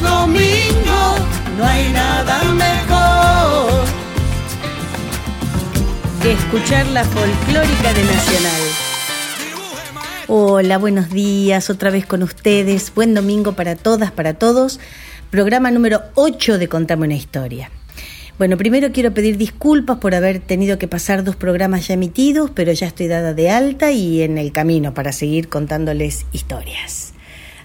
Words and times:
domingo. 0.00 1.16
No 1.58 1.64
hay 1.64 1.92
nada 1.92 2.44
mejor. 2.52 2.74
que 6.24 6.32
escuchar 6.32 6.86
la 6.86 7.04
folclórica 7.04 7.92
de 7.92 8.02
Nacional. 8.02 8.62
Hola, 10.26 10.78
buenos 10.78 11.10
días, 11.10 11.68
otra 11.68 11.90
vez 11.90 12.06
con 12.06 12.22
ustedes. 12.22 12.94
Buen 12.94 13.12
domingo 13.12 13.52
para 13.52 13.76
todas, 13.76 14.10
para 14.10 14.32
todos. 14.32 14.80
Programa 15.30 15.70
número 15.70 16.00
8 16.14 16.56
de 16.56 16.66
Contame 16.66 17.04
una 17.04 17.14
historia. 17.14 17.70
Bueno, 18.38 18.56
primero 18.56 18.90
quiero 18.90 19.12
pedir 19.12 19.36
disculpas 19.36 19.98
por 19.98 20.14
haber 20.14 20.40
tenido 20.40 20.78
que 20.78 20.88
pasar 20.88 21.24
dos 21.24 21.36
programas 21.36 21.88
ya 21.88 21.94
emitidos, 21.94 22.50
pero 22.54 22.72
ya 22.72 22.86
estoy 22.86 23.06
dada 23.06 23.34
de 23.34 23.50
alta 23.50 23.92
y 23.92 24.22
en 24.22 24.38
el 24.38 24.50
camino 24.50 24.94
para 24.94 25.12
seguir 25.12 25.50
contándoles 25.50 26.24
historias. 26.32 27.03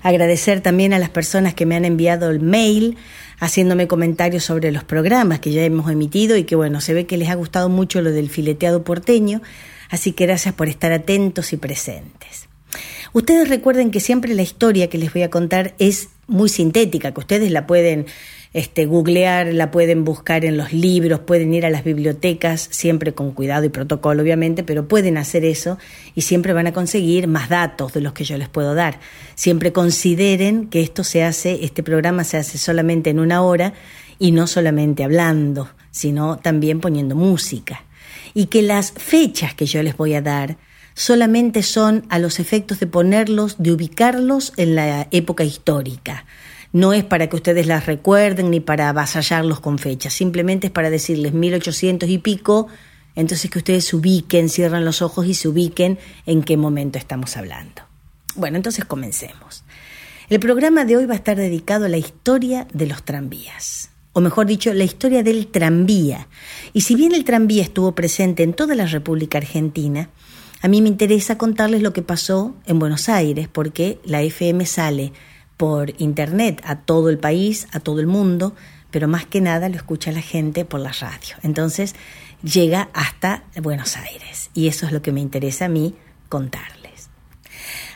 Agradecer 0.01 0.61
también 0.61 0.93
a 0.93 0.99
las 0.99 1.09
personas 1.09 1.53
que 1.53 1.65
me 1.65 1.75
han 1.75 1.85
enviado 1.85 2.29
el 2.29 2.39
mail 2.39 2.97
haciéndome 3.39 3.87
comentarios 3.87 4.43
sobre 4.43 4.71
los 4.71 4.83
programas 4.83 5.39
que 5.39 5.51
ya 5.51 5.63
hemos 5.63 5.89
emitido 5.91 6.37
y 6.37 6.43
que 6.43 6.55
bueno, 6.55 6.81
se 6.81 6.93
ve 6.93 7.05
que 7.05 7.17
les 7.17 7.29
ha 7.29 7.35
gustado 7.35 7.69
mucho 7.69 8.01
lo 8.01 8.11
del 8.11 8.29
fileteado 8.29 8.83
porteño, 8.83 9.41
así 9.89 10.11
que 10.11 10.25
gracias 10.25 10.53
por 10.53 10.67
estar 10.67 10.91
atentos 10.91 11.53
y 11.53 11.57
presentes. 11.57 12.49
Ustedes 13.13 13.49
recuerden 13.49 13.91
que 13.91 13.99
siempre 13.99 14.33
la 14.35 14.43
historia 14.43 14.89
que 14.89 14.97
les 14.97 15.11
voy 15.11 15.23
a 15.23 15.29
contar 15.29 15.73
es 15.79 16.09
muy 16.27 16.49
sintética, 16.49 17.11
que 17.11 17.19
ustedes 17.19 17.51
la 17.51 17.65
pueden 17.65 18.05
este, 18.53 18.85
googlear, 18.85 19.53
la 19.53 19.69
pueden 19.69 20.03
buscar 20.03 20.43
en 20.43 20.57
los 20.57 20.73
libros, 20.73 21.19
pueden 21.19 21.53
ir 21.53 21.65
a 21.65 21.69
las 21.69 21.83
bibliotecas, 21.83 22.67
siempre 22.71 23.13
con 23.13 23.31
cuidado 23.31 23.65
y 23.65 23.69
protocolo, 23.69 24.23
obviamente, 24.23 24.63
pero 24.63 24.87
pueden 24.87 25.17
hacer 25.17 25.45
eso 25.45 25.77
y 26.15 26.21
siempre 26.21 26.53
van 26.53 26.67
a 26.67 26.73
conseguir 26.73 27.27
más 27.27 27.49
datos 27.49 27.93
de 27.93 28.01
los 28.01 28.13
que 28.13 28.23
yo 28.23 28.37
les 28.37 28.49
puedo 28.49 28.73
dar. 28.73 28.99
Siempre 29.35 29.71
consideren 29.71 30.67
que 30.67 30.81
esto 30.81 31.03
se 31.03 31.23
hace, 31.23 31.63
este 31.63 31.83
programa 31.83 32.23
se 32.23 32.37
hace 32.37 32.57
solamente 32.57 33.11
en 33.11 33.19
una 33.19 33.43
hora 33.43 33.73
y 34.17 34.31
no 34.31 34.47
solamente 34.47 35.03
hablando, 35.03 35.69
sino 35.91 36.37
también 36.37 36.79
poniendo 36.79 37.15
música. 37.15 37.83
Y 38.33 38.47
que 38.47 38.61
las 38.61 38.91
fechas 38.91 39.53
que 39.53 39.65
yo 39.65 39.83
les 39.83 39.95
voy 39.95 40.15
a 40.15 40.21
dar 40.21 40.57
solamente 40.95 41.63
son 41.63 42.05
a 42.09 42.19
los 42.19 42.39
efectos 42.39 42.79
de 42.79 42.87
ponerlos, 42.87 43.55
de 43.59 43.71
ubicarlos 43.71 44.53
en 44.57 44.75
la 44.75 45.07
época 45.11 45.43
histórica. 45.43 46.25
No 46.71 46.93
es 46.93 47.03
para 47.03 47.27
que 47.27 47.35
ustedes 47.35 47.65
las 47.65 47.87
recuerden 47.87 48.51
ni 48.51 48.59
para 48.59 48.89
avasallarlos 48.89 49.59
con 49.59 49.79
fechas, 49.79 50.13
simplemente 50.13 50.67
es 50.67 50.71
para 50.71 50.89
decirles 50.89 51.33
1800 51.33 52.07
y 52.09 52.17
pico, 52.19 52.67
entonces 53.15 53.49
que 53.49 53.57
ustedes 53.57 53.85
se 53.85 53.95
ubiquen, 53.95 54.49
cierran 54.49 54.85
los 54.85 55.01
ojos 55.01 55.25
y 55.25 55.33
se 55.33 55.47
ubiquen 55.47 55.97
en 56.25 56.43
qué 56.43 56.57
momento 56.57 56.99
estamos 56.99 57.37
hablando. 57.37 57.81
Bueno, 58.35 58.57
entonces 58.57 58.85
comencemos. 58.85 59.63
El 60.29 60.39
programa 60.39 60.85
de 60.85 60.95
hoy 60.95 61.05
va 61.07 61.13
a 61.13 61.17
estar 61.17 61.37
dedicado 61.37 61.85
a 61.85 61.89
la 61.89 61.97
historia 61.97 62.67
de 62.71 62.85
los 62.85 63.01
tranvías, 63.03 63.89
o 64.13 64.21
mejor 64.21 64.45
dicho, 64.45 64.71
la 64.73 64.83
historia 64.83 65.23
del 65.23 65.47
tranvía. 65.47 66.27
Y 66.71 66.81
si 66.81 66.95
bien 66.95 67.15
el 67.15 67.23
tranvía 67.23 67.63
estuvo 67.63 67.95
presente 67.95 68.43
en 68.43 68.53
toda 68.53 68.75
la 68.75 68.85
República 68.85 69.39
Argentina, 69.39 70.09
a 70.61 70.67
mí 70.67 70.81
me 70.83 70.89
interesa 70.89 71.37
contarles 71.37 71.81
lo 71.81 71.93
que 71.93 72.03
pasó 72.03 72.55
en 72.67 72.77
Buenos 72.77 73.09
Aires, 73.09 73.47
porque 73.47 73.99
la 74.03 74.21
FM 74.21 74.67
sale 74.67 75.13
por 75.59 75.93
internet 76.01 76.61
a 76.63 76.77
todo 76.77 77.09
el 77.09 77.17
país, 77.17 77.67
a 77.73 77.81
todo 77.81 77.99
el 77.99 78.07
mundo, 78.07 78.55
pero 78.91 79.09
más 79.09 79.25
que 79.25 79.41
nada 79.41 79.67
lo 79.67 79.75
escucha 79.75 80.09
la 80.13 80.21
gente 80.21 80.63
por 80.63 80.79
la 80.79 80.93
radio. 80.93 81.35
Entonces 81.43 81.95
llega 82.41 82.89
hasta 82.93 83.43
Buenos 83.61 83.97
Aires 83.97 84.51
y 84.53 84.69
eso 84.69 84.85
es 84.85 84.93
lo 84.93 85.01
que 85.01 85.11
me 85.11 85.19
interesa 85.19 85.65
a 85.65 85.67
mí 85.67 85.95
contarles. 86.29 87.09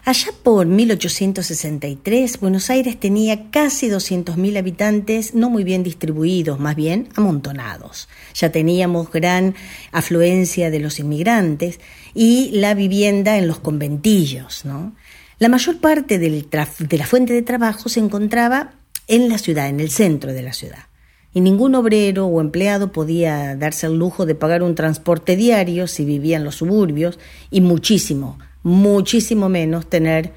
Allá 0.04 0.34
por 0.44 0.66
1863, 0.66 2.42
Buenos 2.42 2.70
Aires 2.70 3.00
tenía 3.00 3.50
casi 3.50 3.88
200.000 3.88 4.58
habitantes, 4.58 5.34
no 5.34 5.50
muy 5.50 5.64
bien 5.64 5.84
distribuidos, 5.84 6.60
más 6.60 6.76
bien 6.76 7.08
amontonados. 7.16 8.10
Ya 8.34 8.52
teníamos 8.52 9.10
gran 9.10 9.56
afluencia 9.94 10.70
de 10.70 10.82
los 10.82 11.00
inmigrantes 11.00 11.80
y 12.14 12.52
la 12.52 12.74
vivienda 12.74 13.38
en 13.38 13.48
los 13.48 13.60
conventillos, 13.60 14.66
¿no? 14.66 14.94
La 15.44 15.50
mayor 15.50 15.80
parte 15.80 16.20
de 16.20 16.98
la 16.98 17.06
fuente 17.06 17.34
de 17.34 17.42
trabajo 17.42 17.90
se 17.90 18.00
encontraba 18.00 18.76
en 19.10 19.28
la 19.28 19.38
ciudad, 19.38 19.68
en 19.68 19.82
el 19.82 19.90
centro 19.90 20.32
de 20.32 20.42
la 20.42 20.54
ciudad. 20.54 20.86
Y 21.34 21.42
ningún 21.42 21.76
obrero 21.76 22.28
o 22.28 22.40
empleado 22.40 22.94
podía 22.94 23.58
darse 23.58 23.88
el 23.88 24.00
lujo 24.00 24.26
de 24.26 24.36
pagar 24.36 24.64
un 24.64 24.74
transporte 24.74 25.36
diario 25.36 25.88
si 25.88 26.06
vivía 26.06 26.38
en 26.38 26.46
los 26.46 26.56
suburbios 26.56 27.20
y 27.52 27.60
muchísimo, 27.60 28.40
muchísimo 28.64 29.50
menos 29.50 29.90
tener 29.90 30.32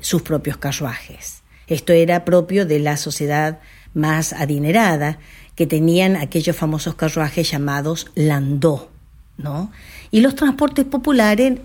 sus 0.00 0.22
propios 0.22 0.56
carruajes. 0.56 1.44
Esto 1.68 1.92
era 1.92 2.24
propio 2.24 2.66
de 2.66 2.80
la 2.80 2.96
sociedad 2.96 3.60
más 3.94 4.32
adinerada, 4.32 5.20
que 5.54 5.68
tenían 5.68 6.16
aquellos 6.16 6.56
famosos 6.56 6.96
carruajes 6.96 7.48
llamados 7.48 8.10
landó, 8.16 8.90
¿no? 9.36 9.70
Y 10.10 10.20
los 10.20 10.34
transportes 10.34 10.84
populares, 10.84 11.60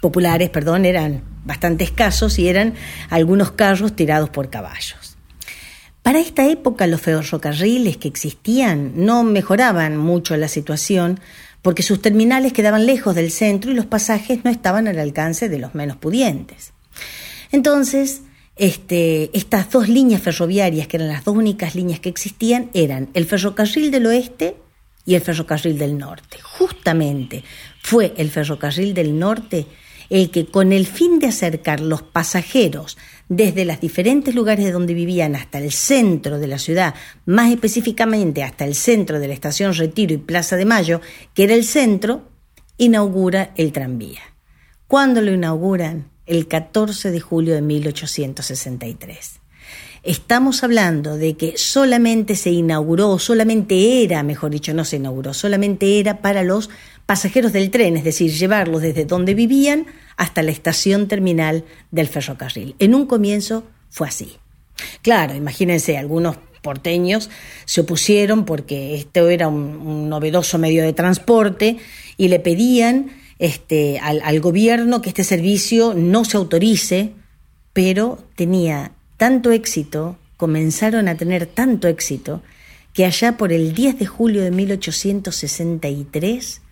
populares, 0.00 0.50
perdón, 0.50 0.84
eran 0.84 1.32
bastante 1.44 1.84
escasos 1.84 2.38
y 2.38 2.48
eran 2.48 2.74
algunos 3.10 3.52
carros 3.52 3.94
tirados 3.94 4.30
por 4.30 4.50
caballos. 4.50 5.16
Para 6.02 6.20
esta 6.20 6.46
época 6.46 6.86
los 6.86 7.00
ferrocarriles 7.00 7.96
que 7.96 8.08
existían 8.08 8.92
no 8.94 9.22
mejoraban 9.22 9.96
mucho 9.96 10.36
la 10.36 10.48
situación 10.48 11.18
porque 11.62 11.82
sus 11.82 12.02
terminales 12.02 12.52
quedaban 12.52 12.84
lejos 12.84 13.14
del 13.14 13.30
centro 13.30 13.70
y 13.70 13.74
los 13.74 13.86
pasajes 13.86 14.44
no 14.44 14.50
estaban 14.50 14.86
al 14.86 14.98
alcance 14.98 15.48
de 15.48 15.58
los 15.58 15.74
menos 15.74 15.96
pudientes. 15.96 16.74
Entonces, 17.52 18.20
este, 18.56 19.30
estas 19.32 19.70
dos 19.70 19.88
líneas 19.88 20.20
ferroviarias, 20.20 20.86
que 20.88 20.98
eran 20.98 21.08
las 21.08 21.24
dos 21.24 21.34
únicas 21.34 21.74
líneas 21.74 22.00
que 22.00 22.10
existían, 22.10 22.68
eran 22.74 23.08
el 23.14 23.24
ferrocarril 23.24 23.90
del 23.90 24.06
oeste 24.06 24.56
y 25.06 25.14
el 25.14 25.22
ferrocarril 25.22 25.78
del 25.78 25.96
norte. 25.96 26.36
Justamente 26.42 27.44
fue 27.80 28.12
el 28.18 28.30
ferrocarril 28.30 28.92
del 28.92 29.18
norte 29.18 29.66
el 30.10 30.30
que 30.30 30.46
con 30.46 30.72
el 30.72 30.86
fin 30.86 31.18
de 31.18 31.28
acercar 31.28 31.80
los 31.80 32.02
pasajeros 32.02 32.96
desde 33.28 33.64
los 33.64 33.80
diferentes 33.80 34.34
lugares 34.34 34.64
de 34.64 34.72
donde 34.72 34.94
vivían 34.94 35.34
hasta 35.34 35.58
el 35.58 35.72
centro 35.72 36.38
de 36.38 36.46
la 36.46 36.58
ciudad, 36.58 36.94
más 37.26 37.50
específicamente 37.50 38.42
hasta 38.42 38.64
el 38.64 38.74
centro 38.74 39.18
de 39.18 39.28
la 39.28 39.34
estación 39.34 39.74
Retiro 39.74 40.14
y 40.14 40.18
Plaza 40.18 40.56
de 40.56 40.64
Mayo, 40.64 41.00
que 41.32 41.44
era 41.44 41.54
el 41.54 41.64
centro, 41.64 42.28
inaugura 42.76 43.52
el 43.56 43.72
tranvía. 43.72 44.20
¿Cuándo 44.86 45.22
lo 45.22 45.32
inauguran? 45.32 46.10
El 46.26 46.48
14 46.48 47.10
de 47.10 47.20
julio 47.20 47.54
de 47.54 47.62
1863. 47.62 49.40
Estamos 50.04 50.62
hablando 50.62 51.16
de 51.16 51.34
que 51.34 51.56
solamente 51.56 52.36
se 52.36 52.50
inauguró, 52.50 53.18
solamente 53.18 54.04
era, 54.04 54.22
mejor 54.22 54.50
dicho, 54.50 54.74
no 54.74 54.84
se 54.84 54.96
inauguró, 54.96 55.32
solamente 55.32 55.98
era 55.98 56.20
para 56.20 56.42
los 56.42 56.68
pasajeros 57.06 57.52
del 57.52 57.70
tren, 57.70 57.96
es 57.96 58.04
decir, 58.04 58.32
llevarlos 58.32 58.82
desde 58.82 59.04
donde 59.04 59.34
vivían 59.34 59.86
hasta 60.16 60.42
la 60.42 60.50
estación 60.50 61.08
terminal 61.08 61.64
del 61.90 62.08
ferrocarril. 62.08 62.74
En 62.78 62.94
un 62.94 63.06
comienzo 63.06 63.64
fue 63.90 64.08
así. 64.08 64.36
Claro, 65.02 65.34
imagínense, 65.34 65.96
algunos 65.96 66.36
porteños 66.62 67.30
se 67.66 67.82
opusieron 67.82 68.44
porque 68.44 68.94
esto 68.94 69.28
era 69.28 69.48
un, 69.48 70.08
novedoso 70.08 70.58
medio 70.58 70.82
de 70.82 70.94
transporte 70.94 71.76
y 72.16 72.28
le 72.28 72.40
pedían 72.40 73.10
este, 73.38 73.98
al, 73.98 74.22
al 74.24 74.40
gobierno 74.40 75.02
que 75.02 75.10
este 75.10 75.24
servicio 75.24 75.92
no 75.94 76.24
se 76.24 76.38
autorice, 76.38 77.12
pero 77.72 78.24
tenía 78.34 78.92
tanto 79.18 79.52
éxito, 79.52 80.16
comenzaron 80.36 81.08
a 81.08 81.16
tener 81.16 81.46
tanto 81.46 81.88
éxito, 81.88 82.42
que 82.94 83.04
allá 83.04 83.36
por 83.36 83.52
el 83.52 83.74
10 83.74 83.98
de 83.98 84.06
julio 84.06 84.42
de 84.42 84.52
1863 84.52 86.62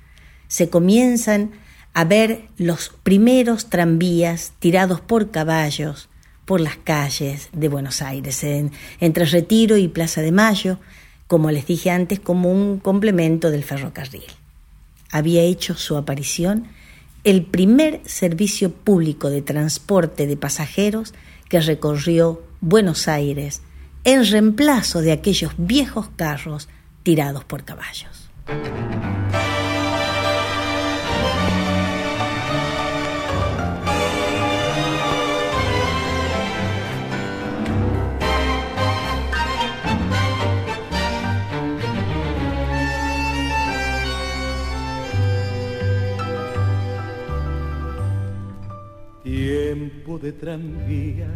se 0.53 0.69
comienzan 0.69 1.53
a 1.95 2.05
ver 2.05 2.43
los 2.59 2.91
primeros 3.03 3.71
tranvías 3.71 4.53
tirados 4.59 5.01
por 5.01 5.31
caballos 5.31 6.11
por 6.45 6.61
las 6.61 6.77
calles 6.77 7.49
de 7.55 7.69
Buenos 7.69 8.03
Aires, 8.03 8.45
en, 8.45 8.71
entre 9.01 9.25
Retiro 9.25 9.79
y 9.79 9.89
Plaza 9.89 10.21
de 10.21 10.31
Mayo, 10.31 10.79
como 11.27 11.51
les 11.51 11.67
dije 11.67 11.91
antes, 11.91 12.21
como 12.21 12.53
un 12.53 12.81
complemento 12.81 13.51
del 13.51 13.65
ferrocarril. 13.65 14.27
Había 15.11 15.41
hecho 15.41 15.75
su 15.75 15.97
aparición 15.97 16.69
el 17.25 17.47
primer 17.47 18.03
servicio 18.05 18.73
público 18.73 19.31
de 19.31 19.41
transporte 19.41 20.27
de 20.27 20.37
pasajeros 20.37 21.15
que 21.49 21.63
recorrió 21.63 22.43
Buenos 22.61 23.09
Aires 23.09 23.63
en 24.05 24.27
reemplazo 24.27 25.01
de 25.01 25.13
aquellos 25.13 25.55
viejos 25.57 26.11
carros 26.15 26.69
tirados 27.05 27.43
por 27.43 27.65
caballos. 27.65 28.29
De 50.21 50.31
tranvía, 50.31 51.27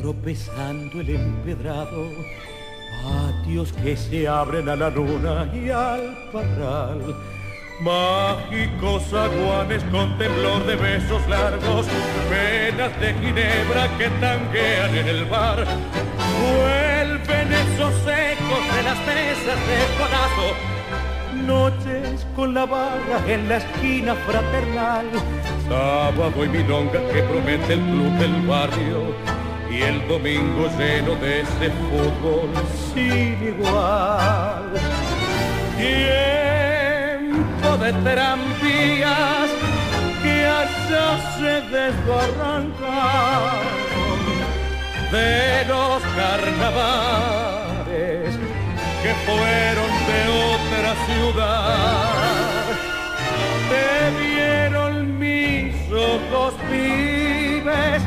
tropezando 0.00 1.00
el 1.00 1.10
empedrado, 1.10 2.10
patios 3.04 3.72
que 3.72 3.96
se 3.96 4.26
abren 4.26 4.68
a 4.68 4.74
la 4.74 4.90
luna 4.90 5.48
y 5.54 5.70
al 5.70 6.30
parral. 6.32 7.14
Mágicos 7.80 9.14
aguanes 9.14 9.84
con 9.84 10.18
temblor 10.18 10.66
de 10.66 10.76
besos 10.76 11.26
largos, 11.28 11.86
penas 12.28 13.00
de 13.00 13.14
ginebra 13.14 13.88
que 13.96 14.08
tanguean 14.20 14.94
en 14.96 15.06
el 15.06 15.24
bar. 15.26 15.64
Vuelven 16.42 17.52
esos 17.52 17.94
ecos 18.02 18.76
de 18.76 18.82
las 18.82 18.98
mesas 19.06 19.58
de 19.68 19.78
conazo, 19.96 20.48
con 22.36 22.54
la 22.54 22.66
barra 22.66 23.20
en 23.26 23.48
la 23.48 23.56
esquina 23.58 24.14
fraternal 24.14 25.06
sábado 25.70 26.44
y 26.44 26.48
milonga 26.48 27.00
que 27.12 27.22
promete 27.22 27.74
el 27.74 27.80
club 27.80 28.12
del 28.18 28.46
barrio 28.46 29.14
y 29.70 29.82
el 29.82 30.08
domingo 30.08 30.68
lleno 30.76 31.14
de 31.14 31.42
ese 31.42 31.70
fútbol 31.70 32.50
sin 32.92 33.38
igual. 33.54 34.72
Tiempo 35.76 37.68
de 37.76 37.92
tranvías 37.92 39.50
que 40.22 40.46
allá 40.46 41.08
se 41.38 41.54
desbarrancaron 41.76 43.68
de 45.12 45.64
los 45.68 46.02
carnavales 46.16 47.69
que 49.02 49.12
fueron 49.26 49.90
de 50.10 50.20
otra 50.54 50.90
ciudad. 51.06 52.66
Te 53.70 53.88
vieron 54.20 54.92
mis 55.18 55.74
ojos 55.90 56.52
vives, 56.70 58.00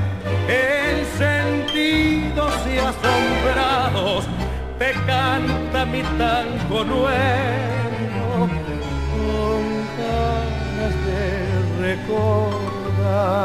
encendidos 0.48 2.54
y 2.68 2.78
asombrados, 2.78 4.22
te 4.78 4.92
canta 5.08 5.86
mi 5.86 6.04
tango 6.18 6.84
nuevo, 6.84 8.50
con 9.14 9.62
ganas 9.98 10.94
de 11.08 11.24
recordar. 11.82 13.44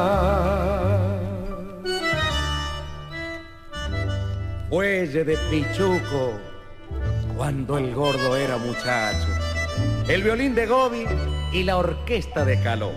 Fuelle 4.69 5.21
de 5.25 5.37
Pichuco, 5.51 6.23
cuando 7.39 7.79
el 7.79 7.95
gordo 7.95 8.37
era 8.37 8.59
muchacho. 8.59 9.29
El 10.09 10.25
violín 10.25 10.57
de 10.57 10.67
Gobi 10.67 11.07
y 11.53 11.63
la 11.63 11.77
orquesta 11.77 12.45
de 12.45 12.61
Caló. 12.61 12.91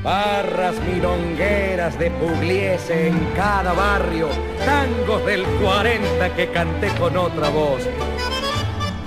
Barras 0.00 0.76
milongueras 0.86 1.98
de 1.98 2.08
Pugliese 2.12 3.08
en 3.08 3.18
cada 3.34 3.72
barrio, 3.72 4.28
tangos 4.64 5.26
del 5.26 5.42
40 5.60 6.36
que 6.36 6.48
canté 6.52 6.88
con 7.00 7.16
otra 7.16 7.48
voz. 7.48 7.82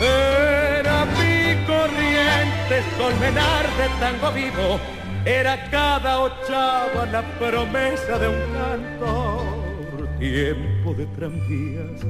Era 0.01 1.05
mi 1.05 1.65
corrientes 1.65 2.83
colmenar 2.97 3.65
de 3.77 3.87
tango 4.01 4.31
vivo, 4.33 4.79
era 5.23 5.69
cada 5.69 6.19
ochava 6.19 7.05
la 7.09 7.21
promesa 7.39 8.19
de 8.19 8.27
un 8.27 8.53
cantor. 8.53 10.19
Tiempo 10.19 10.93
de 10.93 11.05
tranvías, 11.05 12.03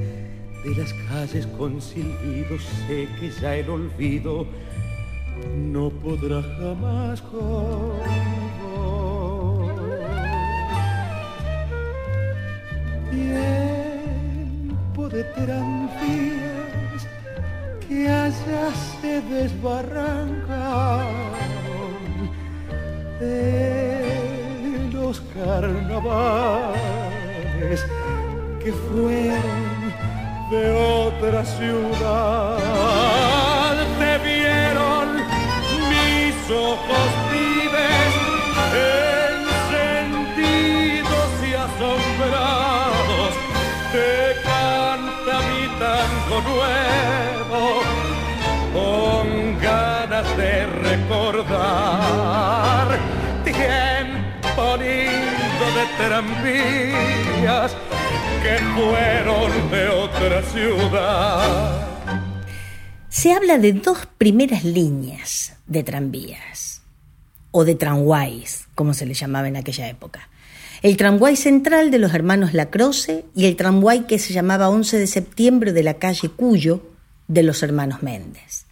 de 0.64 0.76
las 0.76 0.94
calles 1.10 1.48
con 1.58 1.82
silbidos, 1.82 2.62
sé 2.88 3.08
que 3.20 3.32
ya 3.42 3.56
el 3.56 3.70
olvido 3.70 4.46
no 5.58 5.90
podrá 5.90 6.42
jamás 6.42 7.22
vos. 7.32 7.96
Tiempo 13.10 15.10
de 15.10 15.24
tranvías 15.24 17.08
que 17.88 18.08
allá 18.08 18.72
se 19.02 19.22
desbarrancaron 19.22 21.10
de 23.20 24.90
los 24.94 25.22
carnavales 25.34 26.72
que 28.64 28.72
fueron 28.72 29.81
de 30.52 30.70
otra 30.70 31.46
ciudad. 31.46 32.58
Te 33.98 34.18
vieron 34.18 35.16
mis 35.90 36.36
ojos 36.52 37.10
vives, 37.32 38.14
encendidos 39.88 41.32
y 41.48 41.54
asombrados. 41.54 43.32
Te 43.94 44.14
canta 44.44 45.34
mi 45.50 45.64
tango 45.80 46.38
nuevo, 46.52 47.64
con 48.74 49.26
ganas 49.62 50.28
de 50.36 50.54
recordar. 50.90 52.88
Tiempo 53.46 54.64
lindo 54.78 55.66
de 55.78 55.86
tranvías 55.98 57.72
que 58.42 58.58
fueron 58.76 59.72
de 59.72 59.88
otra 59.90 60.42
ciudad. 60.44 61.88
Se 63.10 63.34
habla 63.34 63.58
de 63.58 63.74
dos 63.74 64.08
primeras 64.18 64.64
líneas 64.64 65.54
de 65.68 65.84
tranvías, 65.84 66.82
o 67.52 67.66
de 67.66 67.76
tramways, 67.76 68.68
como 68.74 68.94
se 68.94 69.06
le 69.06 69.14
llamaba 69.14 69.48
en 69.48 69.58
aquella 69.58 69.88
época. 69.90 70.30
El 70.82 70.98
tramway 70.98 71.36
central 71.36 71.92
de 71.92 72.00
los 72.00 72.14
hermanos 72.14 72.54
Lacroce 72.54 73.26
y 73.36 73.46
el 73.46 73.56
tramway 73.56 74.08
que 74.08 74.18
se 74.18 74.34
llamaba 74.34 74.70
11 74.70 74.98
de 74.98 75.08
septiembre 75.08 75.74
de 75.74 75.84
la 75.84 75.96
calle 75.96 76.30
Cuyo 76.30 76.82
de 77.28 77.44
los 77.44 77.62
hermanos 77.62 78.02
Méndez. 78.02 78.66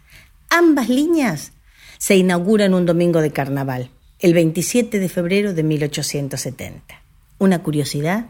Ambas 0.50 0.90
líneas 0.90 1.52
se 2.00 2.16
inauguran 2.16 2.74
un 2.74 2.88
domingo 2.88 3.22
de 3.22 3.32
carnaval, 3.32 3.92
el 4.20 4.34
27 4.34 5.00
de 5.00 5.10
febrero 5.10 5.54
de 5.54 5.62
1870. 5.62 7.02
Una 7.38 7.60
curiosidad, 7.60 8.26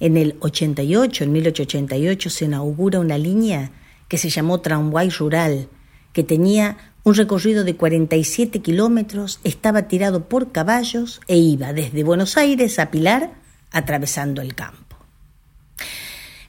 en 0.00 0.16
el 0.16 0.36
88, 0.40 1.24
en 1.24 1.32
1888, 1.32 2.30
se 2.30 2.44
inaugura 2.44 3.00
una 3.00 3.18
línea 3.18 3.70
que 4.08 4.18
se 4.18 4.30
llamó 4.30 4.60
Tramway 4.60 5.10
Rural, 5.10 5.68
que 6.12 6.22
tenía 6.22 6.76
un 7.02 7.14
recorrido 7.14 7.62
de 7.62 7.76
47 7.76 8.60
kilómetros, 8.60 9.38
estaba 9.44 9.88
tirado 9.88 10.28
por 10.28 10.50
caballos 10.50 11.20
e 11.28 11.36
iba 11.36 11.72
desde 11.72 12.02
Buenos 12.02 12.36
Aires 12.36 12.78
a 12.78 12.90
Pilar, 12.90 13.34
atravesando 13.70 14.42
el 14.42 14.54
campo. 14.54 14.96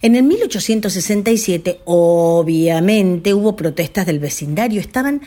En 0.02 0.16
el 0.16 0.24
1867, 0.24 1.82
obviamente, 1.86 3.34
hubo 3.34 3.56
protestas 3.56 4.06
del 4.06 4.20
vecindario. 4.20 4.80
Estaban 4.80 5.22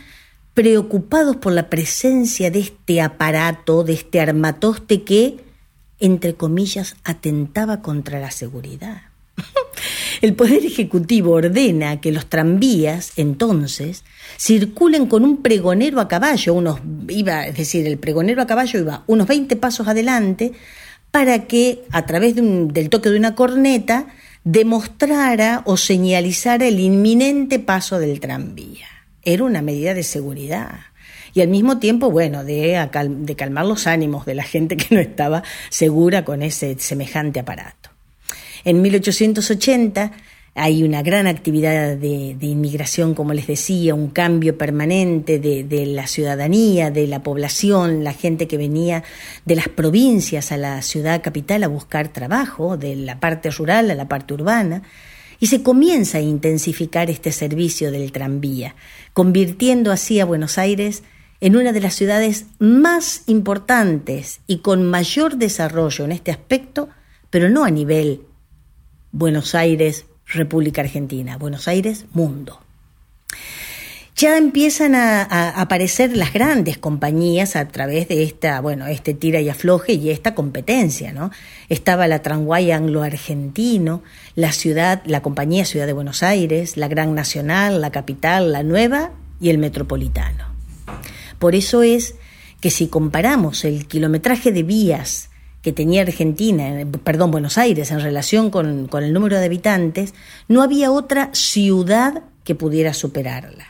preocupados 0.55 1.37
por 1.37 1.53
la 1.53 1.69
presencia 1.69 2.51
de 2.51 2.61
este 2.61 3.01
aparato, 3.01 3.85
de 3.85 3.95
este 3.95 4.21
armatoste 4.21 5.03
que, 5.03 5.39
entre 6.01 6.35
comillas, 6.35 6.97
atentaba 7.05 7.83
contra 7.83 8.19
la 8.19 8.31
seguridad. 8.31 9.03
El 10.21 10.35
Poder 10.35 10.65
Ejecutivo 10.65 11.33
ordena 11.33 12.01
que 12.01 12.13
los 12.13 12.27
tranvías, 12.27 13.13
entonces, 13.17 14.05
circulen 14.39 15.07
con 15.07 15.25
un 15.25 15.43
pregonero 15.43 16.01
a 16.01 16.09
caballo, 16.09 16.55
unos, 16.55 16.81
iba, 17.09 17.47
es 17.47 17.57
decir, 17.57 17.87
el 17.87 17.99
pregonero 17.99 18.43
a 18.43 18.47
caballo 18.47 18.81
iba 18.81 19.05
unos 19.07 19.27
20 19.27 19.57
pasos 19.57 19.89
adelante, 19.89 20.53
para 21.11 21.47
que, 21.47 21.83
a 21.91 22.07
través 22.07 22.35
del 22.37 22.89
toque 22.91 23.11
de 23.11 23.19
una 23.19 23.35
corneta, 23.35 24.09
demostrara 24.45 25.63
o 25.67 25.77
señalizara 25.77 26.67
el 26.67 26.81
inminente 26.81 27.59
paso 27.59 27.99
del 27.99 28.21
tranvía. 28.21 28.87
Era 29.23 29.45
una 29.45 29.61
medida 29.61 29.93
de 29.95 30.03
seguridad 30.03 30.81
y 31.35 31.41
al 31.41 31.49
mismo 31.49 31.79
tiempo, 31.79 32.11
bueno, 32.11 32.45
de, 32.45 32.89
de 33.09 33.37
calmar 33.37 33.67
los 33.67 33.87
ánimos 33.87 34.27
de 34.27 34.35
la 34.35 34.45
gente 34.45 34.77
que 34.77 34.95
no 34.95 35.01
estaba 35.01 35.43
segura 35.69 36.25
con 36.25 36.43
ese 36.43 36.79
semejante 36.79 37.41
aparato. 37.41 37.91
En 38.65 38.83
1880 38.83 40.13
hay 40.55 40.83
una 40.83 41.03
gran 41.03 41.27
actividad 41.27 41.97
de, 41.97 42.35
de, 42.39 42.47
inmigración, 42.47 43.15
como 43.15 43.33
les 43.33 43.47
decía, 43.47 43.95
un 43.95 44.09
cambio 44.09 44.59
permanente 44.59 45.39
de, 45.39 45.63
de, 45.63 45.87
la 45.87 46.07
ciudadanía, 46.07 46.91
de 46.91 47.07
la 47.07 47.23
población, 47.23 48.03
la 48.03 48.13
gente 48.13 48.49
que 48.49 48.57
venía 48.57 49.05
de 49.45 49.57
las 49.57 49.69
provincias 49.69 50.51
a 50.51 50.57
la 50.57 50.83
ciudad 50.83 51.23
capital 51.23 51.63
a 51.63 51.69
buscar 51.69 52.09
trabajo, 52.09 52.77
de 52.77 52.97
la 52.97 53.21
parte 53.21 53.51
rural 53.51 53.91
a 53.91 53.95
la 53.95 54.09
parte 54.09 54.35
urbana. 54.35 54.83
y 55.39 55.47
se 55.47 55.63
comienza 55.63 56.19
a 56.19 56.21
intensificar 56.21 57.09
este 57.09 57.33
servicio 57.33 57.91
del 57.91 58.13
tranvía, 58.13 58.75
convirtiendo 59.15 59.93
así 59.93 60.21
a 60.21 60.27
Buenos 60.27 60.59
Aires 60.59 61.03
en 61.41 61.57
una 61.57 61.73
de 61.73 61.81
las 61.81 61.95
ciudades 61.95 62.47
más 62.59 63.23
importantes 63.27 64.41
y 64.47 64.59
con 64.59 64.85
mayor 64.85 65.37
desarrollo 65.37 66.05
en 66.05 66.13
este 66.13 66.31
aspecto, 66.31 66.89
pero 67.31 67.49
no 67.49 67.65
a 67.65 67.71
nivel 67.71 68.23
Buenos 69.13 69.55
Aires, 69.55 70.07
República 70.27 70.83
Argentina, 70.83 71.37
Buenos 71.37 71.67
Aires, 71.69 72.07
mundo 72.13 72.61
ya 74.21 74.37
empiezan 74.37 74.95
a, 74.95 75.23
aparecer 75.63 76.15
las 76.15 76.35
grandes 76.35 76.77
compañías 76.77 77.57
a 77.57 77.67
través 77.69 78.07
de 78.09 78.23
esta, 78.23 78.61
bueno, 78.61 78.87
este 78.87 79.15
tira 79.15 79.41
y 79.41 79.49
afloje 79.49 79.95
y 79.95 80.11
esta 80.11 80.35
competencia, 80.35 81.15
¿no? 81.15 81.31
Estaba 81.71 82.07
la 82.07 82.21
Tranguay 82.21 82.71
Anglo-Argentino, 82.71 84.03
la 84.35 84.53
ciudad, 84.53 85.01
la 85.07 85.23
compañía 85.23 85.65
Ciudad 85.65 85.87
de 85.87 85.95
Buenos 85.95 86.23
Aires, 86.23 86.77
la 86.77 86.89
Gran 86.89 87.15
Nacional, 87.15 87.81
la 87.81 87.91
Capital, 87.93 88.53
la 88.53 88.63
Nueva 88.63 89.13
y 89.41 89.49
el 89.49 89.57
Metropolitano. 89.57 90.45
Por 91.41 91.55
eso 91.55 91.83
es 91.83 92.17
que 92.61 92.71
si 92.71 92.87
comparamos 92.87 93.65
el 93.65 93.89
kilometraje 93.89 94.53
de 94.53 94.63
vías 94.63 95.31
que 95.63 95.73
tenía 95.73 96.03
Argentina, 96.03 96.87
perdón, 97.03 97.31
Buenos 97.31 97.57
Aires 97.59 97.91
en 97.91 98.01
relación 98.01 98.51
con, 98.51 98.87
con 98.87 99.03
el 99.03 99.15
número 99.15 99.39
de 99.39 99.47
habitantes, 99.47 100.15
no 100.49 100.63
había 100.63 100.93
otra 100.93 101.31
ciudad 101.33 102.23
que 102.45 102.55
pudiera 102.55 102.93
superarla. 102.93 103.67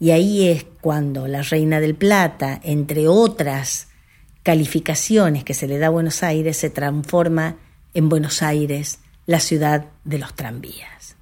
Y 0.00 0.10
ahí 0.10 0.48
es 0.48 0.66
cuando 0.80 1.28
la 1.28 1.42
Reina 1.42 1.80
del 1.80 1.94
Plata, 1.94 2.60
entre 2.64 3.08
otras 3.08 3.88
calificaciones 4.42 5.44
que 5.44 5.54
se 5.54 5.68
le 5.68 5.78
da 5.78 5.88
a 5.88 5.90
Buenos 5.90 6.22
Aires, 6.22 6.56
se 6.56 6.70
transforma 6.70 7.56
en 7.92 8.08
Buenos 8.08 8.42
Aires, 8.42 9.00
la 9.26 9.40
ciudad 9.40 9.86
de 10.04 10.18
los 10.18 10.34
tranvías. 10.34 11.16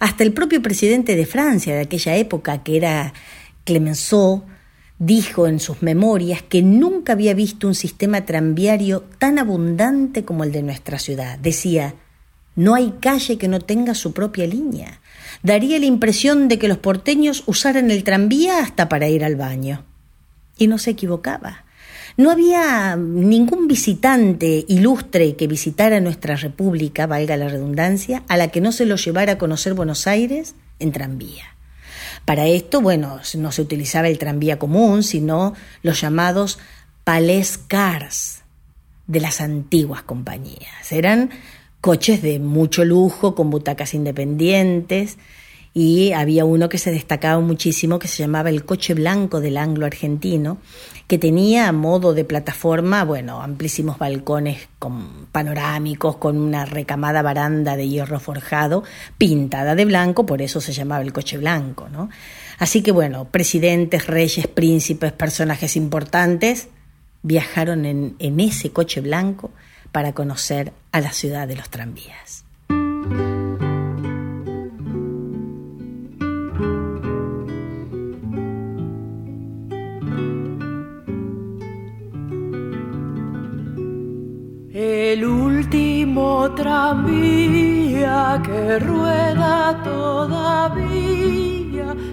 Hasta 0.00 0.22
el 0.22 0.34
propio 0.34 0.60
presidente 0.60 1.16
de 1.16 1.24
Francia 1.24 1.74
de 1.74 1.80
aquella 1.80 2.16
época, 2.16 2.62
que 2.62 2.76
era 2.76 3.14
Clemenceau, 3.64 4.44
dijo 4.98 5.46
en 5.46 5.60
sus 5.60 5.82
memorias 5.82 6.42
que 6.42 6.62
nunca 6.62 7.12
había 7.12 7.34
visto 7.34 7.66
un 7.66 7.74
sistema 7.74 8.24
tranviario 8.24 9.04
tan 9.18 9.38
abundante 9.38 10.24
como 10.24 10.44
el 10.44 10.52
de 10.52 10.62
nuestra 10.62 10.98
ciudad. 10.98 11.38
Decía, 11.38 11.94
no 12.54 12.74
hay 12.74 12.94
calle 13.00 13.38
que 13.38 13.48
no 13.48 13.60
tenga 13.60 13.94
su 13.94 14.12
propia 14.12 14.46
línea 14.46 15.00
daría 15.42 15.78
la 15.78 15.86
impresión 15.86 16.48
de 16.48 16.58
que 16.58 16.68
los 16.68 16.78
porteños 16.78 17.44
usaran 17.46 17.90
el 17.90 18.04
tranvía 18.04 18.60
hasta 18.60 18.88
para 18.88 19.08
ir 19.08 19.24
al 19.24 19.36
baño. 19.36 19.84
Y 20.58 20.66
no 20.66 20.78
se 20.78 20.90
equivocaba. 20.90 21.64
No 22.16 22.30
había 22.30 22.94
ningún 22.96 23.68
visitante 23.68 24.66
ilustre 24.68 25.34
que 25.34 25.46
visitara 25.46 26.00
nuestra 26.00 26.36
república, 26.36 27.06
valga 27.06 27.38
la 27.38 27.48
redundancia, 27.48 28.22
a 28.28 28.36
la 28.36 28.48
que 28.48 28.60
no 28.60 28.70
se 28.70 28.84
lo 28.84 28.96
llevara 28.96 29.32
a 29.32 29.38
conocer 29.38 29.72
Buenos 29.72 30.06
Aires 30.06 30.54
en 30.78 30.92
tranvía. 30.92 31.51
Para 32.24 32.46
esto, 32.46 32.80
bueno, 32.80 33.20
no 33.36 33.52
se 33.52 33.62
utilizaba 33.62 34.08
el 34.08 34.18
tranvía 34.18 34.58
común, 34.58 35.02
sino 35.02 35.54
los 35.82 36.00
llamados 36.00 36.58
palais 37.04 37.58
cars 37.58 38.42
de 39.06 39.20
las 39.20 39.40
antiguas 39.40 40.02
compañías. 40.02 40.92
Eran 40.92 41.30
coches 41.80 42.22
de 42.22 42.38
mucho 42.38 42.84
lujo, 42.84 43.34
con 43.34 43.50
butacas 43.50 43.94
independientes, 43.94 45.18
y 45.74 46.12
había 46.12 46.44
uno 46.44 46.68
que 46.68 46.78
se 46.78 46.90
destacaba 46.90 47.40
muchísimo 47.40 47.98
que 47.98 48.08
se 48.08 48.22
llamaba 48.22 48.50
el 48.50 48.64
coche 48.64 48.94
blanco 48.94 49.40
del 49.40 49.56
anglo 49.56 49.86
argentino, 49.86 50.58
que 51.12 51.18
tenía 51.18 51.68
a 51.68 51.72
modo 51.72 52.14
de 52.14 52.24
plataforma, 52.24 53.04
bueno, 53.04 53.42
amplísimos 53.42 53.98
balcones 53.98 54.70
con 54.78 55.26
panorámicos, 55.30 56.16
con 56.16 56.38
una 56.38 56.64
recamada 56.64 57.20
baranda 57.20 57.76
de 57.76 57.86
hierro 57.86 58.18
forjado, 58.18 58.82
pintada 59.18 59.74
de 59.74 59.84
blanco, 59.84 60.24
por 60.24 60.40
eso 60.40 60.62
se 60.62 60.72
llamaba 60.72 61.02
el 61.02 61.12
coche 61.12 61.36
blanco, 61.36 61.90
¿no? 61.90 62.08
Así 62.58 62.80
que 62.80 62.92
bueno, 62.92 63.26
presidentes, 63.26 64.06
reyes, 64.06 64.46
príncipes, 64.46 65.12
personajes 65.12 65.76
importantes 65.76 66.68
viajaron 67.20 67.84
en, 67.84 68.16
en 68.18 68.40
ese 68.40 68.70
coche 68.70 69.02
blanco 69.02 69.50
para 69.92 70.14
conocer 70.14 70.72
a 70.92 71.02
la 71.02 71.12
ciudad 71.12 71.46
de 71.46 71.56
los 71.56 71.68
tranvías. 71.68 72.41
El 85.12 85.26
último 85.26 86.50
tranvía 86.52 88.40
que 88.42 88.78
rueda 88.78 89.82
todavía 89.84 90.74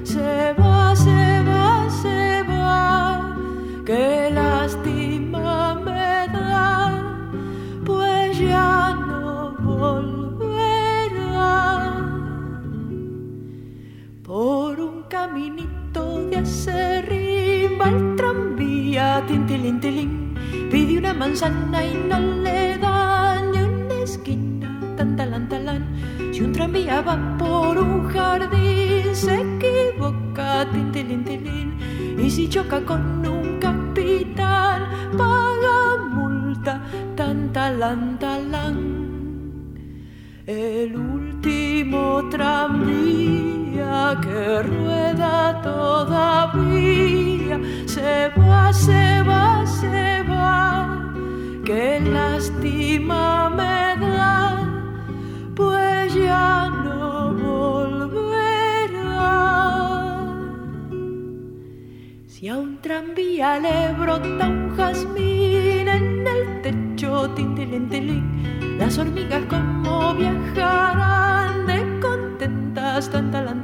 se 0.04 0.54
va, 0.60 0.94
se 0.94 1.42
va, 1.48 1.90
se 1.90 2.44
va. 2.44 3.38
Qué 3.86 4.30
lástima 4.34 5.76
me 5.76 6.28
da 6.34 6.92
ya 8.34 8.94
no 9.08 9.56
volverá 9.62 10.74
por 14.24 14.78
un 14.78 15.04
caminito 15.04 16.28
de 16.30 16.36
acerrimba 16.40 17.86
el 17.88 18.16
tranvía 18.18 19.24
tintilintilín 19.26 20.19
pide 20.90 21.00
una 21.02 21.14
manzana 21.14 21.86
y 21.86 21.94
no 22.10 22.20
le 22.20 22.78
dan 22.80 23.52
ni 23.52 23.62
una 23.62 23.96
esquina. 24.04 24.68
Tan 24.98 25.16
talán 25.16 25.48
talán 25.48 25.84
si 26.34 26.42
un 26.42 26.52
tranvía 26.52 27.02
va 27.02 27.16
por 27.38 27.78
un 27.78 28.10
jardín 28.10 29.14
se 29.14 29.36
equivoca 29.36 30.68
tintilintilín 30.72 31.78
y 32.18 32.32
si 32.32 32.50
choca 32.50 32.80
con 32.90 33.02
un 33.28 33.60
capitán 33.60 34.80
paga 35.16 35.80
multa. 36.16 36.82
Tan 37.16 37.54
talán 37.54 38.18
el 40.48 40.96
último 40.96 42.28
tranvía 42.32 44.18
que 44.24 44.64
rueda 44.64 45.62
todavía 45.62 47.39
se 47.86 48.30
va, 48.38 48.74
se 48.74 49.22
va, 49.24 49.66
se 49.66 50.24
va. 50.24 51.14
Qué 51.66 52.00
lástima 52.00 53.50
me 53.50 53.96
da, 54.06 54.60
pues 55.56 56.14
ya 56.14 56.70
no 56.84 57.34
volverá. 57.34 58.40
Si 62.28 62.48
a 62.50 62.58
un 62.58 62.82
tranvía 62.82 63.60
le 63.60 63.94
brota 63.94 64.48
un 64.48 64.76
jazmín 64.76 65.88
en 65.88 66.28
el 66.28 66.62
techo, 66.62 67.30
tintilintilín 67.32 68.78
las 68.80 68.98
hormigas 68.98 69.44
como 69.50 70.16
viajarán 70.16 71.66
de 71.68 72.00
contentas 72.00 73.10
tan 73.10 73.30
talán 73.30 73.64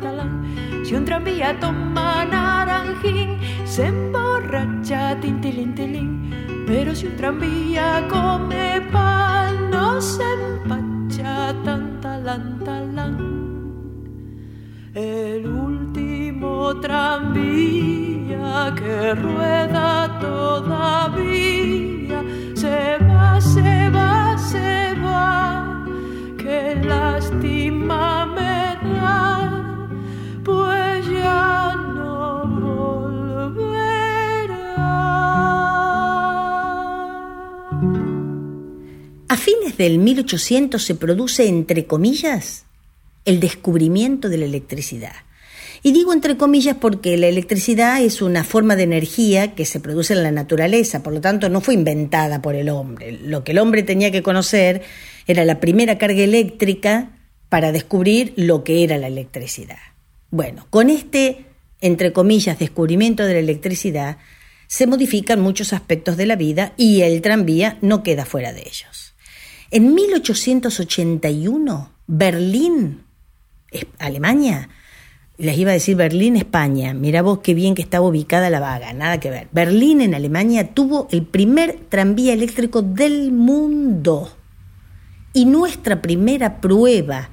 Si 0.85 0.93
un 0.93 1.01
tranvía 1.03 1.59
toma 1.59 2.23
naranjín, 2.25 3.39
se 3.65 3.87
emborracha 3.87 5.19
tintilintilín. 5.19 6.29
Pero 6.67 6.93
si 6.93 7.07
un 7.07 7.15
tranvía 7.15 8.07
come 8.07 8.81
pan, 8.91 9.71
no 9.71 9.99
se 9.99 10.21
empacha 10.21 11.55
tan 11.63 11.99
talán 12.01 12.59
El 14.93 15.47
último 15.47 16.79
tranvía 16.79 18.71
que 18.77 19.15
rueda 19.15 20.19
todavía 20.19 22.21
se 22.53 22.99
va, 23.07 23.41
se 23.41 23.89
va, 23.89 24.37
se 24.37 24.93
qué 26.37 26.75
lástima 26.83 28.24
fines 39.75 39.91
del 39.91 39.99
1800 39.99 40.83
se 40.83 40.95
produce, 40.95 41.47
entre 41.47 41.85
comillas, 41.85 42.65
el 43.25 43.39
descubrimiento 43.39 44.29
de 44.29 44.37
la 44.37 44.45
electricidad. 44.45 45.13
Y 45.83 45.91
digo 45.91 46.13
entre 46.13 46.35
comillas 46.35 46.77
porque 46.79 47.15
la 47.17 47.27
electricidad 47.27 48.01
es 48.01 48.21
una 48.21 48.43
forma 48.43 48.75
de 48.75 48.83
energía 48.83 49.53
que 49.53 49.65
se 49.65 49.79
produce 49.79 50.13
en 50.13 50.23
la 50.23 50.31
naturaleza, 50.31 51.03
por 51.03 51.13
lo 51.13 51.21
tanto 51.21 51.47
no 51.49 51.61
fue 51.61 51.75
inventada 51.75 52.41
por 52.41 52.55
el 52.55 52.69
hombre. 52.69 53.11
Lo 53.11 53.43
que 53.43 53.51
el 53.51 53.59
hombre 53.59 53.83
tenía 53.83 54.09
que 54.09 54.23
conocer 54.23 54.81
era 55.27 55.45
la 55.45 55.59
primera 55.59 55.97
carga 55.97 56.23
eléctrica 56.23 57.11
para 57.49 57.71
descubrir 57.71 58.33
lo 58.35 58.63
que 58.63 58.83
era 58.83 58.97
la 58.97 59.07
electricidad. 59.07 59.77
Bueno, 60.31 60.65
con 60.71 60.89
este, 60.89 61.45
entre 61.81 62.13
comillas, 62.13 62.57
descubrimiento 62.57 63.23
de 63.23 63.33
la 63.33 63.39
electricidad, 63.39 64.17
se 64.67 64.87
modifican 64.87 65.39
muchos 65.39 65.71
aspectos 65.71 66.17
de 66.17 66.25
la 66.25 66.35
vida 66.35 66.73
y 66.77 67.01
el 67.01 67.21
tranvía 67.21 67.77
no 67.81 68.01
queda 68.01 68.25
fuera 68.25 68.53
de 68.53 68.61
ellos. 68.61 69.04
En 69.71 69.93
1881, 69.93 71.91
Berlín 72.07 73.05
Alemania. 73.99 74.69
Les 75.37 75.57
iba 75.57 75.71
a 75.71 75.73
decir 75.73 75.97
Berlín, 75.97 76.37
España. 76.37 76.93
Mira 76.93 77.21
vos 77.21 77.39
qué 77.39 77.53
bien 77.53 77.75
que 77.75 77.81
estaba 77.81 78.07
ubicada 78.07 78.49
la 78.49 78.59
vaga, 78.59 78.93
nada 78.93 79.19
que 79.19 79.29
ver. 79.29 79.49
Berlín 79.51 80.01
en 80.01 80.15
Alemania 80.15 80.73
tuvo 80.73 81.07
el 81.11 81.23
primer 81.23 81.77
tranvía 81.89 82.33
eléctrico 82.33 82.81
del 82.81 83.31
mundo. 83.31 84.33
Y 85.33 85.45
nuestra 85.45 86.01
primera 86.01 86.61
prueba 86.61 87.29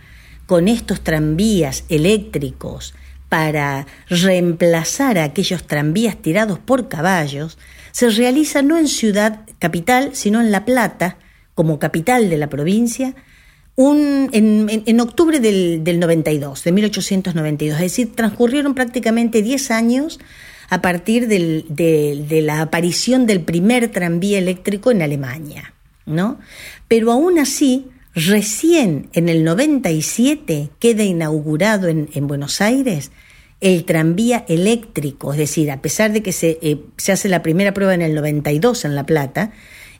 con 0.46 0.66
estos 0.66 1.02
tranvías 1.02 1.84
eléctricos 1.88 2.94
para 3.28 3.86
reemplazar 4.08 5.16
a 5.18 5.24
aquellos 5.24 5.64
tranvías 5.66 6.16
tirados 6.16 6.58
por 6.58 6.88
caballos 6.88 7.56
se 7.92 8.10
realiza 8.10 8.62
no 8.62 8.76
en 8.76 8.88
Ciudad 8.88 9.42
Capital, 9.60 10.10
sino 10.14 10.40
en 10.40 10.50
La 10.50 10.64
Plata, 10.64 11.16
como 11.54 11.78
capital 11.78 12.30
de 12.30 12.38
la 12.38 12.48
provincia, 12.48 13.14
un, 13.74 14.28
en, 14.32 15.00
octubre 15.00 15.40
del, 15.40 15.98
92, 15.98 16.64
de 16.64 16.72
1892. 16.72 17.76
Es 17.76 17.82
decir, 17.82 18.14
transcurrieron 18.14 18.74
prácticamente 18.74 19.42
10 19.42 19.70
años 19.70 20.20
a 20.68 20.82
partir 20.82 21.26
de 21.28 22.40
la 22.44 22.60
aparición 22.60 23.26
del 23.26 23.40
primer 23.40 23.88
tranvía 23.88 24.38
eléctrico 24.38 24.90
en 24.90 25.02
Alemania. 25.02 25.72
¿no? 26.06 26.38
Pero 26.88 27.12
aún 27.12 27.38
así, 27.38 27.88
recién 28.14 29.08
en 29.12 29.28
el 29.28 29.44
97 29.44 30.70
queda 30.78 31.02
inaugurado 31.02 31.88
en, 31.88 32.26
Buenos 32.26 32.60
Aires 32.60 33.10
el 33.60 33.84
tranvía 33.84 34.44
eléctrico, 34.48 35.32
es 35.32 35.38
decir, 35.38 35.70
a 35.70 35.80
pesar 35.80 36.12
de 36.12 36.20
que 36.20 36.32
se, 36.32 36.58
eh, 36.62 36.80
se 36.96 37.12
hace 37.12 37.28
la 37.28 37.42
primera 37.42 37.72
prueba 37.72 37.94
en 37.94 38.02
el 38.02 38.12
92 38.12 38.84
en 38.84 38.96
La 38.96 39.06
Plata, 39.06 39.52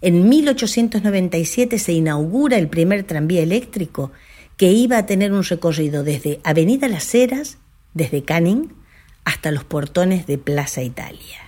en 0.03 0.29
1897 0.29 1.79
se 1.79 1.93
inaugura 1.93 2.59
el 2.59 2.69
primer 2.69 3.05
tranvía 3.05 3.43
eléctrico 3.43 4.11
que 4.57 4.73
iba 4.73 4.99
a 4.99 5.07
tener 5.07 5.33
un 5.33 5.45
recorrido 5.45 6.03
desde 6.03 6.41
Avenida 6.43 6.89
Las 6.89 7.15
Heras, 7.15 7.59
desde 7.95 8.25
Canning, 8.25 8.75
hasta 9.25 9.53
los 9.53 9.65
portones 9.65 10.27
de 10.27 10.39
Plaza 10.39 10.83
Italia. 10.83 11.39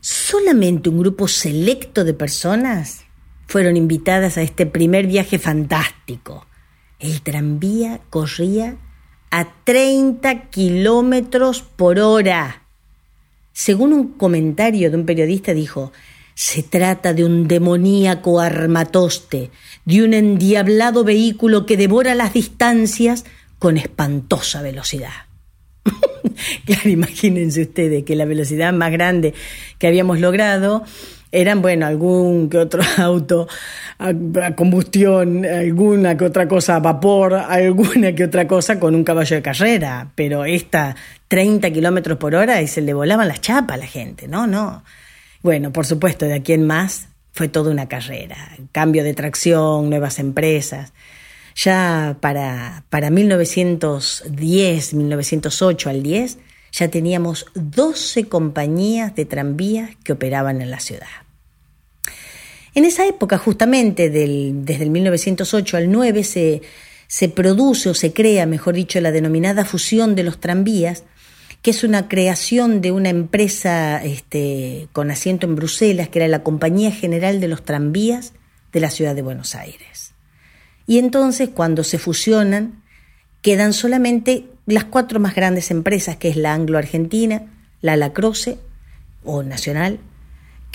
Solamente 0.00 0.88
un 0.88 0.98
grupo 1.00 1.26
selecto 1.26 2.04
de 2.04 2.14
personas 2.14 3.04
fueron 3.48 3.76
invitadas 3.76 4.38
a 4.38 4.42
este 4.42 4.64
primer 4.64 5.08
viaje 5.08 5.40
fantástico. 5.40 6.46
El 7.00 7.20
tranvía 7.22 8.00
corría 8.10 8.76
a 9.30 9.48
30 9.64 10.50
kilómetros 10.50 11.62
por 11.62 11.98
hora. 11.98 12.62
Según 13.52 13.92
un 13.92 14.12
comentario 14.12 14.90
de 14.90 14.96
un 14.96 15.04
periodista 15.04 15.52
dijo, 15.52 15.92
se 16.38 16.62
trata 16.62 17.14
de 17.14 17.24
un 17.24 17.48
demoníaco 17.48 18.38
armatoste, 18.38 19.50
de 19.84 20.04
un 20.04 20.14
endiablado 20.14 21.02
vehículo 21.02 21.66
que 21.66 21.76
devora 21.76 22.14
las 22.14 22.32
distancias 22.32 23.24
con 23.58 23.76
espantosa 23.76 24.62
velocidad. 24.62 25.26
claro, 26.64 26.90
imagínense 26.90 27.62
ustedes 27.62 28.04
que 28.04 28.14
la 28.14 28.24
velocidad 28.24 28.72
más 28.72 28.92
grande 28.92 29.34
que 29.78 29.88
habíamos 29.88 30.20
logrado 30.20 30.84
eran, 31.32 31.60
bueno, 31.60 31.86
algún 31.86 32.48
que 32.48 32.58
otro 32.58 32.84
auto 32.98 33.48
a, 33.98 34.12
combustión, 34.54 35.44
alguna 35.44 36.16
que 36.16 36.24
otra 36.24 36.46
cosa 36.46 36.76
a 36.76 36.78
vapor, 36.78 37.34
alguna 37.34 38.14
que 38.14 38.22
otra 38.22 38.46
cosa 38.46 38.78
con 38.78 38.94
un 38.94 39.02
caballo 39.02 39.34
de 39.34 39.42
carrera, 39.42 40.12
pero 40.14 40.44
esta 40.44 40.94
30 41.26 41.68
kilómetros 41.72 42.16
por 42.16 42.36
hora 42.36 42.62
y 42.62 42.68
se 42.68 42.80
le 42.80 42.94
volaban 42.94 43.26
las 43.26 43.40
chapas 43.40 43.74
a 43.74 43.78
la 43.78 43.86
gente, 43.88 44.28
no, 44.28 44.46
no. 44.46 44.84
Bueno, 45.48 45.72
por 45.72 45.86
supuesto, 45.86 46.26
de 46.26 46.34
aquí 46.34 46.52
en 46.52 46.66
más 46.66 47.08
fue 47.32 47.48
toda 47.48 47.70
una 47.70 47.88
carrera, 47.88 48.54
cambio 48.70 49.02
de 49.02 49.14
tracción, 49.14 49.88
nuevas 49.88 50.18
empresas. 50.18 50.92
Ya 51.56 52.18
para, 52.20 52.84
para 52.90 53.08
1910, 53.08 54.92
1908 54.92 55.88
al 55.88 56.02
10, 56.02 56.36
ya 56.70 56.88
teníamos 56.88 57.46
12 57.54 58.28
compañías 58.28 59.14
de 59.14 59.24
tranvías 59.24 59.96
que 60.04 60.12
operaban 60.12 60.60
en 60.60 60.70
la 60.70 60.80
ciudad. 60.80 61.06
En 62.74 62.84
esa 62.84 63.06
época, 63.06 63.38
justamente, 63.38 64.10
desde 64.10 64.82
el 64.82 64.90
1908 64.90 65.78
al 65.78 65.90
9, 65.90 66.24
se, 66.24 66.60
se 67.06 67.30
produce 67.30 67.88
o 67.88 67.94
se 67.94 68.12
crea, 68.12 68.44
mejor 68.44 68.74
dicho, 68.74 69.00
la 69.00 69.12
denominada 69.12 69.64
fusión 69.64 70.14
de 70.14 70.24
los 70.24 70.40
tranvías, 70.40 71.04
que 71.62 71.70
es 71.70 71.84
una 71.84 72.08
creación 72.08 72.80
de 72.80 72.92
una 72.92 73.08
empresa 73.08 74.02
este, 74.04 74.88
con 74.92 75.10
asiento 75.10 75.46
en 75.46 75.56
Bruselas, 75.56 76.08
que 76.08 76.20
era 76.20 76.28
la 76.28 76.42
Compañía 76.42 76.92
General 76.92 77.40
de 77.40 77.48
los 77.48 77.64
Tranvías 77.64 78.32
de 78.72 78.80
la 78.80 78.90
Ciudad 78.90 79.14
de 79.14 79.22
Buenos 79.22 79.54
Aires. 79.54 80.12
Y 80.86 80.98
entonces, 80.98 81.50
cuando 81.50 81.84
se 81.84 81.98
fusionan, 81.98 82.82
quedan 83.42 83.72
solamente 83.72 84.46
las 84.66 84.84
cuatro 84.84 85.20
más 85.20 85.34
grandes 85.34 85.70
empresas, 85.70 86.16
que 86.16 86.28
es 86.28 86.36
la 86.36 86.54
Anglo-Argentina, 86.54 87.46
la 87.80 87.96
Lacroce, 87.96 88.58
o 89.24 89.42
Nacional, 89.42 90.00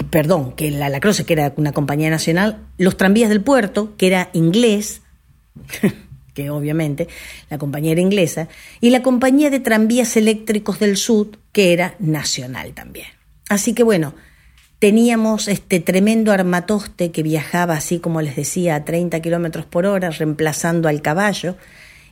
perdón, 0.09 0.53
que 0.53 0.71
la 0.71 0.89
Lacroce, 0.89 1.25
que 1.25 1.33
era 1.33 1.53
una 1.55 1.71
compañía 1.71 2.09
nacional, 2.09 2.59
los 2.77 2.97
tranvías 2.97 3.29
del 3.29 3.41
puerto, 3.41 3.95
que 3.97 4.07
era 4.07 4.29
inglés, 4.33 5.01
que 6.33 6.49
obviamente 6.49 7.07
la 7.49 7.57
compañía 7.57 7.93
era 7.93 8.01
inglesa, 8.01 8.47
y 8.81 8.89
la 8.89 9.03
compañía 9.03 9.49
de 9.49 9.59
tranvías 9.59 10.17
eléctricos 10.17 10.79
del 10.79 10.97
sur, 10.97 11.29
que 11.51 11.73
era 11.73 11.95
nacional 11.99 12.73
también. 12.73 13.07
Así 13.49 13.73
que 13.73 13.83
bueno, 13.83 14.13
teníamos 14.79 15.47
este 15.47 15.79
tremendo 15.79 16.31
armatoste 16.31 17.11
que 17.11 17.23
viajaba 17.23 17.75
así 17.75 17.99
como 17.99 18.21
les 18.21 18.35
decía 18.35 18.75
a 18.75 18.85
30 18.85 19.19
kilómetros 19.21 19.65
por 19.65 19.85
hora, 19.85 20.09
reemplazando 20.09 20.89
al 20.89 21.01
caballo, 21.01 21.55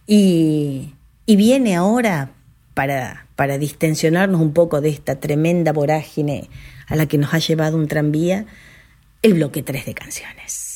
y, 0.08 0.94
y 1.26 1.36
viene 1.36 1.76
ahora 1.76 2.32
para, 2.74 3.28
para 3.36 3.58
distensionarnos 3.58 4.42
un 4.42 4.54
poco 4.54 4.82
de 4.82 4.90
esta 4.90 5.20
tremenda 5.20 5.74
vorágine 5.74 6.50
a 6.88 6.96
la 6.96 7.06
que 7.06 7.18
nos 7.18 7.34
ha 7.34 7.40
llevado 7.40 7.78
un 7.78 7.88
tranvía, 7.88 8.46
el 9.22 9.36
bloque 9.36 9.64
3 9.64 9.86
de 9.86 9.94
canciones. 9.94 10.71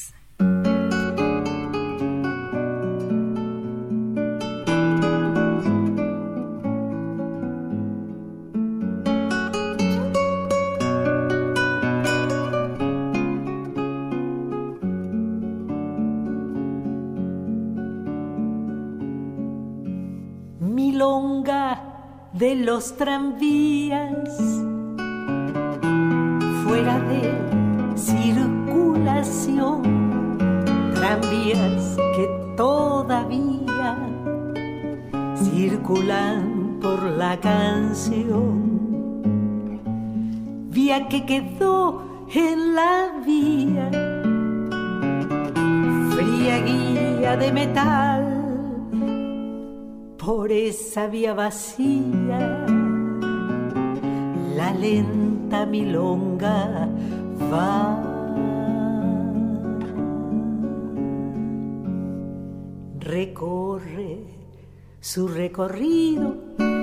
Vía 51.03 51.33
vacía, 51.33 52.65
la 54.55 54.73
lenta 54.73 55.65
milonga 55.65 56.87
va. 57.51 58.01
Recorre 62.99 64.23
su 65.01 65.27
recorrido 65.27 66.37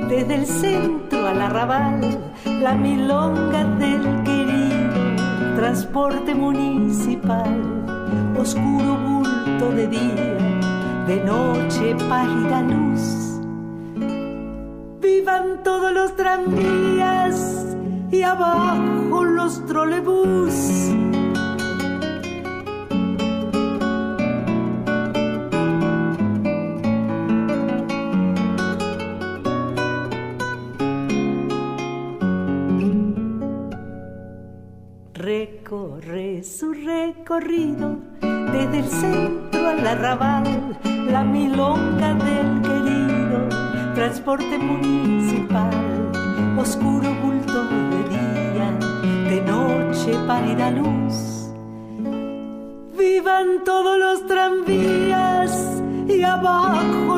desde 0.08 0.34
el 0.34 0.46
centro 0.46 1.26
al 1.26 1.40
arrabal, 1.40 2.00
la 2.44 2.74
milonga 2.74 3.64
del 3.78 4.02
querido 4.24 5.56
transporte 5.56 6.34
municipal, 6.34 7.58
oscuro 8.38 8.98
bulto 9.08 9.70
de 9.74 9.88
día, 9.88 11.06
de 11.06 11.24
noche 11.24 11.96
pálida 12.08 12.60
luz 12.62 13.31
vivan 15.02 15.62
todos 15.64 15.92
los 15.92 16.14
tranvías 16.16 17.76
y 18.10 18.22
abajo 18.22 19.24
los 19.24 19.66
trolebús. 19.66 20.54
Recorre 35.14 36.42
su 36.44 36.72
recorrido 36.72 37.98
desde 38.20 38.78
el 38.78 38.88
centro 38.88 39.68
al 39.68 39.86
arrabal, 39.86 40.78
la 41.10 41.24
milonga 41.24 42.16
querido 42.18 42.31
transporte 43.94 44.58
municipal, 44.58 45.70
oscuro 46.58 47.14
bulto 47.22 47.64
de 47.64 48.08
día, 48.08 48.70
de 49.28 49.40
noche 49.42 50.14
pálida 50.26 50.70
luz. 50.70 51.50
Vivan 52.98 53.64
todos 53.64 53.98
los 53.98 54.26
tranvías 54.26 55.82
y 56.08 56.22
abajo 56.22 57.11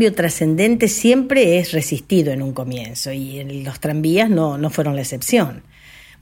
cambio 0.00 0.14
trascendente 0.14 0.88
siempre 0.88 1.58
es 1.58 1.72
resistido 1.72 2.32
en 2.32 2.40
un 2.40 2.54
comienzo 2.54 3.12
y 3.12 3.44
los 3.62 3.80
tranvías 3.80 4.30
no, 4.30 4.56
no 4.56 4.70
fueron 4.70 4.94
la 4.94 5.02
excepción. 5.02 5.62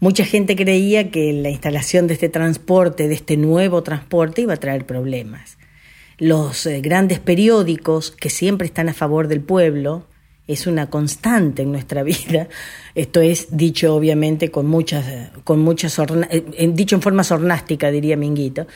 Mucha 0.01 0.25
gente 0.25 0.57
creía 0.57 1.13
que 1.13 1.33
la 1.33 1.51
instalación 1.51 2.09
de 2.09 2.15
este 2.15 2.29
transporte, 2.29 3.07
de 3.07 3.15
este 3.15 3.37
nuevo 3.37 3.85
transporte, 3.85 4.43
iba 4.43 4.55
a 4.55 4.57
traer 4.57 4.85
problemas. 4.85 5.59
Los 6.19 6.67
eh, 6.67 6.81
grandes 6.81 7.21
periódicos, 7.21 8.11
que 8.11 8.31
siempre 8.31 8.67
están 8.67 8.89
a 8.89 8.95
favor 8.95 9.29
del 9.29 9.43
pueblo, 9.43 10.09
es 10.49 10.67
una 10.67 10.91
constante 10.91 11.63
en 11.63 11.71
nuestra 11.71 12.03
vida. 12.03 12.49
Esto 12.97 13.21
es 13.21 13.57
dicho 13.57 13.95
obviamente 13.95 14.51
con 14.51 14.67
muchas, 14.67 15.07
con 15.45 15.61
muchas 15.61 15.97
eh, 16.31 16.71
dicho 16.73 16.97
en 16.97 17.03
forma 17.03 17.23
sornástica, 17.23 17.93
diría 17.93 18.17
Minguito. 18.17 18.67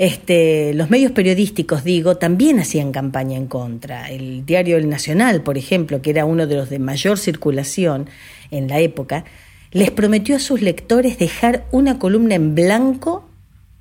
Este, 0.00 0.72
los 0.72 0.88
medios 0.88 1.12
periodísticos, 1.12 1.84
digo, 1.84 2.16
también 2.16 2.58
hacían 2.58 2.90
campaña 2.90 3.36
en 3.36 3.46
contra. 3.46 4.08
El 4.08 4.46
diario 4.46 4.78
El 4.78 4.88
Nacional, 4.88 5.42
por 5.42 5.58
ejemplo, 5.58 6.00
que 6.00 6.08
era 6.08 6.24
uno 6.24 6.46
de 6.46 6.54
los 6.54 6.70
de 6.70 6.78
mayor 6.78 7.18
circulación 7.18 8.08
en 8.50 8.66
la 8.66 8.78
época, 8.78 9.26
les 9.72 9.90
prometió 9.90 10.36
a 10.36 10.38
sus 10.38 10.62
lectores 10.62 11.18
dejar 11.18 11.66
una 11.70 11.98
columna 11.98 12.34
en 12.34 12.54
blanco 12.54 13.28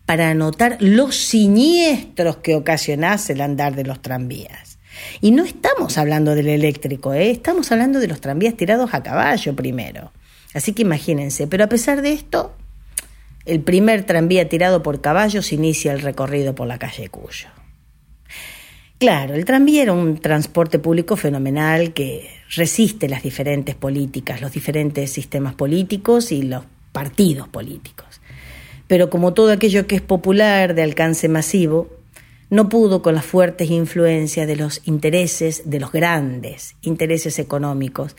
para 0.05 0.31
anotar 0.31 0.75
los 0.81 1.15
siniestros 1.15 2.35
que 2.35 2.55
ocasionase 2.55 3.31
el 3.31 3.39
andar 3.39 3.77
de 3.77 3.85
los 3.85 4.01
tranvías. 4.01 4.77
Y 5.21 5.31
no 5.31 5.45
estamos 5.45 5.97
hablando 5.97 6.35
del 6.35 6.49
eléctrico, 6.49 7.13
¿eh? 7.13 7.31
estamos 7.31 7.71
hablando 7.71 8.01
de 8.01 8.09
los 8.09 8.19
tranvías 8.19 8.57
tirados 8.57 8.93
a 8.93 9.03
caballo 9.03 9.55
primero. 9.55 10.11
Así 10.53 10.73
que 10.73 10.81
imagínense, 10.81 11.47
pero 11.47 11.63
a 11.63 11.69
pesar 11.69 12.01
de 12.01 12.11
esto, 12.11 12.57
el 13.45 13.61
primer 13.61 14.03
tranvía 14.03 14.49
tirado 14.49 14.83
por 14.83 15.01
caballos 15.01 15.51
inicia 15.51 15.93
el 15.93 16.01
recorrido 16.01 16.55
por 16.55 16.67
la 16.67 16.77
calle 16.77 17.09
Cuyo. 17.09 17.47
Claro, 18.99 19.33
el 19.33 19.45
tranvía 19.45 19.83
era 19.83 19.93
un 19.93 20.17
transporte 20.17 20.77
público 20.77 21.15
fenomenal 21.15 21.93
que 21.93 22.29
resiste 22.53 23.07
las 23.07 23.23
diferentes 23.23 23.75
políticas, 23.75 24.41
los 24.41 24.51
diferentes 24.51 25.09
sistemas 25.11 25.55
políticos 25.55 26.33
y 26.33 26.41
los 26.41 26.65
partidos 26.91 27.47
políticos. 27.47 28.19
Pero 28.87 29.09
como 29.09 29.33
todo 29.33 29.51
aquello 29.51 29.87
que 29.87 29.95
es 29.95 30.01
popular, 30.01 30.75
de 30.75 30.83
alcance 30.83 31.29
masivo, 31.29 31.89
no 32.49 32.67
pudo 32.67 33.01
con 33.01 33.15
las 33.15 33.25
fuertes 33.25 33.69
influencias 33.69 34.47
de 34.47 34.57
los 34.57 34.81
intereses, 34.85 35.69
de 35.69 35.79
los 35.79 35.93
grandes 35.93 36.75
intereses 36.81 37.39
económicos, 37.39 38.17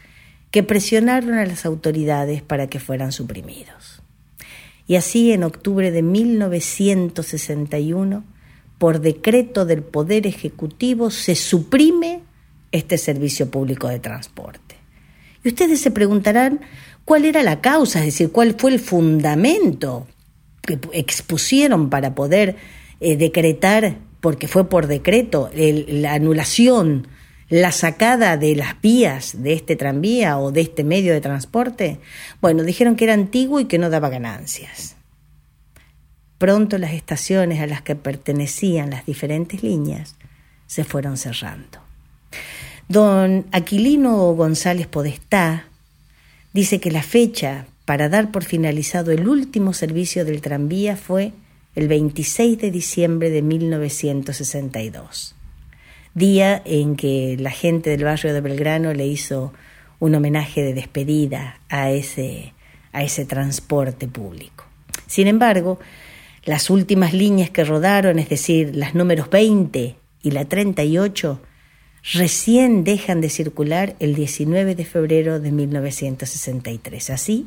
que 0.50 0.62
presionaron 0.62 1.35
a 1.35 1.44
las 1.44 1.66
autoridades 1.66 2.40
para 2.40 2.68
que 2.68 2.80
fueran 2.80 3.12
suprimidos 3.12 3.99
y 4.90 4.96
así 4.96 5.31
en 5.31 5.44
octubre 5.44 5.92
de 5.92 6.03
1961, 6.03 8.24
por 8.76 9.00
decreto 9.00 9.64
del 9.64 9.85
Poder 9.85 10.26
Ejecutivo, 10.26 11.12
se 11.12 11.37
suprime 11.37 12.22
este 12.72 12.98
servicio 12.98 13.53
público 13.53 13.87
de 13.87 14.00
transporte. 14.00 14.74
Y 15.44 15.48
ustedes 15.50 15.81
se 15.81 15.92
preguntarán 15.92 16.62
cuál 17.05 17.24
era 17.24 17.44
la 17.44 17.61
causa, 17.61 18.00
es 18.00 18.07
decir, 18.07 18.33
cuál 18.33 18.57
fue 18.59 18.72
el 18.72 18.81
fundamento 18.81 20.09
que 20.62 20.81
expusieron 20.92 21.88
para 21.88 22.16
poder 22.16 22.57
eh, 22.98 23.16
decretar, 23.16 23.98
porque 24.20 24.48
fue 24.48 24.68
por 24.68 24.88
decreto, 24.88 25.50
la 25.55 26.14
anulación, 26.14 27.07
la 27.50 27.72
sacada 27.72 28.36
de 28.36 28.54
las 28.54 28.80
vías 28.80 29.42
de 29.42 29.52
este 29.52 29.74
tranvía 29.74 30.38
o 30.38 30.52
de 30.52 30.62
este 30.62 30.84
medio 30.84 31.12
de 31.12 31.20
transporte? 31.20 31.98
Bueno, 32.40 32.62
dijeron 32.62 32.94
que 32.94 33.04
era 33.04 33.12
antiguo 33.12 33.58
y 33.60 33.64
que 33.66 33.78
no 33.78 33.90
daba 33.90 34.08
ganancias. 34.08 34.96
Pronto 36.38 36.78
las 36.78 36.92
estaciones 36.92 37.60
a 37.60 37.66
las 37.66 37.82
que 37.82 37.96
pertenecían 37.96 38.90
las 38.90 39.04
diferentes 39.04 39.62
líneas 39.64 40.14
se 40.66 40.84
fueron 40.84 41.16
cerrando. 41.16 41.80
Don 42.88 43.46
Aquilino 43.52 44.32
González 44.34 44.86
Podestá 44.86 45.64
dice 46.52 46.80
que 46.80 46.92
la 46.92 47.02
fecha 47.02 47.66
para 47.84 48.08
dar 48.08 48.30
por 48.30 48.44
finalizado 48.44 49.10
el 49.10 49.28
último 49.28 49.74
servicio 49.74 50.24
del 50.24 50.40
tranvía 50.40 50.96
fue 50.96 51.32
el 51.74 51.88
26 51.88 52.58
de 52.58 52.70
diciembre 52.70 53.30
de 53.30 53.42
1962 53.42 55.34
día 56.14 56.61
en 56.64 56.96
que 56.96 57.37
la 57.38 57.51
gente 57.51 57.90
del 57.90 58.05
barrio 58.05 58.35
de 58.35 58.40
Belgrano 58.40 58.92
le 58.92 59.07
hizo 59.07 59.53
un 59.99 60.14
homenaje 60.14 60.62
de 60.62 60.75
despedida 60.75 61.61
a 61.68 61.90
ese, 61.90 62.55
a 62.92 63.03
ese 63.03 63.25
transporte 63.25 64.09
público. 64.09 64.64
Sin 65.07 65.27
embargo, 65.27 65.79
las 66.44 66.70
últimas 66.70 67.12
líneas 67.12 67.51
que 67.51 67.64
rodaron, 67.64 68.18
es 68.18 68.29
decir, 68.29 68.75
las 68.75 68.94
números 68.94 69.29
20 69.31 69.96
y 70.23 70.31
la 70.31 70.46
38, 70.46 71.40
recién 72.14 72.83
dejan 72.83 73.20
de 73.20 73.29
circular 73.29 73.94
el 74.01 74.14
19 74.14 74.75
de 74.75 74.85
febrero 74.85 75.38
de 75.38 75.53
1963. 75.53 77.11
Así, 77.11 77.46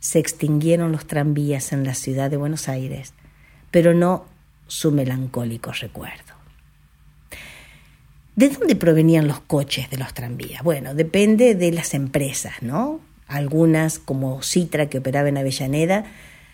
se 0.00 0.18
extinguieron 0.18 0.92
los 0.92 1.06
tranvías 1.06 1.72
en 1.72 1.84
la 1.84 1.94
ciudad 1.94 2.30
de 2.30 2.36
Buenos 2.36 2.68
Aires, 2.68 3.14
pero 3.70 3.94
no 3.94 4.26
su 4.66 4.90
melancólico 4.90 5.72
recuerdo. 5.72 6.35
¿De 8.36 8.50
dónde 8.50 8.76
provenían 8.76 9.26
los 9.26 9.40
coches 9.40 9.88
de 9.88 9.96
los 9.96 10.12
tranvías? 10.12 10.62
Bueno, 10.62 10.94
depende 10.94 11.54
de 11.54 11.72
las 11.72 11.94
empresas, 11.94 12.52
¿no? 12.60 13.00
Algunas, 13.28 13.98
como 13.98 14.42
Citra, 14.42 14.90
que 14.90 14.98
operaba 14.98 15.30
en 15.30 15.38
Avellaneda, 15.38 16.04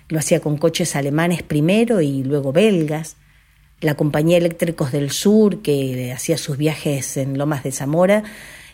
lo 0.09 0.21
hacía 0.21 0.39
con 0.39 0.59
coches 0.59 0.95
alemanes 0.95 1.43
primero 1.43 2.01
y 2.01 2.23
luego 2.23 2.53
belgas. 2.53 3.17
La 3.81 3.97
compañía 3.97 4.39
Eléctricos 4.39 4.93
del 4.93 5.11
Sur, 5.11 5.61
que 5.61 6.13
hacía 6.13 6.39
sus 6.39 6.57
viajes 6.57 7.17
en 7.17 7.37
Lomas 7.37 7.65
de 7.65 7.73
Zamora, 7.73 8.23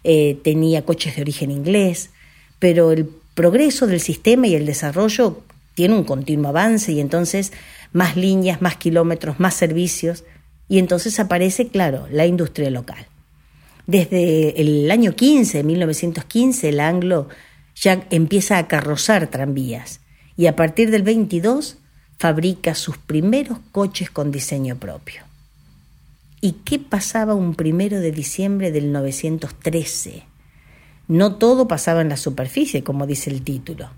eh, 0.05 0.37
tenía 0.44 0.85
coches 0.85 1.16
de 1.16 1.23
origen 1.23 1.51
inglés. 1.51 2.11
Pero 2.59 2.92
el 2.92 3.09
progreso 3.33 3.87
del 3.87 4.01
sistema 4.01 4.49
y 4.49 4.55
el 4.55 4.66
desarrollo 4.66 5.40
tiene 5.75 5.94
un 5.94 6.05
continuo 6.05 6.51
avance 6.51 6.92
y 6.92 7.01
entonces 7.01 7.55
más 7.90 8.18
líneas, 8.18 8.61
más 8.61 8.77
kilómetros, 8.77 9.40
más 9.40 9.55
servicios 9.55 10.25
y 10.68 10.78
entonces 10.78 11.18
aparece, 11.18 11.68
claro, 11.68 12.07
la 12.11 12.26
industria 12.26 12.70
local. 12.70 13.07
Desde 13.87 14.61
el 14.61 14.90
año 14.90 15.14
15, 15.14 15.62
1915, 15.62 16.68
el 16.68 16.81
Anglo 16.81 17.28
ya 17.74 18.07
empieza 18.11 18.59
a 18.59 18.68
carrozar 18.68 19.28
tranvías 19.28 20.00
y 20.37 20.46
a 20.46 20.57
partir 20.57 20.90
del 20.90 21.02
22 21.02 21.78
fabrica 22.18 22.74
sus 22.74 22.98
primeros 22.98 23.59
coches 23.72 24.11
con 24.11 24.31
diseño 24.31 24.76
propio. 24.76 25.22
¿Y 26.40 26.52
qué 26.64 26.78
pasaba 26.78 27.35
un 27.35 27.54
primero 27.54 27.98
de 28.00 28.12
diciembre 28.12 28.70
del 28.70 28.92
913? 28.92 30.24
No 31.09 31.37
todo 31.37 31.66
pasaba 31.66 32.02
en 32.02 32.11
la 32.11 32.16
superficie, 32.16 32.85
como 32.85 33.07
dice 33.07 33.31
el 33.31 33.42
título. 33.42 33.90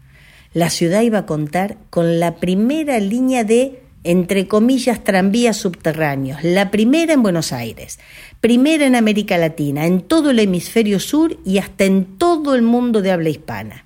La 0.55 0.71
ciudad 0.71 1.03
iba 1.03 1.19
a 1.19 1.27
contar 1.27 1.77
con 1.91 2.21
la 2.21 2.37
primera 2.37 2.99
línea 2.99 3.45
de 3.45 3.83
entre 4.03 4.49
comillas, 4.49 5.05
tranvías 5.05 5.59
subterráneos, 5.59 6.43
la 6.43 6.71
primera 6.71 7.13
en 7.13 7.23
Buenos 7.23 7.53
Aires, 7.53 7.99
primera 8.41 8.87
en 8.87 8.97
América 8.97 9.37
Latina, 9.37 9.87
en 9.87 10.01
todo 10.01 10.31
el 10.31 10.39
hemisferio 10.39 11.01
sur 11.01 11.39
y 11.45 11.59
hasta 11.59 11.85
en 11.85 12.17
todo 12.17 12.55
el 12.55 12.63
mundo 12.63 13.03
de 13.03 13.11
habla 13.11 13.29
hispana. 13.29 13.85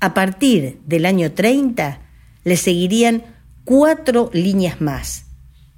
A 0.00 0.12
partir 0.12 0.78
del 0.86 1.06
año 1.06 1.32
30 1.32 2.00
le 2.44 2.56
seguirían 2.56 3.22
cuatro 3.64 4.28
líneas 4.34 4.80
más. 4.82 5.26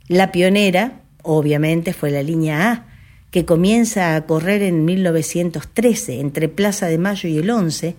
La 0.08 0.32
pionera, 0.32 1.00
obviamente, 1.22 1.92
fue 1.92 2.10
la 2.10 2.22
línea 2.22 2.72
A, 2.72 2.86
que 3.30 3.44
comienza 3.44 4.16
a 4.16 4.26
correr 4.26 4.62
en 4.62 4.84
1913 4.84 6.20
entre 6.20 6.48
Plaza 6.48 6.86
de 6.86 6.98
Mayo 6.98 7.28
y 7.28 7.38
el 7.38 7.50
11, 7.50 7.94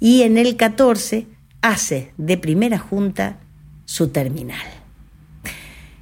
y 0.00 0.22
en 0.22 0.38
el 0.38 0.56
14 0.56 1.26
hace 1.60 2.12
de 2.16 2.38
primera 2.38 2.78
junta 2.78 3.38
su 3.84 4.08
terminal. 4.08 4.77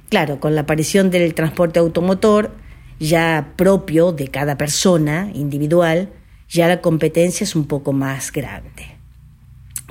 Claro, 0.09 0.39
con 0.39 0.55
la 0.55 0.61
aparición 0.61 1.11
del 1.11 1.33
transporte 1.33 1.79
automotor, 1.79 2.51
ya 2.99 3.53
propio 3.55 4.13
de 4.13 4.29
cada 4.29 4.57
persona 4.57 5.29
individual, 5.33 6.09
ya 6.49 6.67
la 6.67 6.81
competencia 6.81 7.43
es 7.43 7.55
un 7.55 7.65
poco 7.65 7.93
más 7.93 8.31
grande. 8.31 8.95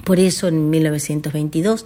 Por 0.04 0.18
eso 0.18 0.48
en 0.48 0.70
1922 0.70 1.84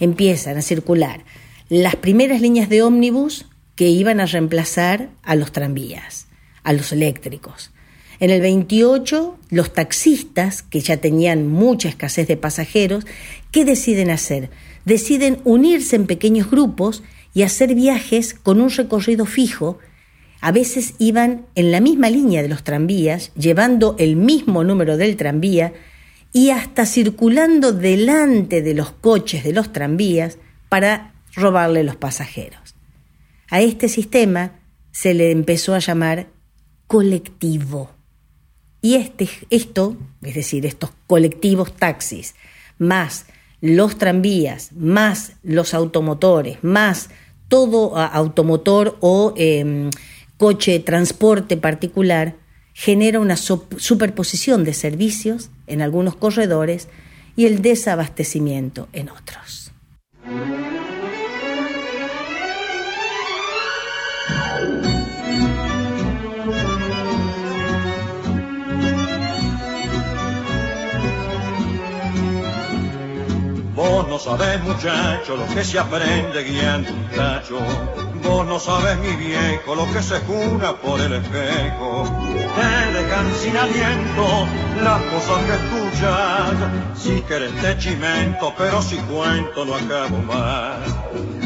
empiezan 0.00 0.56
a 0.56 0.62
circular 0.62 1.24
las 1.68 1.96
primeras 1.96 2.40
líneas 2.40 2.68
de 2.68 2.82
ómnibus 2.82 3.46
que 3.76 3.88
iban 3.88 4.20
a 4.20 4.26
reemplazar 4.26 5.10
a 5.22 5.36
los 5.36 5.52
tranvías, 5.52 6.26
a 6.64 6.72
los 6.72 6.92
eléctricos. 6.92 7.70
En 8.20 8.30
el 8.30 8.40
28, 8.40 9.38
los 9.50 9.72
taxistas, 9.72 10.62
que 10.62 10.80
ya 10.80 10.96
tenían 10.96 11.46
mucha 11.46 11.88
escasez 11.88 12.26
de 12.26 12.36
pasajeros, 12.36 13.06
¿qué 13.52 13.64
deciden 13.64 14.10
hacer? 14.10 14.50
Deciden 14.84 15.38
unirse 15.44 15.94
en 15.94 16.06
pequeños 16.06 16.50
grupos 16.50 17.04
y 17.38 17.44
hacer 17.44 17.76
viajes 17.76 18.34
con 18.34 18.60
un 18.60 18.68
recorrido 18.68 19.24
fijo. 19.24 19.78
A 20.40 20.50
veces 20.50 20.94
iban 20.98 21.46
en 21.54 21.70
la 21.70 21.78
misma 21.78 22.10
línea 22.10 22.42
de 22.42 22.48
los 22.48 22.64
tranvías, 22.64 23.32
llevando 23.36 23.94
el 24.00 24.16
mismo 24.16 24.64
número 24.64 24.96
del 24.96 25.16
tranvía 25.16 25.72
y 26.32 26.50
hasta 26.50 26.84
circulando 26.84 27.70
delante 27.70 28.60
de 28.60 28.74
los 28.74 28.90
coches 28.90 29.44
de 29.44 29.52
los 29.52 29.72
tranvías 29.72 30.38
para 30.68 31.14
robarle 31.32 31.84
los 31.84 31.94
pasajeros. 31.94 32.74
A 33.50 33.60
este 33.60 33.88
sistema 33.88 34.58
se 34.90 35.14
le 35.14 35.30
empezó 35.30 35.76
a 35.76 35.78
llamar 35.78 36.26
colectivo. 36.88 37.92
Y 38.82 38.96
este, 38.96 39.28
esto, 39.50 39.96
es 40.22 40.34
decir, 40.34 40.66
estos 40.66 40.90
colectivos 41.06 41.72
taxis, 41.76 42.34
más 42.78 43.26
los 43.60 43.96
tranvías, 43.96 44.72
más 44.72 45.34
los 45.44 45.72
automotores, 45.72 46.58
más 46.62 47.10
todo 47.48 47.96
automotor 47.96 48.96
o 49.00 49.34
em, 49.36 49.90
coche 50.36 50.78
transporte 50.78 51.56
particular, 51.56 52.36
genera 52.74 53.18
una 53.18 53.36
superposición 53.36 54.62
de 54.62 54.72
servicios 54.72 55.50
en 55.66 55.82
algunos 55.82 56.14
corredores 56.14 56.88
y 57.34 57.46
el 57.46 57.60
desabastecimiento 57.60 58.88
en 58.92 59.08
otros. 59.08 59.67
No 74.18 74.36
sabés, 74.36 74.60
muchacho, 74.64 75.36
lo 75.36 75.46
que 75.54 75.64
se 75.64 75.78
aprende 75.78 76.42
guiando 76.42 76.90
un 76.90 77.08
tacho. 77.10 77.60
Vos 78.24 78.44
no 78.46 78.58
sabés, 78.58 78.98
mi 78.98 79.14
viejo, 79.14 79.76
lo 79.76 79.86
que 79.92 80.02
se 80.02 80.18
cura 80.22 80.72
por 80.72 81.00
el 81.00 81.12
espejo. 81.12 82.04
Te 82.56 82.98
dejan 82.98 83.32
sin 83.36 83.56
aliento 83.56 84.26
las 84.82 85.00
cosas 85.02 85.44
que 85.44 85.54
escuchas. 85.54 86.96
Si 86.96 87.20
querés 87.22 87.54
te 87.60 87.78
chimento, 87.78 88.52
pero 88.58 88.82
si 88.82 88.96
cuento 88.96 89.64
no 89.64 89.76
acabo 89.76 90.18
más. 90.22 90.78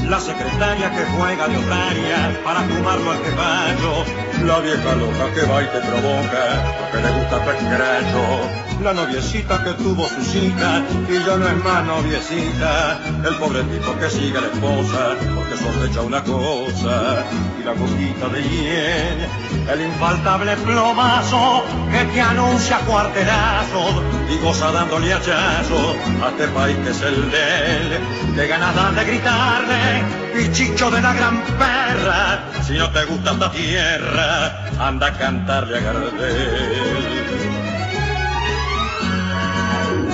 La 0.08 0.18
secretaria 0.18 0.90
que 0.92 1.04
juega 1.14 1.48
de 1.48 1.56
otaria 1.58 2.40
para 2.42 2.60
fumarlo 2.62 3.10
al 3.10 3.22
caballo. 3.22 4.04
La 4.46 4.60
vieja 4.60 4.94
loca 4.94 5.34
que 5.34 5.42
va 5.42 5.62
y 5.62 5.66
te 5.66 5.80
provoca, 5.80 6.78
porque 6.80 7.06
le 7.06 7.20
gusta 7.20 7.44
pescaracho 7.44 8.71
la 8.82 8.92
noviecita 8.92 9.62
que 9.62 9.72
tuvo 9.74 10.08
su 10.08 10.22
cita 10.24 10.82
y 11.08 11.24
ya 11.24 11.36
no 11.36 11.46
es 11.46 11.64
más 11.64 11.84
noviecita, 11.84 12.98
el 13.24 13.34
pobre 13.36 13.62
tipo 13.64 13.96
que 13.98 14.10
sigue 14.10 14.38
a 14.38 14.40
la 14.40 14.46
esposa 14.48 15.16
porque 15.34 15.56
sospecha 15.56 16.00
una 16.00 16.22
cosa 16.24 17.24
y 17.60 17.64
la 17.64 17.74
cosquita 17.74 18.28
de 18.28 18.42
hiel, 18.42 19.28
el 19.72 19.80
infaltable 19.82 20.56
plomazo 20.56 21.64
que 21.92 22.04
te 22.12 22.20
anuncia 22.20 22.78
cuarterazo 22.78 24.02
y 24.28 24.38
goza 24.44 24.72
dándole 24.72 25.12
hachazo 25.12 25.96
a 26.24 26.28
este 26.30 26.48
país 26.48 26.76
que 26.78 26.90
es 26.90 27.02
el 27.02 27.30
de 27.30 27.76
él, 27.76 28.00
que 28.34 28.46
ganas 28.48 28.96
de 28.96 29.04
gritarle, 29.04 30.02
pichicho 30.34 30.90
de 30.90 31.00
la 31.00 31.14
gran 31.14 31.40
perra, 31.42 32.40
si 32.66 32.74
no 32.74 32.90
te 32.90 33.04
gusta 33.04 33.32
esta 33.32 33.50
tierra, 33.52 34.64
anda 34.80 35.06
a 35.06 35.12
cantarle 35.12 35.78
a 35.78 35.80
Gardel. 35.80 37.21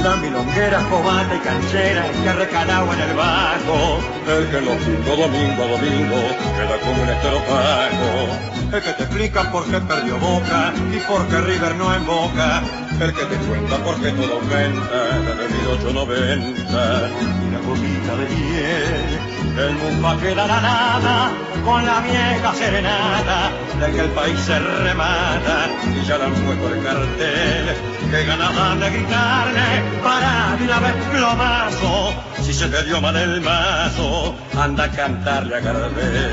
La 0.02 0.16
milonguera, 0.16 0.78
cobata 0.90 1.34
y 1.34 1.38
canchera, 1.40 2.04
que 2.22 2.32
recanagua 2.32 2.94
en 2.94 3.00
el 3.00 3.16
bajo, 3.16 4.00
el 4.28 4.50
que 4.50 4.60
lo 4.60 4.76
pinto 4.78 5.16
domingo 5.16 5.62
a 5.62 5.66
domingo 5.66 6.16
queda 6.56 6.78
como 6.80 7.02
un 7.02 7.08
estropajo, 7.08 8.72
el 8.72 8.82
que 8.82 8.92
te 8.92 9.02
explica 9.02 9.50
por 9.50 9.64
qué 9.64 9.80
perdió 9.80 10.18
Boca 10.18 10.72
y 10.92 10.98
por 11.00 11.26
qué 11.28 11.40
River 11.40 11.74
no 11.76 11.94
emboca, 11.94 12.62
el 13.00 13.12
que 13.12 13.24
te 13.24 13.36
cuenta 13.36 13.76
por 13.78 14.00
qué 14.00 14.10
todo 14.12 14.34
aumenta 14.34 15.04
desde 15.20 15.54
1890 15.62 17.10
y 17.20 17.50
la 17.50 17.58
copita 17.60 18.16
de 18.16 18.28
miel, 18.34 19.18
el 19.58 19.74
mundo 19.74 20.20
queda 20.20 20.46
la 20.46 20.60
nada 20.60 21.30
con 21.64 21.84
la 21.84 22.00
vieja 22.00 22.54
serenata 22.54 23.50
de 23.80 23.92
que 23.92 24.00
el 24.00 24.10
país 24.10 24.38
se 24.40 24.58
remata. 24.58 25.68
Y 25.94 26.06
ya 26.06 26.18
le 26.18 26.24
han 26.24 26.32
puesto 26.32 26.74
el 26.74 26.82
cartel 26.82 27.76
que 28.10 28.24
ganas 28.24 28.80
de 28.80 28.90
gritarle 28.90 29.87
para 30.02 30.56
de 30.56 30.64
una 30.64 30.80
vez 30.80 30.94
plomazo 31.12 32.14
si 32.42 32.52
se 32.52 32.68
te 32.68 32.82
dio 32.84 33.00
mal 33.00 33.16
el 33.16 33.40
mazo 33.40 34.34
anda 34.58 34.84
a 34.84 34.90
cantarle 34.90 35.56
a 35.56 35.60
Gardel. 35.60 36.32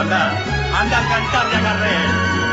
Anda 0.00 0.32
anda 0.80 0.98
a 0.98 1.08
cantarle 1.08 1.56
a 1.56 1.60
Gardel 1.60 2.47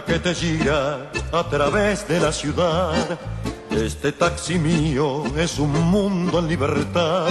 que 0.00 0.18
te 0.18 0.34
gira 0.34 1.10
a 1.32 1.44
través 1.50 2.08
de 2.08 2.18
la 2.18 2.32
ciudad. 2.32 3.18
Este 3.70 4.12
taxi 4.12 4.58
mío 4.58 5.24
es 5.36 5.58
un 5.58 5.72
mundo 5.90 6.38
en 6.38 6.48
libertad, 6.48 7.28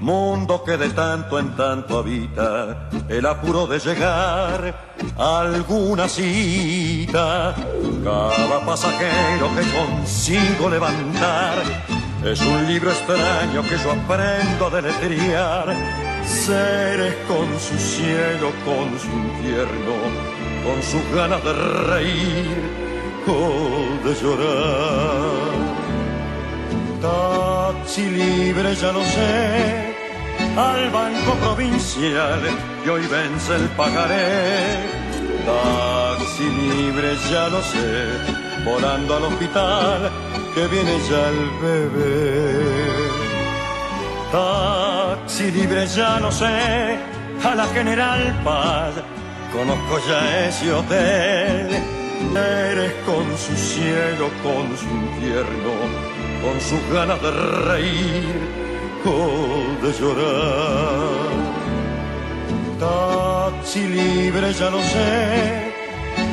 mundo 0.00 0.64
que 0.64 0.76
de 0.76 0.90
tanto 0.90 1.38
en 1.38 1.54
tanto 1.54 1.98
habita 1.98 2.88
el 3.08 3.26
apuro 3.26 3.66
de 3.66 3.78
llegar 3.78 4.92
a 5.18 5.40
alguna 5.40 6.08
cita. 6.08 7.54
Cada 8.02 8.60
pasajero 8.64 9.50
que 9.54 9.64
consigo 9.78 10.70
levantar 10.70 11.62
es 12.24 12.40
un 12.40 12.66
libro 12.66 12.90
extraño 12.90 13.62
que 13.62 13.76
yo 13.76 13.92
aprendo 13.92 14.66
a 14.66 14.70
deletrear. 14.70 15.76
Seres 16.24 17.14
con 17.28 17.48
su 17.58 17.76
cielo, 17.78 18.52
con 18.64 18.98
su 18.98 19.08
infierno 19.08 20.31
con 20.64 20.82
sus 20.82 21.04
ganas 21.14 21.42
de 21.44 21.52
reír 21.52 22.62
o 23.26 24.06
de 24.06 24.14
llorar. 24.20 25.52
Taxi 27.00 28.08
libre, 28.08 28.74
ya 28.76 28.92
lo 28.92 29.02
sé, 29.04 29.94
al 30.56 30.90
banco 30.90 31.34
provincial 31.42 32.40
y 32.84 32.88
hoy 32.88 33.06
vence 33.06 33.56
el 33.56 33.68
pagaré. 33.70 35.02
Taxi 35.44 36.44
libre, 36.44 37.16
ya 37.30 37.48
lo 37.48 37.60
sé, 37.62 38.64
volando 38.64 39.16
al 39.16 39.24
hospital 39.24 40.10
que 40.54 40.66
viene 40.68 40.98
ya 41.08 41.28
el 41.28 41.50
bebé. 41.62 43.02
Taxi 44.30 45.50
libre, 45.50 45.86
ya 45.86 46.20
lo 46.20 46.30
sé, 46.30 46.98
a 47.44 47.54
la 47.54 47.66
General 47.66 48.40
Paz 48.44 48.94
Conozco 49.52 49.98
ya 50.08 50.46
ese 50.46 50.72
hotel, 50.72 51.68
eres 52.34 52.92
con 53.04 53.24
su 53.36 53.54
cielo, 53.54 54.30
con 54.42 54.76
su 54.78 54.86
infierno, 54.86 55.74
con 56.42 56.58
sus 56.58 56.82
ganas 56.90 57.20
de 57.20 57.30
reír 57.30 58.62
o 59.04 59.84
de 59.84 59.92
llorar. 59.92 61.52
Taxi 62.80 63.86
libre, 63.88 64.54
ya 64.54 64.70
lo 64.70 64.82
sé, 64.82 65.72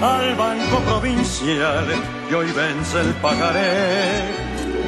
al 0.02 0.36
banco 0.36 0.80
provincial 0.88 1.88
y 2.32 2.34
hoy 2.34 2.48
vence 2.54 3.02
el 3.02 3.14
pagaré. 3.16 4.32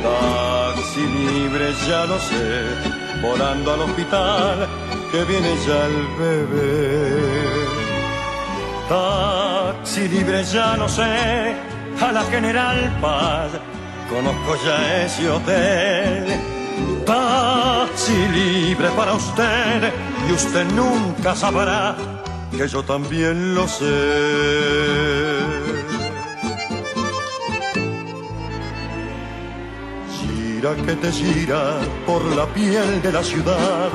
Taxi 0.02 1.02
libre, 1.02 1.74
ya 1.86 2.06
lo 2.06 2.18
sé, 2.18 3.22
volando 3.22 3.74
al 3.74 3.82
hospital 3.82 4.70
que 5.12 5.24
viene 5.26 5.54
ya 5.68 5.86
el 5.86 6.08
bebé. 6.18 7.81
Taxi 8.92 10.06
libre 10.10 10.44
ya 10.44 10.76
no 10.76 10.90
sé, 10.90 11.56
a 12.02 12.12
la 12.12 12.24
General 12.24 12.78
Paz, 13.00 13.52
conozco 14.10 14.52
ya 14.66 15.06
ese 15.06 15.30
hotel. 15.30 16.26
Taxi 17.06 18.18
libre 18.36 18.90
para 18.90 19.14
usted, 19.14 19.94
y 20.28 20.34
usted 20.34 20.66
nunca 20.74 21.34
sabrá 21.34 21.96
que 22.58 22.68
yo 22.68 22.84
también 22.84 23.56
lo 23.56 23.66
sé. 23.66 23.86
Gira 30.20 30.76
que 30.86 30.96
te 31.02 31.12
gira 31.14 31.80
por 32.06 32.26
la 32.36 32.46
piel 32.48 33.02
de 33.02 33.12
la 33.14 33.24
ciudad, 33.24 33.90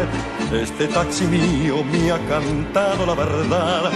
este 0.54 0.88
taxi 0.88 1.26
mío 1.26 1.84
me 1.84 2.12
ha 2.12 2.18
cantado 2.26 3.04
la 3.04 3.14
verdad 3.14 3.92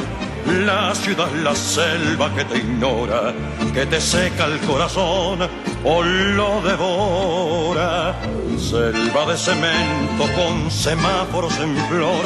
la 0.51 0.95
ciudad, 0.95 1.31
la 1.43 1.55
selva 1.55 2.33
que 2.35 2.45
te 2.45 2.59
ignora, 2.59 3.33
que 3.73 3.87
te 3.87 4.01
seca 4.01 4.47
el 4.47 4.59
corazón 4.61 5.41
o 5.85 6.03
lo 6.03 6.61
devora. 6.63 8.15
Selva 8.59 9.27
de 9.27 9.37
cemento 9.37 10.25
con 10.37 10.71
semáforos 10.71 11.59
en 11.59 11.77
flor, 11.89 12.25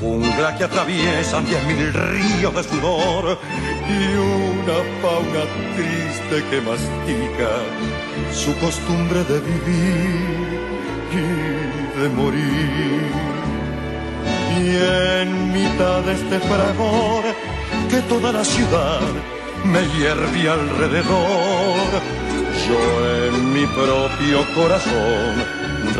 jungla 0.00 0.56
que 0.56 0.64
atraviesan 0.64 1.44
diez 1.46 1.64
mil 1.64 1.92
ríos 1.92 2.54
de 2.54 2.62
sudor 2.62 3.38
y 3.88 4.14
una 4.14 4.78
fauna 5.02 5.44
triste 5.74 6.44
que 6.50 6.60
mastica 6.60 7.50
su 8.32 8.56
costumbre 8.58 9.24
de 9.24 9.40
vivir 9.40 10.60
y 11.10 12.00
de 12.00 12.08
morir. 12.10 13.32
Y 14.58 14.76
en 15.20 15.52
mitad 15.52 16.00
de 16.02 16.12
este 16.12 16.38
fragor 16.40 17.24
que 17.92 18.00
toda 18.08 18.32
la 18.32 18.42
ciudad 18.42 19.00
me 19.64 19.82
hierve 19.94 20.48
alrededor. 20.48 21.88
Yo 22.66 22.80
en 23.26 23.52
mi 23.52 23.66
propio 23.66 24.38
corazón 24.54 25.32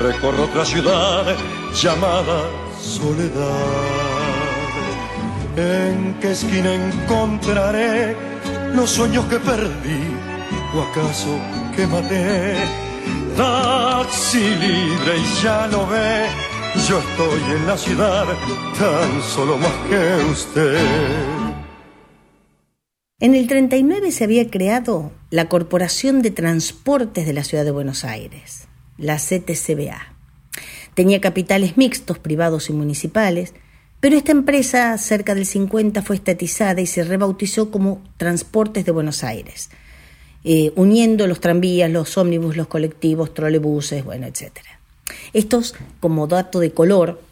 recorro 0.00 0.44
otra 0.44 0.64
ciudad 0.64 1.36
llamada 1.74 2.38
soledad. 2.80 3.90
¿En 5.54 6.16
qué 6.18 6.30
esquina 6.32 6.72
encontraré 6.72 8.16
los 8.74 8.88
sueños 8.90 9.26
que 9.26 9.38
perdí 9.38 10.02
o 10.74 10.80
acaso 10.88 11.32
que 11.76 11.86
maté? 11.86 12.56
Taxi 13.36 14.46
libre 14.64 15.12
y 15.18 15.42
ya 15.42 15.66
lo 15.66 15.86
ve, 15.88 16.26
yo 16.88 16.98
estoy 17.00 17.42
en 17.56 17.66
la 17.66 17.76
ciudad 17.76 18.26
tan 18.78 19.22
solo 19.34 19.58
más 19.58 19.76
que 19.90 20.30
usted. 20.30 21.41
En 23.22 23.36
el 23.36 23.46
39 23.46 24.10
se 24.10 24.24
había 24.24 24.50
creado 24.50 25.12
la 25.30 25.48
Corporación 25.48 26.22
de 26.22 26.32
Transportes 26.32 27.24
de 27.24 27.32
la 27.32 27.44
Ciudad 27.44 27.64
de 27.64 27.70
Buenos 27.70 28.04
Aires, 28.04 28.66
la 28.98 29.16
CTCBA. 29.16 30.12
Tenía 30.94 31.20
capitales 31.20 31.76
mixtos, 31.76 32.18
privados 32.18 32.68
y 32.68 32.72
municipales, 32.72 33.54
pero 34.00 34.16
esta 34.16 34.32
empresa 34.32 34.98
cerca 34.98 35.36
del 35.36 35.46
50 35.46 36.02
fue 36.02 36.16
estatizada 36.16 36.80
y 36.80 36.86
se 36.86 37.04
rebautizó 37.04 37.70
como 37.70 38.02
Transportes 38.16 38.84
de 38.84 38.90
Buenos 38.90 39.22
Aires, 39.22 39.70
eh, 40.42 40.72
uniendo 40.74 41.28
los 41.28 41.38
tranvías, 41.38 41.92
los 41.92 42.18
ómnibus, 42.18 42.56
los 42.56 42.66
colectivos, 42.66 43.34
trolebuses, 43.34 44.04
bueno, 44.04 44.26
etc. 44.26 44.50
Estos, 45.32 45.76
como 46.00 46.26
dato 46.26 46.58
de 46.58 46.72
color, 46.72 47.22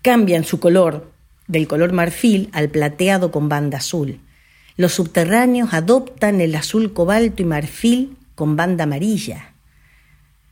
cambian 0.00 0.44
su 0.44 0.60
color 0.60 1.10
del 1.48 1.66
color 1.66 1.92
marfil 1.92 2.50
al 2.52 2.68
plateado 2.68 3.32
con 3.32 3.48
banda 3.48 3.78
azul 3.78 4.20
los 4.80 4.94
subterráneos 4.94 5.74
adoptan 5.74 6.40
el 6.40 6.54
azul 6.54 6.94
cobalto 6.94 7.42
y 7.42 7.44
marfil 7.44 8.16
con 8.34 8.56
banda 8.56 8.84
amarilla. 8.84 9.52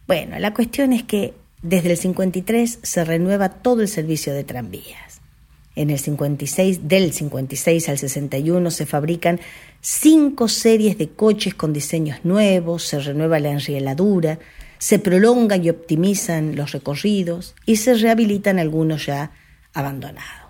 Bueno, 0.07 0.39
la 0.39 0.53
cuestión 0.53 0.93
es 0.93 1.03
que 1.03 1.33
desde 1.63 1.93
el 1.93 1.97
53 1.97 2.81
se 2.83 3.05
renueva 3.07 3.49
todo 3.49 3.81
el 3.81 3.89
servicio 3.89 4.35
de 4.35 4.45
tranvías. 4.45 5.23
En 5.77 5.89
el 5.89 5.99
56, 5.99 6.87
del 6.89 7.15
56 7.15 7.89
al 7.89 7.97
61 7.97 8.71
se 8.71 8.85
fabrican 8.85 9.41
cinco 9.81 10.49
series 10.49 10.99
de 10.99 11.09
coches 11.09 11.55
con 11.55 11.73
diseños 11.73 12.19
nuevos, 12.23 12.83
se 12.83 13.01
renueva 13.01 13.41
la 13.41 13.53
enrieladura, 13.53 14.41
se 14.77 14.99
prolongan 14.99 15.65
y 15.65 15.71
optimizan 15.71 16.55
los 16.55 16.73
recorridos 16.73 17.55
y 17.65 17.77
se 17.77 17.95
rehabilitan 17.95 18.59
algunos 18.59 19.07
ya 19.07 19.31
abandonados. 19.73 20.48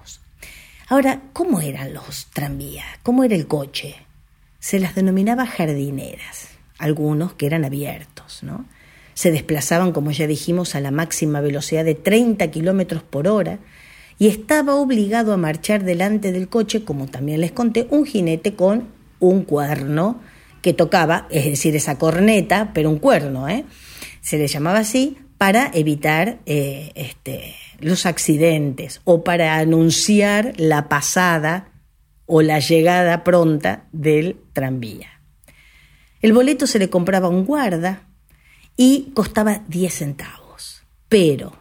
Ahora, 0.90 1.20
¿cómo 1.34 1.60
eran 1.60 1.92
los 1.92 2.28
tranvías? 2.32 2.86
¿Cómo 3.02 3.22
era 3.22 3.34
el 3.34 3.46
coche? 3.46 3.96
Se 4.58 4.78
las 4.78 4.94
denominaba 4.94 5.44
jardineras, 5.44 6.48
algunos 6.78 7.34
que 7.34 7.44
eran 7.44 7.66
abiertos, 7.66 8.42
¿no? 8.42 8.64
Se 9.12 9.30
desplazaban, 9.30 9.92
como 9.92 10.12
ya 10.12 10.26
dijimos, 10.26 10.74
a 10.74 10.80
la 10.80 10.90
máxima 10.90 11.42
velocidad 11.42 11.84
de 11.84 11.94
30 11.94 12.50
kilómetros 12.50 13.02
por 13.02 13.28
hora 13.28 13.58
y 14.18 14.28
estaba 14.28 14.76
obligado 14.76 15.34
a 15.34 15.36
marchar 15.36 15.84
delante 15.84 16.32
del 16.32 16.48
coche, 16.48 16.84
como 16.84 17.06
también 17.06 17.42
les 17.42 17.52
conté, 17.52 17.86
un 17.90 18.06
jinete 18.06 18.54
con 18.54 18.88
un 19.20 19.42
cuerno 19.42 20.22
que 20.62 20.72
tocaba, 20.72 21.26
es 21.30 21.44
decir, 21.44 21.76
esa 21.76 21.98
corneta, 21.98 22.70
pero 22.72 22.88
un 22.88 22.98
cuerno, 22.98 23.46
¿eh? 23.46 23.66
Se 24.22 24.38
le 24.38 24.48
llamaba 24.48 24.78
así 24.78 25.18
para 25.36 25.70
evitar 25.74 26.38
eh, 26.46 26.92
este, 26.94 27.54
los 27.78 28.06
accidentes 28.06 29.00
o 29.04 29.24
para 29.24 29.56
anunciar 29.58 30.52
la 30.56 30.88
pasada 30.88 31.72
o 32.26 32.42
la 32.42 32.58
llegada 32.58 33.24
pronta 33.24 33.86
del 33.92 34.36
tranvía. 34.52 35.20
El 36.20 36.32
boleto 36.32 36.66
se 36.66 36.78
le 36.78 36.90
compraba 36.90 37.28
a 37.28 37.30
un 37.30 37.44
guarda 37.44 38.02
y 38.76 39.10
costaba 39.14 39.62
10 39.68 39.94
centavos. 39.94 40.82
Pero 41.08 41.52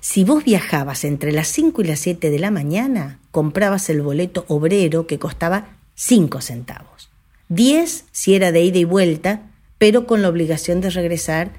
si 0.00 0.24
vos 0.24 0.44
viajabas 0.44 1.04
entre 1.04 1.32
las 1.32 1.48
5 1.48 1.82
y 1.82 1.84
las 1.86 2.00
7 2.00 2.30
de 2.30 2.38
la 2.38 2.50
mañana, 2.50 3.20
comprabas 3.30 3.88
el 3.88 4.02
boleto 4.02 4.44
obrero 4.48 5.06
que 5.06 5.18
costaba 5.18 5.78
5 5.94 6.40
centavos. 6.40 7.10
10 7.48 8.06
si 8.10 8.34
era 8.34 8.52
de 8.52 8.62
ida 8.62 8.78
y 8.78 8.84
vuelta, 8.84 9.50
pero 9.78 10.06
con 10.06 10.20
la 10.20 10.28
obligación 10.28 10.80
de 10.80 10.90
regresar 10.90 11.52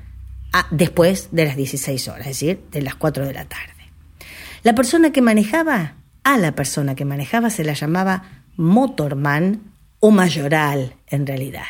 después 0.72 1.30
de 1.32 1.46
las 1.46 1.56
16 1.56 2.08
horas, 2.08 2.28
es 2.28 2.40
decir, 2.40 2.62
de 2.72 2.82
las 2.82 2.96
4 2.96 3.26
de 3.26 3.34
la 3.34 3.46
tarde. 3.46 3.74
La 4.64 4.74
persona 4.74 5.12
que 5.12 5.22
manejaba, 5.22 5.96
a 6.24 6.38
la 6.38 6.56
persona 6.56 6.96
que 6.96 7.06
manejaba 7.06 7.50
se 7.50 7.64
la 7.64 7.74
llamaba 7.74 8.24
motorman 8.58 9.62
o 10.00 10.12
mayoral 10.12 10.96
en 11.08 11.28
realidad. 11.28 11.66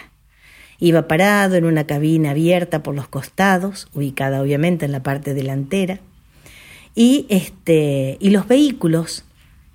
Iba 0.79 1.07
parado 1.07 1.55
en 1.55 1.65
una 1.65 1.87
cabina 1.87 2.31
abierta 2.31 2.83
por 2.83 2.95
los 2.95 3.07
costados, 3.07 3.87
ubicada 3.93 4.41
obviamente 4.41 4.85
en 4.85 4.91
la 4.91 5.03
parte 5.03 5.33
delantera, 5.33 5.99
y, 6.93 7.25
este, 7.29 8.17
y 8.19 8.29
los 8.29 8.47
vehículos, 8.47 9.25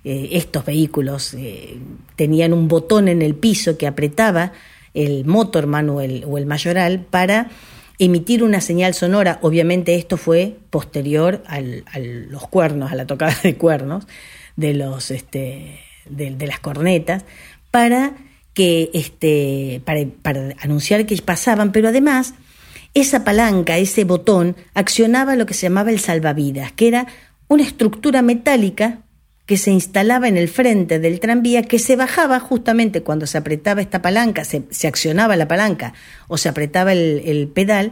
eh, 0.03 0.29
estos 0.31 0.65
vehículos 0.65 1.35
eh, 1.35 1.77
tenían 2.15 2.53
un 2.53 2.67
botón 2.67 3.07
en 3.07 3.21
el 3.21 3.35
piso 3.35 3.77
que 3.77 3.85
apretaba 3.85 4.53
el 4.93 5.25
motorman 5.25 5.89
o 5.89 6.01
el, 6.01 6.25
o 6.27 6.37
el 6.37 6.45
mayoral 6.45 7.01
para 7.01 7.49
emitir 8.01 8.43
una 8.43 8.61
señal 8.61 8.95
sonora. 8.95 9.37
Obviamente 9.43 9.93
esto 9.93 10.17
fue 10.17 10.57
posterior 10.71 11.43
a 11.45 11.59
los 11.61 12.47
cuernos, 12.47 12.91
a 12.91 12.95
la 12.95 13.05
tocada 13.05 13.35
de 13.43 13.55
cuernos 13.55 14.07
de, 14.55 14.73
los, 14.73 15.11
este, 15.11 15.79
de, 16.09 16.47
las 16.47 16.59
cornetas, 16.59 17.25
para, 17.69 18.13
que, 18.55 18.89
este, 18.95 19.81
para, 19.85 20.01
para 20.23 20.55
anunciar 20.61 21.05
que 21.05 21.15
pasaban, 21.21 21.71
pero 21.71 21.89
además 21.89 22.33
esa 22.95 23.23
palanca, 23.23 23.77
ese 23.77 24.03
botón, 24.03 24.55
accionaba 24.73 25.35
lo 25.35 25.45
que 25.45 25.53
se 25.53 25.67
llamaba 25.67 25.91
el 25.91 25.99
salvavidas, 25.99 26.71
que 26.71 26.87
era 26.87 27.07
una 27.47 27.63
estructura 27.63 28.23
metálica 28.23 28.99
que 29.45 29.57
se 29.57 29.71
instalaba 29.71 30.27
en 30.27 30.37
el 30.37 30.47
frente 30.47 30.99
del 30.99 31.19
tranvía, 31.19 31.63
que 31.63 31.79
se 31.79 31.95
bajaba 31.95 32.39
justamente 32.39 33.01
cuando 33.01 33.27
se 33.27 33.37
apretaba 33.37 33.81
esta 33.81 34.01
palanca, 34.01 34.43
se, 34.45 34.87
accionaba 34.87 35.35
la 35.35 35.47
palanca 35.47 35.93
o 36.27 36.37
se 36.37 36.49
apretaba 36.49 36.93
el, 36.93 37.51
pedal, 37.53 37.91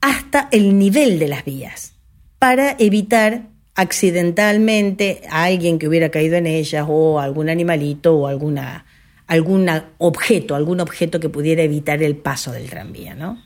hasta 0.00 0.48
el 0.52 0.78
nivel 0.78 1.18
de 1.18 1.28
las 1.28 1.44
vías, 1.44 1.94
para 2.38 2.76
evitar 2.78 3.48
accidentalmente 3.74 5.22
a 5.30 5.44
alguien 5.44 5.78
que 5.78 5.88
hubiera 5.88 6.10
caído 6.10 6.36
en 6.36 6.46
ellas 6.46 6.86
o 6.88 7.20
algún 7.20 7.48
animalito 7.48 8.16
o 8.16 8.26
alguna, 8.26 8.86
algún 9.26 9.68
objeto, 9.98 10.54
algún 10.54 10.80
objeto 10.80 11.20
que 11.20 11.28
pudiera 11.28 11.62
evitar 11.62 12.02
el 12.02 12.16
paso 12.16 12.52
del 12.52 12.70
tranvía, 12.70 13.14
¿no? 13.14 13.42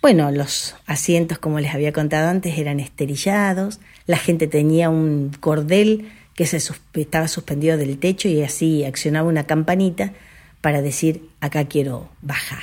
Bueno, 0.00 0.30
los 0.30 0.76
asientos, 0.86 1.38
como 1.38 1.60
les 1.60 1.74
había 1.74 1.92
contado 1.92 2.30
antes, 2.30 2.56
eran 2.56 2.80
esterillados, 2.80 3.80
la 4.06 4.16
gente 4.16 4.46
tenía 4.46 4.88
un 4.88 5.30
cordel 5.40 6.08
que 6.40 6.46
se 6.46 6.56
estaba 6.94 7.28
suspendido 7.28 7.76
del 7.76 7.98
techo 7.98 8.26
y 8.26 8.40
así 8.40 8.82
accionaba 8.82 9.28
una 9.28 9.44
campanita 9.44 10.14
para 10.62 10.80
decir 10.80 11.28
acá 11.42 11.66
quiero 11.66 12.08
bajar. 12.22 12.62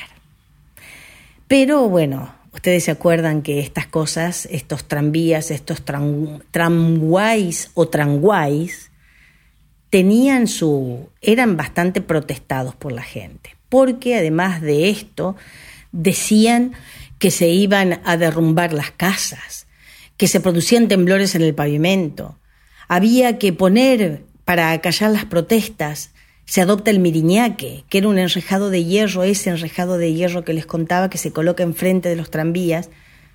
Pero 1.48 1.88
bueno, 1.88 2.34
ustedes 2.54 2.86
se 2.86 2.90
acuerdan 2.90 3.44
que 3.44 3.60
estas 3.60 3.86
cosas, 3.86 4.48
estos 4.50 4.86
tranvías, 4.86 5.52
estos 5.52 5.84
tramways 6.50 7.70
o 7.76 7.88
tranguays, 7.88 8.90
tenían 9.92 10.48
su. 10.48 11.12
eran 11.22 11.56
bastante 11.56 12.02
protestados 12.02 12.74
por 12.74 12.92
la 12.92 13.04
gente. 13.04 13.58
Porque 13.70 14.16
además 14.16 14.60
de 14.60 14.90
esto, 14.90 15.36
decían 15.92 16.72
que 17.20 17.30
se 17.30 17.50
iban 17.50 18.02
a 18.06 18.18
derrumbar 18.18 18.74
las 18.74 18.90
casas, 18.90 19.68
que 20.18 20.28
se 20.28 20.40
producían 20.40 20.88
temblores 20.88 21.36
en 21.36 21.44
el 21.44 21.54
pavimento, 21.54 22.40
había 22.88 23.38
que 23.38 23.54
poner 23.54 24.24
para 24.46 24.72
acallar 24.72 25.12
las 25.12 25.26
protestas, 25.26 26.12
se 26.46 26.62
adopta 26.62 26.90
el 26.92 27.00
miriñaque, 27.00 27.84
que 27.90 27.98
era 27.98 28.08
un 28.08 28.18
enrejado 28.18 28.70
de 28.70 28.86
hierro, 28.86 29.24
ese 29.24 29.50
enrejado 29.50 29.98
de 29.98 30.14
hierro 30.14 30.46
que 30.46 30.54
les 30.54 30.66
contaba 30.66 31.10
que 31.10 31.18
se 31.18 31.34
coloca 31.34 31.64
enfrente 31.64 32.08
de 32.08 32.16
los 32.16 32.32
tranvías 32.32 32.90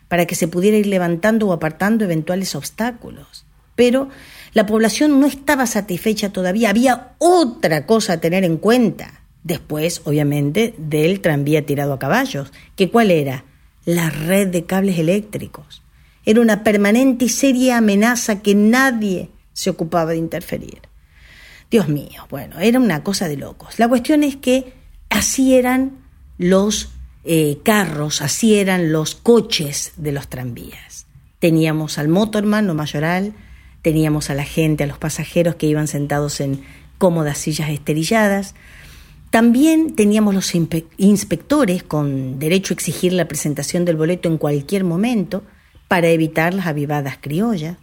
para 0.09 0.27
que 0.27 0.35
se 0.35 0.49
pudiera 0.49 0.79
ir 0.79 0.87
levantando 0.87 1.49
o 1.49 1.53
apartando 1.53 2.05
eventuales 2.05 2.55
obstáculos. 2.55 3.45
Pero 3.75 4.09
la 4.55 4.65
población 4.65 5.21
no 5.21 5.27
estaba 5.27 5.67
satisfecha 5.67 6.31
todavía, 6.31 6.71
había 6.71 7.13
otra 7.19 7.85
cosa 7.85 8.15
a 8.15 8.21
tener 8.21 8.45
en 8.45 8.57
cuenta. 8.57 9.23
Después, 9.45 10.03
obviamente, 10.05 10.75
del 10.79 11.21
tranvía 11.21 11.67
tirado 11.67 11.93
a 11.93 11.99
caballos, 11.99 12.53
que 12.77 12.91
cuál 12.91 13.11
era? 13.11 13.45
La 13.85 14.09
red 14.09 14.49
de 14.49 14.65
cables 14.65 14.99
eléctricos. 14.99 15.83
Era 16.25 16.41
una 16.41 16.63
permanente 16.63 17.25
y 17.25 17.29
seria 17.29 17.79
amenaza 17.79 18.41
que 18.41 18.55
nadie 18.55 19.31
se 19.53 19.71
ocupaba 19.71 20.13
de 20.13 20.19
interferir. 20.19 20.83
Dios 21.71 21.89
mío, 21.89 22.27
bueno, 22.29 22.59
era 22.61 22.79
una 22.79 23.03
cosa 23.03 23.29
de 23.29 23.37
locos. 23.37 23.79
La 23.79 23.89
cuestión 23.89 24.25
es 24.25 24.37
que 24.37 24.75
así 25.09 25.55
eran 25.55 26.03
los 26.37 26.91
eh, 27.25 27.59
carros, 27.63 28.21
así 28.21 28.57
eran 28.57 28.93
los 28.93 29.15
coches 29.15 29.93
de 29.97 30.13
los 30.13 30.29
tranvías. 30.29 31.07
Teníamos 31.39 31.97
al 31.99 32.09
motorman 32.09 32.69
o 32.69 32.75
mayoral, 32.75 33.33
teníamos 33.81 34.29
a 34.29 34.35
la 34.35 34.45
gente, 34.45 34.85
a 34.85 34.87
los 34.87 34.99
pasajeros 34.99 35.55
que 35.55 35.67
iban 35.67 35.89
sentados 35.89 36.41
en 36.41 36.63
cómodas 36.99 37.39
sillas 37.39 37.71
esterilladas. 37.71 38.55
También 39.31 39.97
teníamos 39.97 40.35
los 40.35 40.55
inspectores 40.55 41.83
con 41.83 42.39
derecho 42.39 42.75
a 42.75 42.77
exigir 42.77 43.15
la 43.15 43.29
presentación 43.29 43.85
del 43.85 43.97
boleto 43.97 44.29
en 44.29 44.37
cualquier 44.37 44.85
momento 44.85 45.43
para 45.89 46.09
evitar 46.09 46.53
las 46.53 46.67
avivadas 46.67 47.17
criollas 47.21 47.79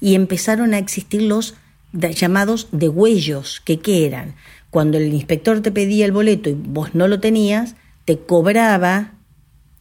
y 0.00 0.14
empezaron 0.14 0.74
a 0.74 0.78
existir 0.78 1.22
los 1.22 1.54
llamados 1.92 2.68
degüellos, 2.72 3.60
que 3.60 3.78
qué 3.80 4.06
eran. 4.06 4.34
Cuando 4.70 4.98
el 4.98 5.12
inspector 5.12 5.60
te 5.60 5.72
pedía 5.72 6.06
el 6.06 6.12
boleto 6.12 6.48
y 6.48 6.54
vos 6.54 6.94
no 6.94 7.08
lo 7.08 7.20
tenías, 7.20 7.74
te 8.04 8.18
cobraba, 8.18 9.12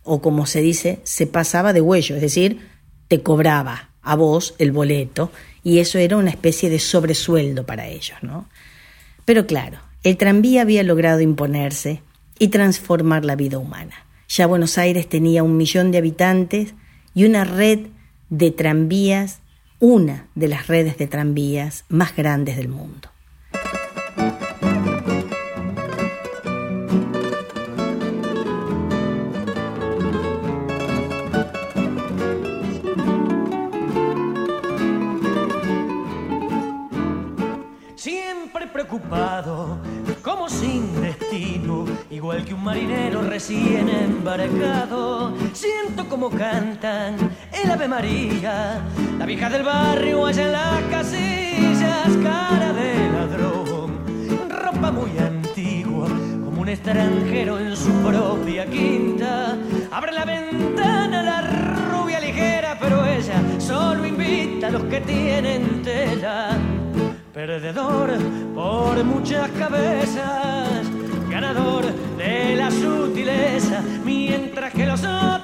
o 0.03 0.21
como 0.21 0.45
se 0.45 0.61
dice, 0.61 0.99
se 1.03 1.27
pasaba 1.27 1.73
de 1.73 1.81
huello, 1.81 2.15
es 2.15 2.21
decir, 2.21 2.59
te 3.07 3.21
cobraba 3.21 3.89
a 4.01 4.15
vos 4.15 4.55
el 4.57 4.71
boleto, 4.71 5.31
y 5.63 5.79
eso 5.79 5.99
era 5.99 6.17
una 6.17 6.31
especie 6.31 6.69
de 6.69 6.79
sobresueldo 6.79 7.65
para 7.65 7.87
ellos, 7.87 8.17
¿no? 8.21 8.47
Pero 9.25 9.45
claro, 9.45 9.79
el 10.03 10.17
tranvía 10.17 10.61
había 10.61 10.83
logrado 10.83 11.21
imponerse 11.21 12.01
y 12.39 12.47
transformar 12.47 13.25
la 13.25 13.35
vida 13.35 13.59
humana. 13.59 14.05
Ya 14.27 14.47
Buenos 14.47 14.77
Aires 14.77 15.07
tenía 15.09 15.43
un 15.43 15.57
millón 15.57 15.91
de 15.91 15.97
habitantes 15.97 16.73
y 17.13 17.25
una 17.25 17.43
red 17.43 17.87
de 18.29 18.51
tranvías 18.51 19.39
una 19.79 20.27
de 20.35 20.49
las 20.49 20.67
redes 20.67 20.97
de 20.97 21.07
tranvías 21.07 21.85
más 21.87 22.15
grandes 22.15 22.57
del 22.57 22.67
mundo. 22.67 23.09
Siempre 37.95 38.67
preocupado, 38.67 39.77
como 40.21 40.49
sin 40.49 41.01
destino, 41.01 41.85
igual 42.09 42.43
que 42.43 42.53
un 42.53 42.63
marinero 42.63 43.21
recién 43.21 43.87
embarcado, 43.87 45.33
siento 45.53 46.07
como 46.09 46.29
cantan 46.29 47.15
el 47.63 47.71
Ave 47.71 47.87
María 47.87 48.81
la 49.17 49.25
vieja 49.25 49.49
del 49.49 49.63
barrio 49.63 50.25
allá 50.25 50.45
en 50.45 50.51
las 50.51 50.81
casillas, 50.89 52.07
cara 52.23 52.73
de 52.73 53.09
ladrón, 53.11 53.99
ropa 54.49 54.91
muy 54.91 55.17
antigua, 55.17 56.07
como 56.07 56.61
un 56.61 56.69
extranjero 56.69 57.59
en 57.59 57.75
su 57.75 57.91
propia 58.01 58.65
quinta. 58.65 59.57
Abre 59.91 60.11
la 60.13 60.25
ventana 60.25 61.21
la 61.21 61.41
rubia 61.91 62.19
ligera, 62.19 62.77
pero 62.79 63.05
ella 63.05 63.41
solo 63.57 64.05
invita 64.05 64.67
a 64.67 64.71
los 64.71 64.83
que 64.83 65.01
tienen 65.01 65.81
tela 65.81 66.57
perdedor 67.33 68.17
por 68.53 69.03
muchas 69.03 69.49
cabezas, 69.51 70.87
ganador 71.29 71.85
de 72.17 72.55
la 72.55 72.69
sutileza, 72.69 73.81
mientras 74.03 74.73
que 74.73 74.85
los 74.85 75.03
otros 75.03 75.38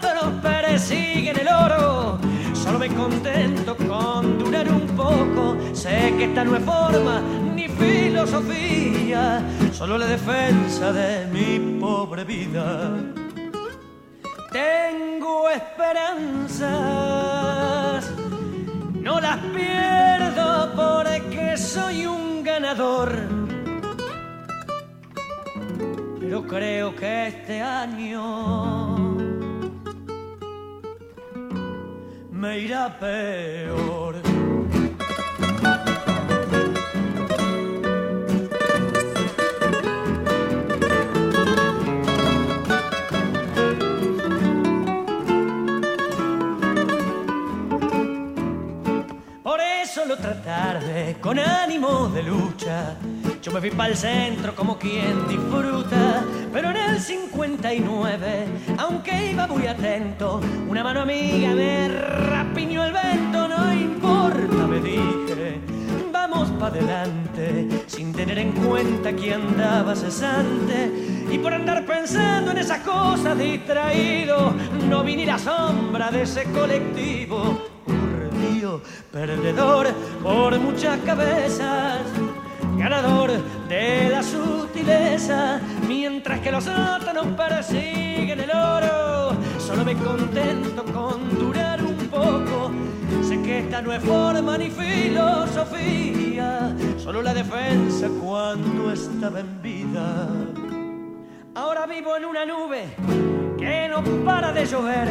persiguen 0.76 1.40
el 1.40 1.48
oro. 1.48 2.20
Solo 2.54 2.78
me 2.80 2.90
contento 2.90 3.78
con 3.78 4.38
durar 4.40 4.68
un 4.68 4.86
poco, 4.88 5.56
sé 5.74 6.14
que 6.18 6.26
esta 6.26 6.44
no 6.44 6.58
es 6.58 6.64
forma 6.66 7.22
ni 7.56 7.70
filosofía, 7.70 9.42
solo 9.72 9.98
la 9.98 10.08
defensa 10.08 10.92
de 10.92 11.28
mi 11.28 11.80
pobre 11.80 12.26
vida. 12.26 12.92
Tengo 14.52 15.50
esperanzas, 15.50 16.72
no 18.96 19.22
las 19.22 19.38
pierdo 19.56 20.74
porque 20.76 21.56
soy 21.56 22.06
un 22.06 22.44
ganador. 22.44 23.14
Pero 26.20 26.44
creo 26.46 26.94
que 26.96 27.28
este 27.28 27.62
año 27.62 29.15
me 32.36 32.60
irá 32.60 32.90
peor. 33.00 34.16
otra 50.12 50.42
tarde 50.44 51.18
con 51.20 51.40
ánimo 51.40 52.10
de 52.10 52.24
lucha. 52.24 52.96
Yo 53.46 53.52
me 53.52 53.60
fui 53.60 53.70
para 53.70 53.90
el 53.90 53.96
centro 53.96 54.56
como 54.56 54.76
quien 54.80 55.28
disfruta, 55.28 56.24
pero 56.52 56.72
en 56.72 56.78
el 56.78 57.00
59, 57.00 58.48
aunque 58.80 59.34
iba 59.34 59.46
muy 59.46 59.68
atento, 59.68 60.42
una 60.68 60.84
mano 60.84 61.02
amiga 61.02 61.54
me 61.54 61.88
rapiñó 61.88 62.84
el 62.84 62.92
vento, 62.92 63.48
no 63.48 63.72
importa, 63.72 64.66
me 64.66 64.80
dije, 64.80 65.60
vamos 66.12 66.50
para 66.60 66.76
adelante, 66.76 67.68
sin 67.86 68.12
tener 68.14 68.40
en 68.40 68.52
cuenta 68.52 69.16
que 69.16 69.36
andaba 69.36 69.96
cesante, 69.96 70.92
y 71.30 71.38
por 71.38 71.54
andar 71.54 71.86
pensando 71.86 72.50
en 72.50 72.58
esas 72.58 72.80
cosas 72.80 73.38
distraído, 73.38 74.56
no 74.90 75.04
vi 75.04 75.18
ni 75.18 75.26
la 75.28 75.38
sombra 75.38 76.10
de 76.10 76.24
ese 76.24 76.46
colectivo. 76.46 77.62
Perdedor 79.12 79.88
por 80.22 80.60
muchas 80.60 81.00
cabezas, 81.02 82.00
ganador 82.78 83.32
de 83.68 84.10
la 84.10 84.22
sutileza, 84.24 85.60
mientras 85.88 86.40
que 86.40 86.52
los 86.52 86.68
otros 86.68 87.28
persiguen 87.38 88.40
el 88.40 88.52
oro. 88.52 89.36
Solo 89.60 89.84
me 89.84 89.96
contento 89.96 90.84
con 90.86 91.38
durar 91.38 91.82
un 91.82 91.96
poco. 92.10 92.72
Sé 93.22 93.42
que 93.42 93.60
esta 93.60 93.82
no 93.82 93.92
es 93.94 94.04
forma 94.04 94.58
ni 94.58 94.70
filosofía, 94.70 95.76
solo 96.98 97.22
la 97.22 97.34
defensa 97.34 98.08
cuando 98.22 98.92
estaba 98.92 99.40
en 99.40 99.62
vida. 99.62 100.28
Ahora 101.56 101.86
vivo 101.86 102.18
en 102.18 102.26
una 102.26 102.46
nube 102.46 102.86
que 103.58 103.88
no 103.88 104.04
para 104.26 104.52
de 104.52 104.66
llover 104.66 105.08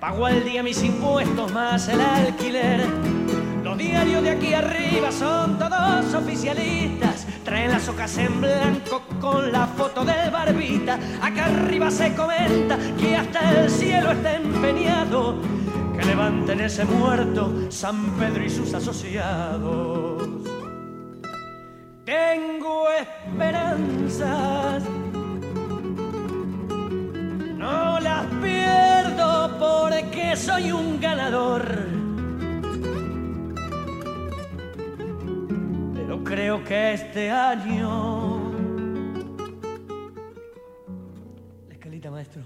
Pago 0.00 0.26
al 0.26 0.44
día 0.44 0.62
mis 0.62 0.80
impuestos 0.84 1.52
más 1.52 1.88
el 1.88 2.00
alquiler. 2.00 3.17
Diarios 3.78 4.22
de 4.24 4.30
aquí 4.30 4.52
arriba 4.54 5.12
son 5.12 5.56
todos 5.58 6.12
oficialistas. 6.12 7.26
Traen 7.44 7.70
las 7.70 7.88
hojas 7.88 8.18
en 8.18 8.40
blanco 8.40 9.02
con 9.20 9.52
la 9.52 9.68
foto 9.68 10.04
del 10.04 10.30
barbita. 10.30 10.98
Acá 11.22 11.44
arriba 11.44 11.88
se 11.90 12.12
comenta 12.14 12.76
que 12.98 13.14
hasta 13.16 13.62
el 13.62 13.70
cielo 13.70 14.10
está 14.10 14.34
empeñado. 14.34 15.36
Que 15.96 16.04
levanten 16.04 16.60
ese 16.60 16.84
muerto 16.84 17.70
San 17.70 18.18
Pedro 18.18 18.44
y 18.44 18.50
sus 18.50 18.74
asociados. 18.74 20.28
Tengo 22.04 22.84
esperanzas 22.90 24.82
no 27.58 28.00
las 28.00 28.24
pierdo 28.40 29.58
porque 29.58 30.34
soy 30.36 30.72
un 30.72 31.00
ganador. 31.00 31.97
Creo 36.28 36.62
que 36.62 36.92
este 36.92 37.30
año... 37.30 38.52
La 41.68 41.72
escalita, 41.72 42.10
maestro. 42.10 42.42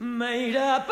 Me 0.00 0.48
irá 0.48 0.84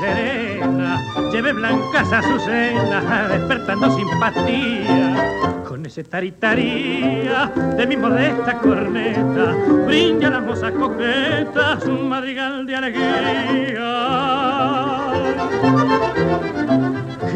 Serena, 0.00 1.00
lleve 1.32 1.52
blancas 1.52 2.12
azucenas, 2.12 3.28
despertando 3.28 3.90
simpatía. 3.96 5.62
Con 5.66 5.84
ese 5.86 6.04
taritaría 6.04 7.46
de 7.76 7.86
mi 7.86 7.96
modesta 7.96 8.58
corneta, 8.58 9.54
brilla 9.86 10.30
la 10.30 10.40
moza 10.40 10.70
coqueta 10.72 11.78
un 11.86 12.08
madrigal 12.08 12.66
de 12.66 12.76
alegría. 12.76 13.85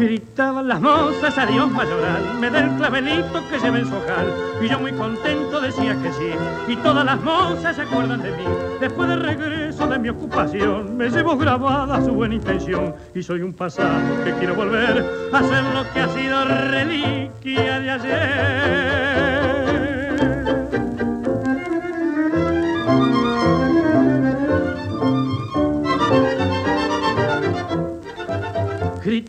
Gritaban 0.01 0.67
las 0.67 0.81
mozas, 0.81 1.37
adiós 1.37 1.69
mayoral, 1.69 2.39
me 2.39 2.49
da 2.49 2.61
el 2.61 2.71
clavelito 2.71 3.47
que 3.47 3.59
lleva 3.59 3.77
en 3.77 3.85
su 3.87 3.95
ojal. 3.95 4.33
Y 4.59 4.67
yo 4.67 4.79
muy 4.79 4.93
contento 4.93 5.61
decía 5.61 5.95
que 6.01 6.11
sí, 6.13 6.31
y 6.67 6.75
todas 6.77 7.05
las 7.05 7.21
mozas 7.21 7.75
se 7.75 7.83
acuerdan 7.83 8.19
de 8.23 8.31
mí. 8.31 8.43
Después 8.79 9.07
del 9.07 9.21
regreso 9.21 9.87
de 9.87 9.99
mi 9.99 10.09
ocupación, 10.09 10.97
me 10.97 11.07
llevo 11.07 11.37
grabada 11.37 12.03
su 12.03 12.13
buena 12.13 12.33
intención. 12.33 12.95
Y 13.13 13.21
soy 13.21 13.43
un 13.43 13.53
pasado 13.53 14.23
que 14.23 14.33
quiero 14.33 14.55
volver 14.55 15.05
a 15.31 15.43
ser 15.43 15.63
lo 15.65 15.93
que 15.93 15.99
ha 15.99 16.09
sido 16.09 16.45
reliquia 16.45 17.79
de 17.79 17.91
ayer. 17.91 19.40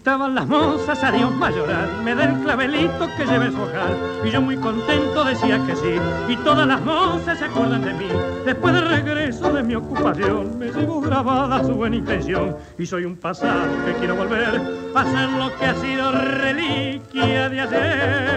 Gritaban 0.02 0.34
las 0.34 0.48
mozas, 0.48 1.00
adiós 1.04 1.32
mayoral, 1.32 2.02
me 2.02 2.16
da 2.16 2.24
el 2.24 2.42
clavelito 2.42 3.08
que 3.16 3.24
lleve 3.24 3.52
su 3.52 3.62
ojal. 3.62 3.96
Y 4.24 4.30
yo 4.32 4.42
muy 4.42 4.56
contento 4.56 5.24
decía 5.24 5.64
que 5.64 5.76
sí, 5.76 5.94
y 6.28 6.34
todas 6.38 6.66
las 6.66 6.80
mozas 6.80 7.38
se 7.38 7.44
acuerdan 7.44 7.84
de 7.84 7.94
mí. 7.94 8.08
Después 8.44 8.74
del 8.74 8.88
regreso 8.88 9.52
de 9.52 9.62
mi 9.62 9.76
ocupación, 9.76 10.58
me 10.58 10.72
llevo 10.72 11.00
grabada 11.00 11.62
su 11.62 11.74
buena 11.74 11.94
intención. 11.94 12.56
Y 12.80 12.84
soy 12.84 13.04
un 13.04 13.14
pasado 13.14 13.62
que 13.86 13.92
quiero 13.92 14.16
volver 14.16 14.60
a 14.92 15.00
hacer 15.02 15.28
lo 15.38 15.56
que 15.56 15.66
ha 15.66 15.74
sido 15.76 16.10
reliquia 16.10 17.48
de 17.48 17.60
ayer. 17.60 18.32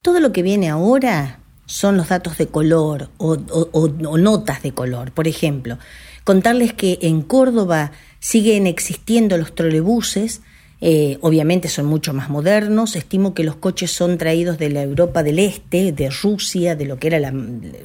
Todo 0.00 0.18
lo 0.20 0.32
que 0.32 0.42
viene 0.42 0.70
ahora 0.70 1.40
son 1.66 1.98
los 1.98 2.08
datos 2.08 2.38
de 2.38 2.46
color 2.46 3.10
o 3.18 3.36
notas 4.16 4.62
de 4.62 4.72
color. 4.72 5.12
Por 5.12 5.28
ejemplo, 5.28 5.76
Contarles 6.24 6.72
que 6.72 6.98
en 7.02 7.22
Córdoba 7.22 7.92
siguen 8.18 8.66
existiendo 8.66 9.38
los 9.38 9.54
trolebuses, 9.54 10.42
eh, 10.82 11.18
obviamente 11.20 11.68
son 11.68 11.86
mucho 11.86 12.14
más 12.14 12.30
modernos. 12.30 12.96
Estimo 12.96 13.34
que 13.34 13.44
los 13.44 13.56
coches 13.56 13.90
son 13.90 14.16
traídos 14.16 14.58
de 14.58 14.70
la 14.70 14.82
Europa 14.82 15.22
del 15.22 15.38
Este, 15.38 15.92
de 15.92 16.10
Rusia, 16.10 16.74
de 16.74 16.86
lo 16.86 16.98
que 16.98 17.08
era 17.08 17.20
la 17.20 17.34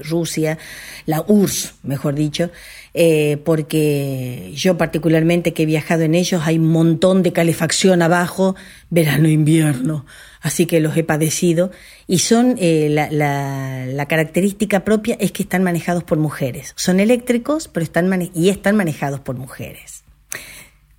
Rusia, 0.04 0.58
la 1.06 1.24
URSS, 1.28 1.76
mejor 1.84 2.16
dicho, 2.16 2.52
eh, 2.94 3.38
porque 3.44 4.52
yo 4.56 4.78
particularmente 4.78 5.54
que 5.54 5.64
he 5.64 5.66
viajado 5.66 6.04
en 6.04 6.16
ellos 6.16 6.44
hay 6.46 6.58
un 6.58 6.68
montón 6.68 7.22
de 7.22 7.34
calefacción 7.34 8.02
abajo, 8.02 8.56
verano-invierno 8.90 10.06
así 10.46 10.68
que 10.68 10.80
los 10.80 10.96
he 10.96 11.04
padecido 11.04 11.72
y 12.06 12.20
son 12.20 12.56
eh, 12.60 12.88
la, 12.92 14.06
característica 14.06 14.84
propia 14.84 15.18
es 15.20 15.32
que 15.32 15.42
están 15.42 15.64
manejados 15.64 16.04
por 16.04 16.20
mujeres. 16.20 16.74
Son 16.76 17.00
eléctricos, 17.00 17.68
pero 17.68 17.84
están 17.84 18.30
y 18.36 18.50
están 18.50 18.76
manejados 18.76 19.22
por 19.22 19.38
mujeres. 19.38 20.04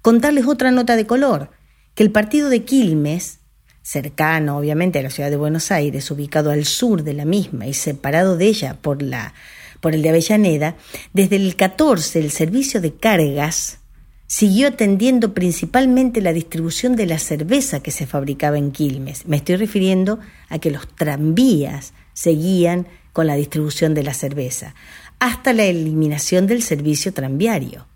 Contarles 0.03 0.47
otra 0.47 0.72
nota 0.72 0.97
de 0.97 1.07
color, 1.07 1.51
que 1.94 2.03
el 2.03 2.11
partido 2.11 2.51
de 2.51 2.64
Quilmes, 2.64 3.38
cercano 3.82 4.59
obviamente 4.59 4.99
a 4.99 5.03
la 5.03 5.11
ciudad 5.11 5.30
de 5.30 5.36
Buenos 5.36 5.70
Aires, 5.70 6.11
ubicado 6.11 6.51
al 6.51 6.64
sur 6.64 7.05
de 7.05 7.14
la 7.14 7.24
misma 7.24 7.68
y 7.68 7.72
separado 7.72 8.36
de 8.36 8.47
ella 8.47 8.76
por 8.82 9.01
la 9.01 9.32
por 9.80 9.94
el 9.94 10.03
de 10.03 10.09
Avellaneda, 10.09 10.74
desde 11.12 11.36
el 11.36 11.55
14 11.55 12.18
el 12.18 12.32
servicio 12.32 12.80
de 12.80 12.94
cargas 12.94 13.78
siguió 14.26 14.68
atendiendo 14.68 15.34
principalmente 15.34 16.20
la 16.20 16.32
distribución 16.32 16.96
de 16.96 17.06
la 17.06 17.18
cerveza 17.18 17.80
que 17.80 17.90
se 17.90 18.06
fabricaba 18.06 18.58
en 18.58 18.72
Quilmes. 18.72 19.26
Me 19.26 19.36
estoy 19.36 19.56
refiriendo 19.56 20.18
a 20.48 20.58
que 20.58 20.70
los 20.70 20.88
tranvías 20.88 21.92
seguían 22.12 22.86
con 23.12 23.26
la 23.26 23.36
distribución 23.36 23.94
de 23.94 24.02
la 24.02 24.14
cerveza, 24.14 24.74
hasta 25.18 25.52
la 25.52 25.64
eliminación 25.64 26.46
del 26.46 26.62
servicio 26.62 27.14
tranviario. 27.14 27.86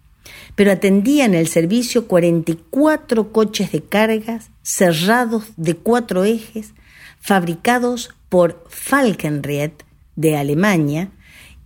Pero 0.55 0.73
atendían 0.73 1.35
el 1.35 1.49
servicio 1.49 2.07
44 2.07 3.33
coches 3.33 3.73
de 3.73 3.83
cargas 3.83 4.51
cerrados 4.63 5.45
de 5.57 5.77
cuatro 5.77 6.25
ejes, 6.25 6.73
fabricados 7.21 8.15
por 8.29 8.65
Falkenried 8.69 9.73
de 10.17 10.37
Alemania, 10.37 11.11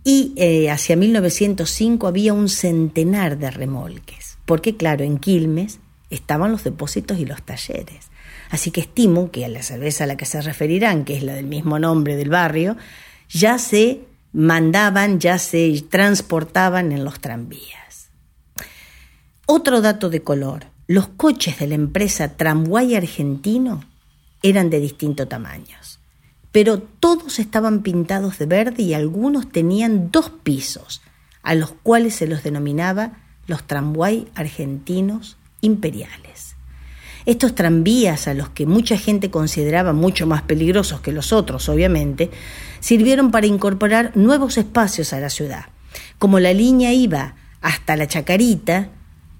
y 0.03 0.33
eh, 0.35 0.69
hacia 0.69 0.95
1905 0.95 2.07
había 2.07 2.33
un 2.33 2.49
centenar 2.49 3.37
de 3.37 3.49
remolques 3.51 4.24
porque 4.45 4.77
claro, 4.77 5.03
en 5.03 5.17
Quilmes 5.17 5.79
estaban 6.09 6.51
los 6.51 6.63
depósitos 6.63 7.19
y 7.19 7.25
los 7.25 7.41
talleres. 7.41 8.09
Así 8.49 8.71
que 8.71 8.81
estimo 8.81 9.31
que 9.31 9.45
a 9.45 9.49
la 9.49 9.63
cerveza 9.63 10.03
a 10.03 10.07
la 10.07 10.17
que 10.17 10.25
se 10.25 10.41
referirán, 10.41 11.03
que 11.03 11.17
es 11.17 11.23
la 11.23 11.33
del 11.33 11.47
mismo 11.47 11.79
nombre 11.79 12.15
del 12.15 12.29
barrio, 12.29 12.77
ya 13.29 13.57
se 13.57 14.01
mandaban, 14.33 15.19
ya 15.19 15.39
se 15.39 15.83
transportaban 15.89 16.91
en 16.91 17.03
los 17.03 17.19
tranvías. 17.19 18.09
Otro 19.47 19.81
dato 19.81 20.09
de 20.09 20.21
color, 20.21 20.67
los 20.87 21.07
coches 21.07 21.59
de 21.59 21.67
la 21.67 21.75
empresa 21.75 22.35
Tramway 22.35 22.95
argentino 22.95 23.83
eran 24.43 24.69
de 24.69 24.79
distintos 24.79 25.27
tamaños, 25.27 25.99
pero 26.51 26.79
todos 26.79 27.39
estaban 27.39 27.81
pintados 27.81 28.37
de 28.37 28.45
verde 28.45 28.83
y 28.83 28.93
algunos 28.93 29.51
tenían 29.51 30.11
dos 30.11 30.29
pisos, 30.29 31.01
a 31.41 31.55
los 31.55 31.71
cuales 31.71 32.15
se 32.15 32.27
los 32.27 32.43
denominaba 32.43 33.24
los 33.47 33.63
tramway 33.63 34.27
argentinos 34.35 35.37
imperiales. 35.61 36.55
Estos 37.25 37.55
tranvías, 37.55 38.27
a 38.27 38.35
los 38.35 38.49
que 38.49 38.67
mucha 38.67 38.97
gente 38.97 39.31
consideraba 39.31 39.93
mucho 39.93 40.27
más 40.27 40.43
peligrosos 40.43 41.01
que 41.01 41.11
los 41.11 41.33
otros, 41.33 41.69
obviamente, 41.69 42.29
sirvieron 42.79 43.31
para 43.31 43.47
incorporar 43.47 44.11
nuevos 44.15 44.57
espacios 44.59 45.11
a 45.11 45.19
la 45.19 45.31
ciudad. 45.31 45.65
Como 46.19 46.39
la 46.39 46.53
línea 46.53 46.93
iba 46.93 47.35
hasta 47.61 47.95
la 47.95 48.07
Chacarita, 48.07 48.89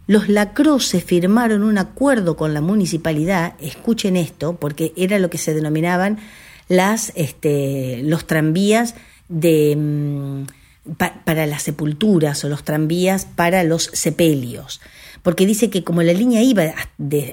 los 0.07 0.29
Lacroce 0.29 0.99
firmaron 0.99 1.63
un 1.63 1.77
acuerdo 1.77 2.35
con 2.35 2.53
la 2.53 2.61
municipalidad, 2.61 3.53
escuchen 3.59 4.17
esto, 4.17 4.55
porque 4.55 4.93
era 4.95 5.19
lo 5.19 5.29
que 5.29 5.37
se 5.37 5.53
denominaban 5.53 6.19
las, 6.67 7.11
este, 7.15 8.01
los 8.03 8.25
tranvías 8.25 8.95
de... 9.29 10.45
Mm, 10.85 10.91
para 11.25 11.47
las 11.47 11.63
sepulturas 11.63 12.43
o 12.43 12.49
los 12.49 12.63
tranvías 12.63 13.25
para 13.25 13.63
los 13.63 13.89
sepelios. 13.93 14.81
Porque 15.23 15.47
dice 15.47 15.71
que 15.71 15.83
como 15.83 16.03
la 16.03 16.13
línea 16.13 16.43
iba 16.43 16.63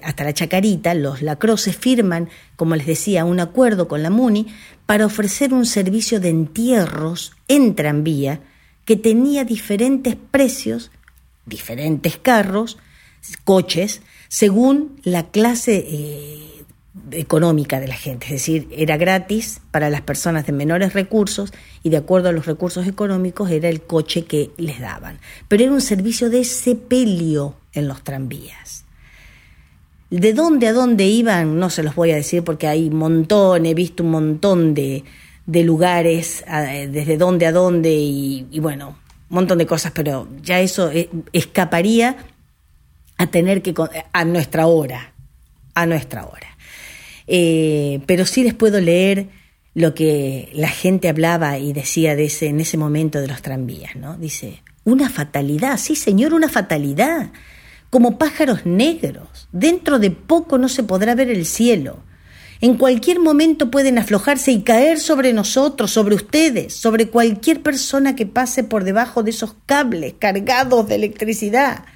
hasta 0.02 0.24
la 0.24 0.32
Chacarita, 0.32 0.94
los 0.94 1.20
lacroces 1.20 1.76
firman, 1.76 2.30
como 2.56 2.74
les 2.74 2.86
decía, 2.86 3.26
un 3.26 3.40
acuerdo 3.40 3.86
con 3.86 4.02
la 4.02 4.08
MUNI 4.08 4.46
para 4.86 5.04
ofrecer 5.04 5.52
un 5.52 5.66
servicio 5.66 6.18
de 6.18 6.30
entierros 6.30 7.32
en 7.48 7.74
tranvía 7.74 8.40
que 8.86 8.96
tenía 8.96 9.44
diferentes 9.44 10.16
precios, 10.30 10.90
diferentes 11.44 12.16
carros, 12.16 12.78
coches, 13.44 14.00
según 14.28 14.98
la 15.04 15.30
clase 15.30 15.84
eh, 15.86 16.51
económica 17.10 17.80
de 17.80 17.88
la 17.88 17.94
gente, 17.94 18.26
es 18.26 18.32
decir, 18.32 18.68
era 18.70 18.98
gratis 18.98 19.60
para 19.70 19.88
las 19.88 20.02
personas 20.02 20.46
de 20.46 20.52
menores 20.52 20.92
recursos 20.92 21.52
y 21.82 21.88
de 21.88 21.96
acuerdo 21.96 22.28
a 22.28 22.32
los 22.32 22.44
recursos 22.44 22.86
económicos 22.86 23.50
era 23.50 23.68
el 23.68 23.80
coche 23.82 24.24
que 24.24 24.50
les 24.58 24.80
daban. 24.80 25.18
Pero 25.48 25.64
era 25.64 25.72
un 25.72 25.80
servicio 25.80 26.28
de 26.28 26.44
sepelio 26.44 27.56
en 27.72 27.88
los 27.88 28.02
tranvías. 28.02 28.84
De 30.10 30.34
dónde 30.34 30.66
a 30.66 30.74
dónde 30.74 31.06
iban, 31.06 31.58
no 31.58 31.70
se 31.70 31.82
los 31.82 31.94
voy 31.94 32.10
a 32.10 32.16
decir 32.16 32.44
porque 32.44 32.68
hay 32.68 32.90
montón, 32.90 33.64
he 33.64 33.72
visto 33.72 34.02
un 34.02 34.10
montón 34.10 34.74
de, 34.74 35.04
de 35.46 35.64
lugares, 35.64 36.44
desde 36.46 37.16
dónde 37.16 37.46
a 37.46 37.52
dónde 37.52 37.94
y, 37.94 38.46
y 38.50 38.60
bueno, 38.60 38.98
un 39.30 39.36
montón 39.36 39.56
de 39.56 39.66
cosas, 39.66 39.92
pero 39.92 40.28
ya 40.42 40.60
eso 40.60 40.90
eh, 40.90 41.08
escaparía 41.32 42.18
a 43.16 43.26
tener 43.28 43.62
que, 43.62 43.74
a 44.12 44.24
nuestra 44.26 44.66
hora, 44.66 45.14
a 45.74 45.86
nuestra 45.86 46.26
hora. 46.26 46.51
Eh, 47.34 48.00
pero 48.04 48.26
sí 48.26 48.44
les 48.44 48.52
puedo 48.52 48.78
leer 48.78 49.28
lo 49.72 49.94
que 49.94 50.50
la 50.52 50.68
gente 50.68 51.08
hablaba 51.08 51.56
y 51.56 51.72
decía 51.72 52.14
de 52.14 52.26
ese, 52.26 52.48
en 52.48 52.60
ese 52.60 52.76
momento 52.76 53.22
de 53.22 53.28
los 53.28 53.40
tranvías, 53.40 53.96
¿no? 53.96 54.18
Dice, 54.18 54.62
una 54.84 55.08
fatalidad, 55.08 55.78
sí 55.78 55.96
señor, 55.96 56.34
una 56.34 56.50
fatalidad, 56.50 57.32
como 57.88 58.18
pájaros 58.18 58.66
negros. 58.66 59.48
Dentro 59.50 59.98
de 59.98 60.10
poco 60.10 60.58
no 60.58 60.68
se 60.68 60.82
podrá 60.82 61.14
ver 61.14 61.30
el 61.30 61.46
cielo. 61.46 62.04
En 62.60 62.76
cualquier 62.76 63.18
momento 63.18 63.70
pueden 63.70 63.96
aflojarse 63.96 64.52
y 64.52 64.60
caer 64.60 65.00
sobre 65.00 65.32
nosotros, 65.32 65.90
sobre 65.90 66.16
ustedes, 66.16 66.74
sobre 66.74 67.08
cualquier 67.08 67.62
persona 67.62 68.14
que 68.14 68.26
pase 68.26 68.62
por 68.62 68.84
debajo 68.84 69.22
de 69.22 69.30
esos 69.30 69.56
cables 69.64 70.16
cargados 70.18 70.86
de 70.86 70.96
electricidad. 70.96 71.86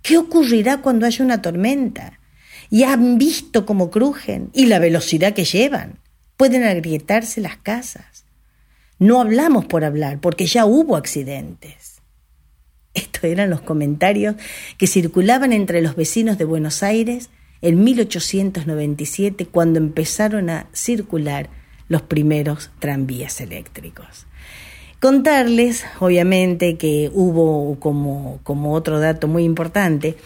¿Qué 0.00 0.16
ocurrirá 0.16 0.78
cuando 0.78 1.04
haya 1.04 1.22
una 1.22 1.42
tormenta? 1.42 2.20
Y 2.72 2.84
han 2.84 3.18
visto 3.18 3.66
cómo 3.66 3.90
crujen 3.90 4.48
y 4.54 4.64
la 4.64 4.78
velocidad 4.78 5.34
que 5.34 5.44
llevan. 5.44 5.98
Pueden 6.38 6.64
agrietarse 6.64 7.42
las 7.42 7.58
casas. 7.58 8.24
No 8.98 9.20
hablamos 9.20 9.66
por 9.66 9.84
hablar, 9.84 10.20
porque 10.20 10.46
ya 10.46 10.64
hubo 10.64 10.96
accidentes. 10.96 12.00
Estos 12.94 13.24
eran 13.24 13.50
los 13.50 13.60
comentarios 13.60 14.36
que 14.78 14.86
circulaban 14.86 15.52
entre 15.52 15.82
los 15.82 15.96
vecinos 15.96 16.38
de 16.38 16.46
Buenos 16.46 16.82
Aires 16.82 17.28
en 17.60 17.84
1897, 17.84 19.44
cuando 19.44 19.78
empezaron 19.78 20.48
a 20.48 20.66
circular 20.72 21.50
los 21.88 22.00
primeros 22.00 22.70
tranvías 22.78 23.42
eléctricos. 23.42 24.26
Contarles, 24.98 25.84
obviamente, 26.00 26.78
que 26.78 27.10
hubo 27.12 27.78
como, 27.78 28.40
como 28.44 28.72
otro 28.72 28.98
dato 28.98 29.28
muy 29.28 29.44
importante, 29.44 30.16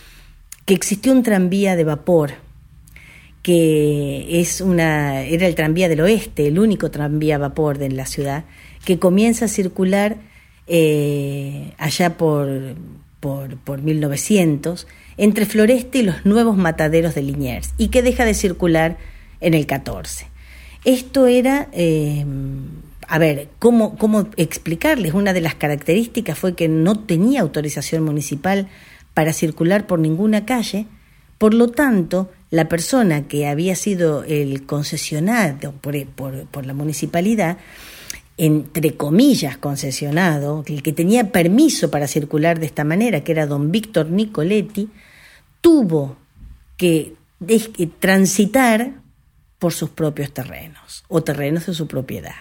que 0.67 0.75
existió 0.75 1.12
un 1.12 1.23
tranvía 1.23 1.77
de 1.77 1.85
vapor, 1.85 2.33
que 3.43 4.41
es 4.41 4.61
una, 4.61 5.23
era 5.23 5.47
el 5.47 5.55
tranvía 5.55 5.89
del 5.89 6.01
oeste, 6.01 6.49
el 6.49 6.59
único 6.59 6.91
tranvía 6.91 7.37
a 7.37 7.39
vapor 7.39 7.79
de 7.79 7.91
la 7.91 8.05
ciudad, 8.05 8.45
que 8.85 8.99
comienza 8.99 9.45
a 9.45 9.49
circular 9.49 10.17
eh, 10.67 11.73
allá 11.79 12.17
por, 12.17 12.49
por, 13.21 13.57
por, 13.59 13.83
1900 13.83 14.89
entre 15.17 15.47
Floreste 15.47 15.99
y 15.99 16.03
los 16.03 16.27
nuevos 16.27 16.57
mataderos 16.57 17.14
de 17.14 17.23
Liniers 17.23 17.73
y 17.79 17.89
que 17.89 18.03
deja 18.03 18.25
de 18.25 18.35
circular 18.35 18.99
en 19.41 19.55
el 19.55 19.67
14. 19.67 20.27
Esto 20.85 21.27
era, 21.27 21.69
eh, 21.73 22.25
a 23.07 23.19
ver, 23.19 23.49
¿cómo, 23.61 23.97
¿cómo 23.97 24.29
explicarles? 24.37 25.14
Una 25.14 25.33
de 25.33 25.41
las 25.41 25.55
características 25.55 26.37
fue 26.37 26.57
que 26.57 26.69
no 26.69 26.99
tenía 26.99 27.43
autorización 27.43 28.03
municipal 28.03 28.69
para 29.17 29.33
circular 29.33 29.87
por 29.87 29.99
ninguna 29.99 30.45
calle, 30.45 30.85
por 31.39 31.55
lo 31.55 31.69
tanto, 31.69 32.31
la 32.51 32.69
persona 32.69 33.27
que 33.27 33.47
había 33.47 33.75
sido 33.75 34.25
el 34.25 34.67
concesionado 34.67 35.73
por, 35.73 36.67
la 36.67 36.75
municipalidad, 36.75 37.57
entre 38.37 38.95
comillas 38.95 39.57
concesionado, 39.57 40.62
el 40.67 40.83
que 40.83 40.93
tenía 40.93 41.33
permiso 41.33 41.91
para 41.91 42.09
circular 42.09 42.61
de 42.61 42.67
esta 42.67 42.85
manera, 42.85 43.25
que 43.25 43.33
era 43.33 43.47
don 43.47 43.73
Víctor 43.73 44.11
Nicoletti, 44.11 44.91
tuvo 45.62 46.19
que 46.77 47.14
transitar 47.99 48.97
por 49.59 49.73
sus 49.73 49.89
propios 49.89 50.31
terrenos 50.31 51.05
o 51.09 51.23
terrenos 51.23 51.64
de 51.64 51.73
su 51.73 51.87
propiedad. 51.87 52.37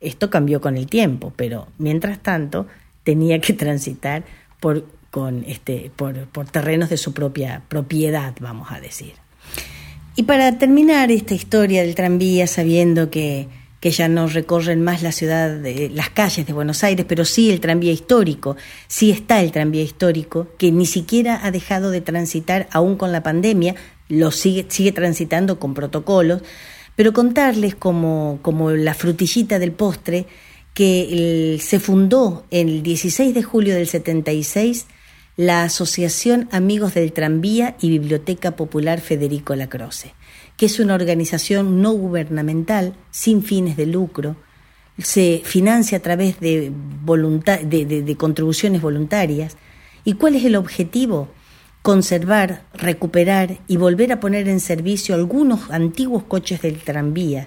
Esto 0.00 0.30
cambió 0.30 0.62
con 0.62 0.78
el 0.78 0.86
tiempo, 0.86 1.34
pero 1.36 1.68
mientras 1.76 2.22
tanto 2.22 2.66
tenía 3.02 3.42
que 3.42 3.52
transitar 3.52 4.24
por, 4.58 4.86
este, 5.46 5.90
por, 5.96 6.14
terrenos 6.50 6.90
de 6.90 6.96
su 6.96 7.12
propia 7.12 7.62
propiedad, 7.68 8.34
vamos 8.40 8.68
a 8.70 8.80
decir. 8.80 9.14
Y 10.14 10.24
para 10.24 10.58
terminar 10.58 11.10
esta 11.10 11.34
historia 11.34 11.82
del 11.82 11.94
tranvía, 11.94 12.46
sabiendo 12.46 13.10
que, 13.10 13.48
que 13.80 13.90
ya 13.90 14.08
no 14.08 14.26
recorren 14.26 14.82
más 14.82 15.02
la 15.02 15.12
ciudad, 15.12 15.56
de, 15.56 15.90
las 15.90 16.10
calles 16.10 16.46
de 16.46 16.52
Buenos 16.52 16.84
Aires, 16.84 17.06
pero 17.08 17.24
sí 17.24 17.50
el 17.50 17.60
tranvía 17.60 17.92
histórico, 17.92 18.56
sí 18.88 19.10
está 19.10 19.40
el 19.40 19.52
tranvía 19.52 19.82
histórico, 19.82 20.48
que 20.58 20.72
ni 20.72 20.86
siquiera 20.86 21.40
ha 21.44 21.50
dejado 21.50 21.90
de 21.90 22.00
transitar 22.00 22.68
aún 22.70 22.96
con 22.96 23.12
la 23.12 23.22
pandemia, 23.22 23.74
lo 24.08 24.30
sigue, 24.30 24.66
sigue 24.68 24.92
transitando 24.92 25.58
con 25.58 25.74
protocolos, 25.74 26.42
pero 26.94 27.12
contarles 27.12 27.74
como, 27.74 28.38
como 28.42 28.70
la 28.70 28.94
frutillita 28.94 29.58
del 29.58 29.72
postre 29.72 30.26
que 30.72 31.58
se 31.60 31.80
fundó 31.80 32.44
el 32.50 32.82
16 32.82 33.34
de 33.34 33.42
julio 33.42 33.74
del 33.74 33.86
76 33.86 34.86
la 35.36 35.64
Asociación 35.64 36.48
Amigos 36.50 36.94
del 36.94 37.12
Tranvía 37.12 37.76
y 37.80 37.90
Biblioteca 37.90 38.56
Popular 38.56 39.00
Federico 39.00 39.54
Lacroce, 39.54 40.14
que 40.56 40.66
es 40.66 40.80
una 40.80 40.94
organización 40.94 41.82
no 41.82 41.92
gubernamental 41.92 42.94
sin 43.10 43.42
fines 43.42 43.76
de 43.76 43.86
lucro, 43.86 44.36
se 44.98 45.42
financia 45.44 45.98
a 45.98 46.02
través 46.02 46.40
de, 46.40 46.72
de 47.04 48.16
contribuciones 48.16 48.80
voluntarias. 48.80 49.56
¿Y 50.04 50.14
cuál 50.14 50.36
es 50.36 50.44
el 50.44 50.56
objetivo? 50.56 51.28
conservar, 51.86 52.64
recuperar 52.74 53.58
y 53.68 53.76
volver 53.76 54.10
a 54.10 54.18
poner 54.18 54.48
en 54.48 54.58
servicio 54.58 55.14
algunos 55.14 55.70
antiguos 55.70 56.24
coches 56.24 56.60
del 56.60 56.78
tranvía, 56.78 57.46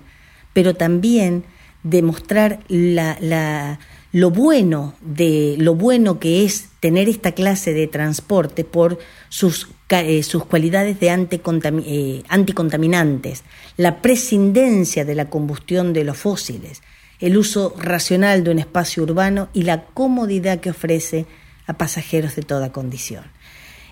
pero 0.53 0.75
también 0.75 1.43
demostrar 1.83 2.61
la, 2.69 3.79
lo 4.11 4.31
bueno 4.31 4.95
de 5.01 5.55
lo 5.59 5.75
bueno 5.75 6.19
que 6.19 6.43
es 6.43 6.69
tener 6.79 7.07
esta 7.09 7.33
clase 7.33 7.73
de 7.73 7.87
transporte 7.87 8.63
por 8.63 8.97
sus, 9.29 9.67
eh, 9.89 10.23
sus 10.23 10.45
cualidades 10.45 10.99
de 10.99 11.09
eh, 11.09 12.23
anticontaminantes, 12.27 13.43
la 13.77 14.01
prescindencia 14.01 15.05
de 15.05 15.15
la 15.15 15.29
combustión 15.29 15.93
de 15.93 16.03
los 16.03 16.17
fósiles, 16.17 16.81
el 17.19 17.37
uso 17.37 17.75
racional 17.77 18.43
de 18.43 18.51
un 18.51 18.59
espacio 18.59 19.03
urbano 19.03 19.49
y 19.53 19.63
la 19.63 19.85
comodidad 19.85 20.59
que 20.59 20.71
ofrece 20.71 21.25
a 21.67 21.73
pasajeros 21.73 22.35
de 22.35 22.41
toda 22.41 22.71
condición. 22.71 23.25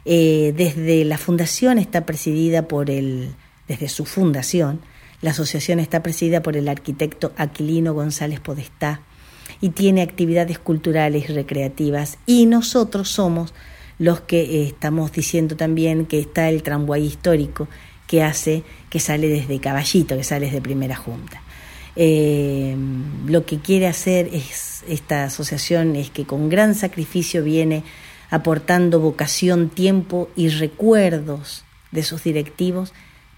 Eh, 0.05 0.53
desde 0.55 1.03
la 1.03 1.18
fundación 1.18 1.78
está 1.78 2.05
presidida 2.05 2.68
por 2.68 2.89
el, 2.89 3.36
desde 3.68 3.89
su 3.89 4.05
fundación, 4.05 4.80
la 5.22 5.32
asociación 5.32 5.80
está 5.80 6.01
presidida 6.01 6.41
por 6.41 6.55
el 6.55 6.70
arquitecto 6.70 7.34
Aquilino 7.38 7.93
González 7.93 8.39
Podestá 8.39 9.01
y 9.62 9.70
tiene 9.70 10.02
actividades 10.02 10.60
culturales 10.60 11.30
y 11.30 11.34
recreativas 11.34 12.18
y 12.26 12.45
nosotros 12.45 13.10
somos 13.10 13.54
los 14.00 14.22
que 14.22 14.41
eh, 14.41 14.68
estamos 14.68 15.12
diciendo 15.12 15.56
también 15.56 16.06
que 16.06 16.20
está 16.20 16.50
el 16.50 16.64
tramway 16.64 17.06
histórico 17.06 17.68
que 18.06 18.24
hace 18.24 18.64
que 18.89 19.00
sale 19.00 19.28
desde 19.28 19.60
Caballito, 19.60 20.16
que 20.16 20.24
sale 20.24 20.45
desde 20.45 20.62
Primera 20.62 20.95
Junta. 20.95 21.41
Eh, 21.95 22.76
lo 23.26 23.45
que 23.45 23.60
quiere 23.60 23.88
hacer 23.88 24.30
es 24.32 24.84
esta 24.88 25.26
asociación 25.26 25.95
es 25.95 26.12
que 26.12 26.26
con 26.26 26.48
gran 26.48 26.76
sacrificio 26.76 27.43
viene 27.43 27.84
aportando 28.30 29.00
vocación, 29.00 29.70
tiempo 29.70 30.30
y 30.36 30.50
recuerdos 30.50 31.66
de 31.91 32.04
sus 32.04 32.24
directivos 32.24 32.93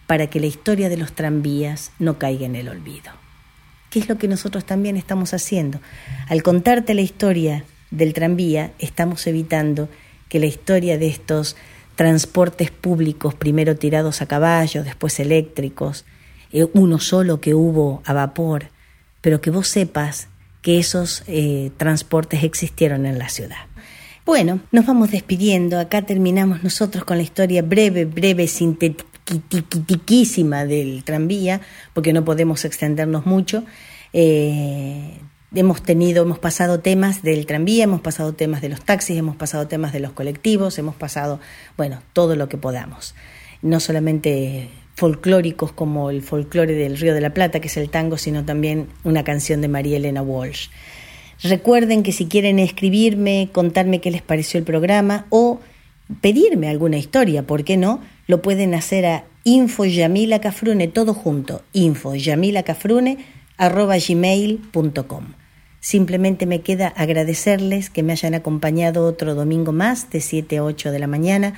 para 0.08 0.28
que 0.28 0.40
la 0.40 0.48
historia 0.48 0.90
de 0.90 0.98
los 0.98 1.14
tranvías 1.14 1.92
no 2.00 2.18
caiga 2.18 2.46
en 2.46 2.56
el 2.56 2.68
olvido. 2.68 3.12
¿Qué 3.90 4.00
es 4.00 4.10
lo 4.10 4.18
que 4.18 4.28
nosotros 4.28 4.66
también 4.66 4.98
estamos 4.98 5.34
haciendo? 5.34 5.80
Al 6.28 6.44
contarte 6.44 6.94
la 6.94 7.02
historia 7.02 7.64
del 7.90 8.14
tranvía, 8.14 8.72
estamos 8.78 9.26
evitando 9.26 9.90
que 10.28 10.40
la 10.40 10.46
historia 10.46 10.98
de 10.98 11.08
estos 11.08 11.56
transportes 11.96 12.72
públicos, 12.72 13.34
primero 13.34 13.76
tirados 13.76 14.22
a 14.22 14.28
caballo, 14.28 14.84
después 14.84 15.20
eléctricos, 15.20 16.06
eh, 16.52 16.68
uno 16.74 17.00
solo 17.00 17.42
que 17.42 17.56
hubo 17.56 18.02
a 18.06 18.14
vapor, 18.14 18.68
pero 19.22 19.42
que 19.42 19.50
vos 19.50 19.68
sepas 19.68 20.28
que 20.62 20.78
esos 20.78 21.24
eh, 21.28 21.72
transportes 21.78 22.44
existieron 22.44 23.06
en 23.06 23.18
la 23.18 23.30
ciudad. 23.30 23.58
Bueno, 24.26 24.60
nos 24.72 24.86
vamos 24.86 25.10
despidiendo. 25.10 25.80
Acá 25.80 26.04
terminamos 26.04 26.64
nosotros 26.64 27.04
con 27.04 27.18
la 27.18 27.24
historia 27.24 27.64
breve, 27.64 28.06
breve, 28.06 28.48
sintetiquísima 29.30 30.66
del 30.66 31.04
tranvía, 31.04 31.62
porque 31.94 32.14
no 32.14 32.26
podemos 32.26 32.66
extendernos 32.66 33.26
mucho. 33.26 33.64
Eh, 34.14 35.20
hemos 35.54 35.82
tenido, 35.84 36.24
hemos 36.24 36.40
pasado 36.40 36.80
temas 36.80 37.22
del 37.22 37.46
tranvía, 37.46 37.86
hemos 37.86 38.02
pasado 38.02 38.34
temas 38.34 38.62
de 38.62 38.70
los 38.70 38.82
taxis, 38.82 39.18
hemos 39.18 39.36
pasado 39.36 39.68
temas 39.68 39.94
de 39.94 40.00
los 40.00 40.12
colectivos, 40.12 40.78
hemos 40.78 40.96
pasado, 40.96 41.40
bueno, 41.78 42.02
todo 42.14 42.36
lo 42.36 42.50
que 42.50 42.58
podamos. 42.58 43.16
No 43.62 43.80
solamente 43.80 44.70
folclóricos 44.96 45.72
como 45.72 46.10
el 46.10 46.22
folclore 46.22 46.74
del 46.74 46.98
Río 46.98 47.14
de 47.14 47.22
la 47.22 47.34
Plata, 47.34 47.62
que 47.62 47.68
es 47.68 47.78
el 47.78 47.90
tango, 47.90 48.18
sino 48.18 48.44
también 48.44 48.88
una 49.04 49.24
canción 49.24 49.62
de 49.62 49.70
María 49.70 49.98
Elena 49.98 50.22
Walsh. 50.22 50.68
Recuerden 51.42 52.04
que 52.04 52.12
si 52.12 52.26
quieren 52.26 52.60
escribirme, 52.60 53.48
contarme 53.54 54.02
qué 54.02 54.12
les 54.12 54.22
pareció 54.22 54.58
el 54.58 54.66
programa 54.66 55.26
o 55.30 55.49
pedirme 56.22 56.70
alguna 56.70 56.98
historia, 56.98 57.44
¿por 57.44 57.64
qué 57.64 57.78
no? 57.78 58.02
Lo 58.28 58.42
pueden 58.42 58.74
hacer 58.74 59.06
a 59.06 59.24
infoyamilacafrune, 59.44 60.88
todo 60.88 61.14
junto, 61.14 61.62
gmail.com. 63.58 65.24
Simplemente 65.82 66.46
me 66.46 66.62
queda 66.62 66.90
agradecerles 66.90 67.90
que 67.90 68.04
me 68.04 68.12
hayan 68.12 68.34
acompañado 68.34 69.06
otro 69.06 69.34
domingo 69.34 69.72
más 69.72 70.10
de 70.10 70.20
7 70.20 70.58
a 70.58 70.64
8 70.64 70.92
de 70.92 71.00
la 71.00 71.08
mañana 71.08 71.54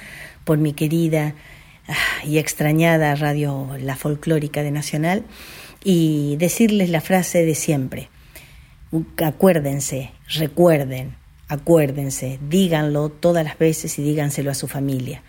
por 0.45 0.59
mi 0.59 0.73
querida 0.73 1.33
ah, 1.87 1.95
y 2.23 2.37
extrañada 2.37 3.15
radio 3.15 3.69
La 3.79 3.95
Folclórica 3.95 4.61
de 4.61 4.69
Nacional 4.71 5.23
y 5.83 6.35
decirles 6.37 6.89
la 6.89 7.01
frase 7.01 7.43
de 7.45 7.55
siempre 7.55 8.09
acuérdense, 9.23 10.11
recuerden, 10.35 11.15
acuérdense, 11.51 12.39
díganlo 12.47 13.09
todas 13.09 13.43
las 13.43 13.59
veces 13.59 13.99
y 13.99 14.03
díganselo 14.03 14.51
a 14.51 14.55
su 14.55 14.69
familia, 14.69 15.21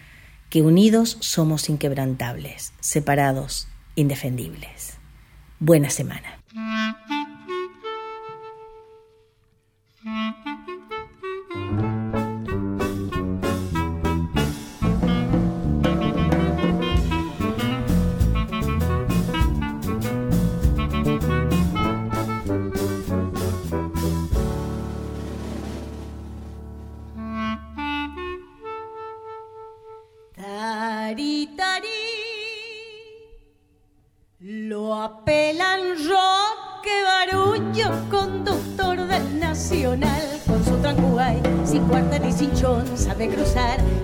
que 0.51 0.63
unidos 0.63 1.17
somos 1.19 1.69
inquebrantables, 1.69 2.73
separados, 2.79 3.67
indefendibles. 3.97 4.99
Buena 5.59 5.91
semana. 5.91 6.42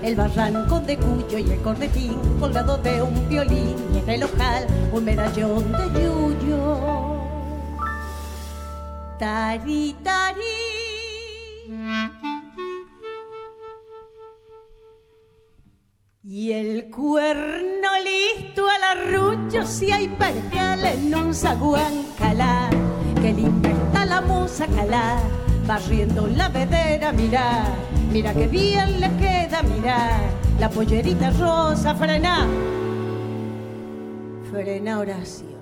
El 0.03 0.15
barranco 0.15 0.79
de 0.79 0.97
Cuyo 0.97 1.37
y 1.37 1.51
el 1.51 1.61
cornetín 1.61 2.17
colgado 2.39 2.77
de 2.77 3.01
un 3.01 3.29
violín 3.29 3.75
y 3.93 3.99
en 3.99 4.09
el 4.09 4.23
ojal 4.23 4.65
un 4.91 5.05
medallón 5.05 5.71
de 5.71 6.01
yuyo. 6.01 7.19
Tari, 9.19 9.95
tari. 10.03 10.41
Y 16.23 16.51
el 16.51 16.89
cuerno 16.89 17.89
listo 18.03 18.65
al 18.67 18.97
arrullo 18.97 19.65
si 19.65 19.91
hay 19.91 20.07
percal 20.07 20.85
en 20.85 21.13
un 21.13 21.33
zaguán 21.33 22.05
calar, 22.17 22.71
que 23.21 23.33
le 23.33 24.05
la 24.05 24.21
musa 24.21 24.65
calar 24.67 25.48
barriendo 25.69 26.25
la 26.25 26.49
vedera, 26.49 27.11
mira, 27.11 27.63
mira 28.11 28.33
que 28.33 28.47
bien 28.47 28.99
le 28.99 29.07
queda, 29.17 29.61
mira, 29.61 30.19
la 30.59 30.67
pollerita 30.67 31.29
rosa, 31.29 31.93
frena, 31.93 32.47
frena 34.49 34.97
Horacio, 34.97 35.59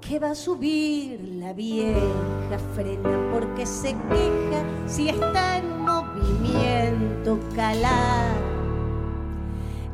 que 0.00 0.18
va 0.18 0.32
a 0.32 0.34
subir 0.34 1.20
la 1.38 1.52
vieja, 1.52 2.58
frena 2.74 3.16
porque 3.32 3.64
se 3.64 3.90
queja 4.10 4.64
si 4.88 5.08
está 5.08 5.58
en 5.58 5.80
movimiento, 5.80 7.38
calar 7.54 8.34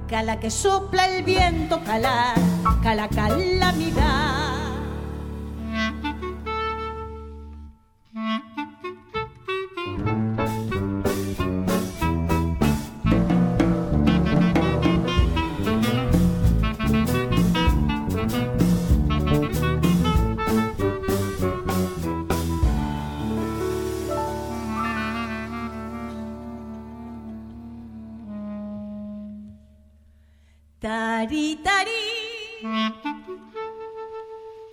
cala 0.09 0.41
que 0.41 0.51
sopla 0.51 1.07
el 1.07 1.23
viento, 1.23 1.81
cala, 1.85 2.33
cala 2.83 3.09
calamidad. 3.09 4.40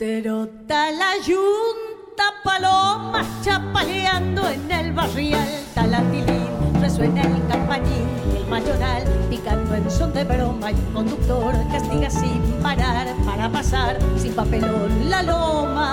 Terota 0.08 0.90
la 0.90 1.18
yunta, 1.18 2.24
palomas 2.42 3.28
chapaleando 3.44 4.48
en 4.48 4.72
el 4.72 4.94
barrial. 4.94 5.46
Talatilín, 5.76 6.48
resuena 6.80 7.24
el 7.24 7.46
campanín, 7.50 8.08
el 8.38 8.48
mayoral 8.48 9.04
picando 9.30 9.76
en 9.76 9.92
son 9.92 10.14
de 10.14 10.24
broma. 10.24 10.72
Y 10.72 10.76
un 10.76 10.94
conductor 10.94 11.54
castiga 11.74 12.10
sin 12.10 12.42
parar 12.64 13.14
para 13.26 13.50
pasar 13.50 14.00
sin 14.18 14.34
papelón 14.34 15.10
la 15.10 15.24
loma. 15.24 15.90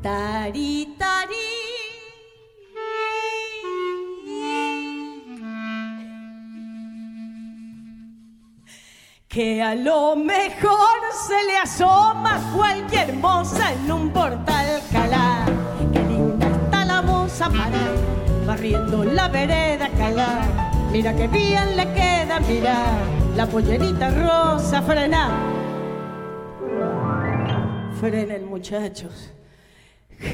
Tari, 0.00 0.94
tari. 0.96 1.45
Que 9.36 9.62
a 9.62 9.74
lo 9.74 10.16
mejor 10.16 10.96
se 11.28 11.44
le 11.44 11.58
asoma 11.58 12.40
cualquier 12.56 13.12
moza 13.16 13.70
en 13.74 13.92
un 13.92 14.08
portal 14.08 14.80
calá. 14.90 15.44
Que 15.92 15.98
linda 16.04 16.46
está 16.46 16.86
la 16.86 17.02
moza 17.02 17.50
para 17.50 18.46
barriendo 18.46 19.04
la 19.04 19.28
vereda 19.28 19.90
calá. 19.90 20.70
Mira 20.90 21.14
que 21.14 21.28
bien 21.28 21.76
le 21.76 21.84
queda, 21.92 22.40
mira 22.48 22.76
la 23.36 23.44
pollerita 23.44 24.08
rosa 24.08 24.80
frena. 24.80 25.28
Frenen 28.00 28.48
muchachos, 28.48 29.34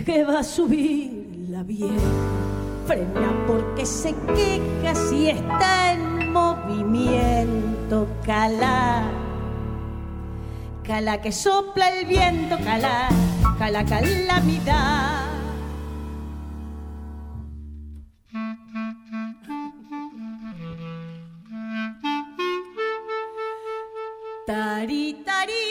que 0.07 0.23
va 0.23 0.39
a 0.39 0.45
subir 0.45 1.49
la 1.49 1.65
vieja. 1.65 2.13
Frena 2.87 3.35
porque 3.49 3.85
se 3.85 4.15
queja 4.15 4.95
si 4.95 5.29
está 5.29 5.95
en 5.95 6.33
movimiento 6.33 7.72
cala. 8.25 9.05
Cala 10.83 11.21
que 11.21 11.31
sopla 11.31 11.89
el 11.91 12.07
viento, 12.07 12.57
cala, 12.65 13.09
cala 13.59 13.85
calamidad. 13.85 15.27
Tari, 24.47 25.23
tari, 25.25 25.69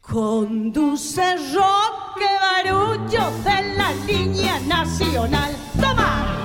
conduce 0.00 1.36
roque 1.54 2.30
barullo 2.44 3.24
de 3.44 3.58
la 3.76 3.90
línea 4.06 4.58
nacional. 4.60 5.52
¡Toma! 5.80 6.37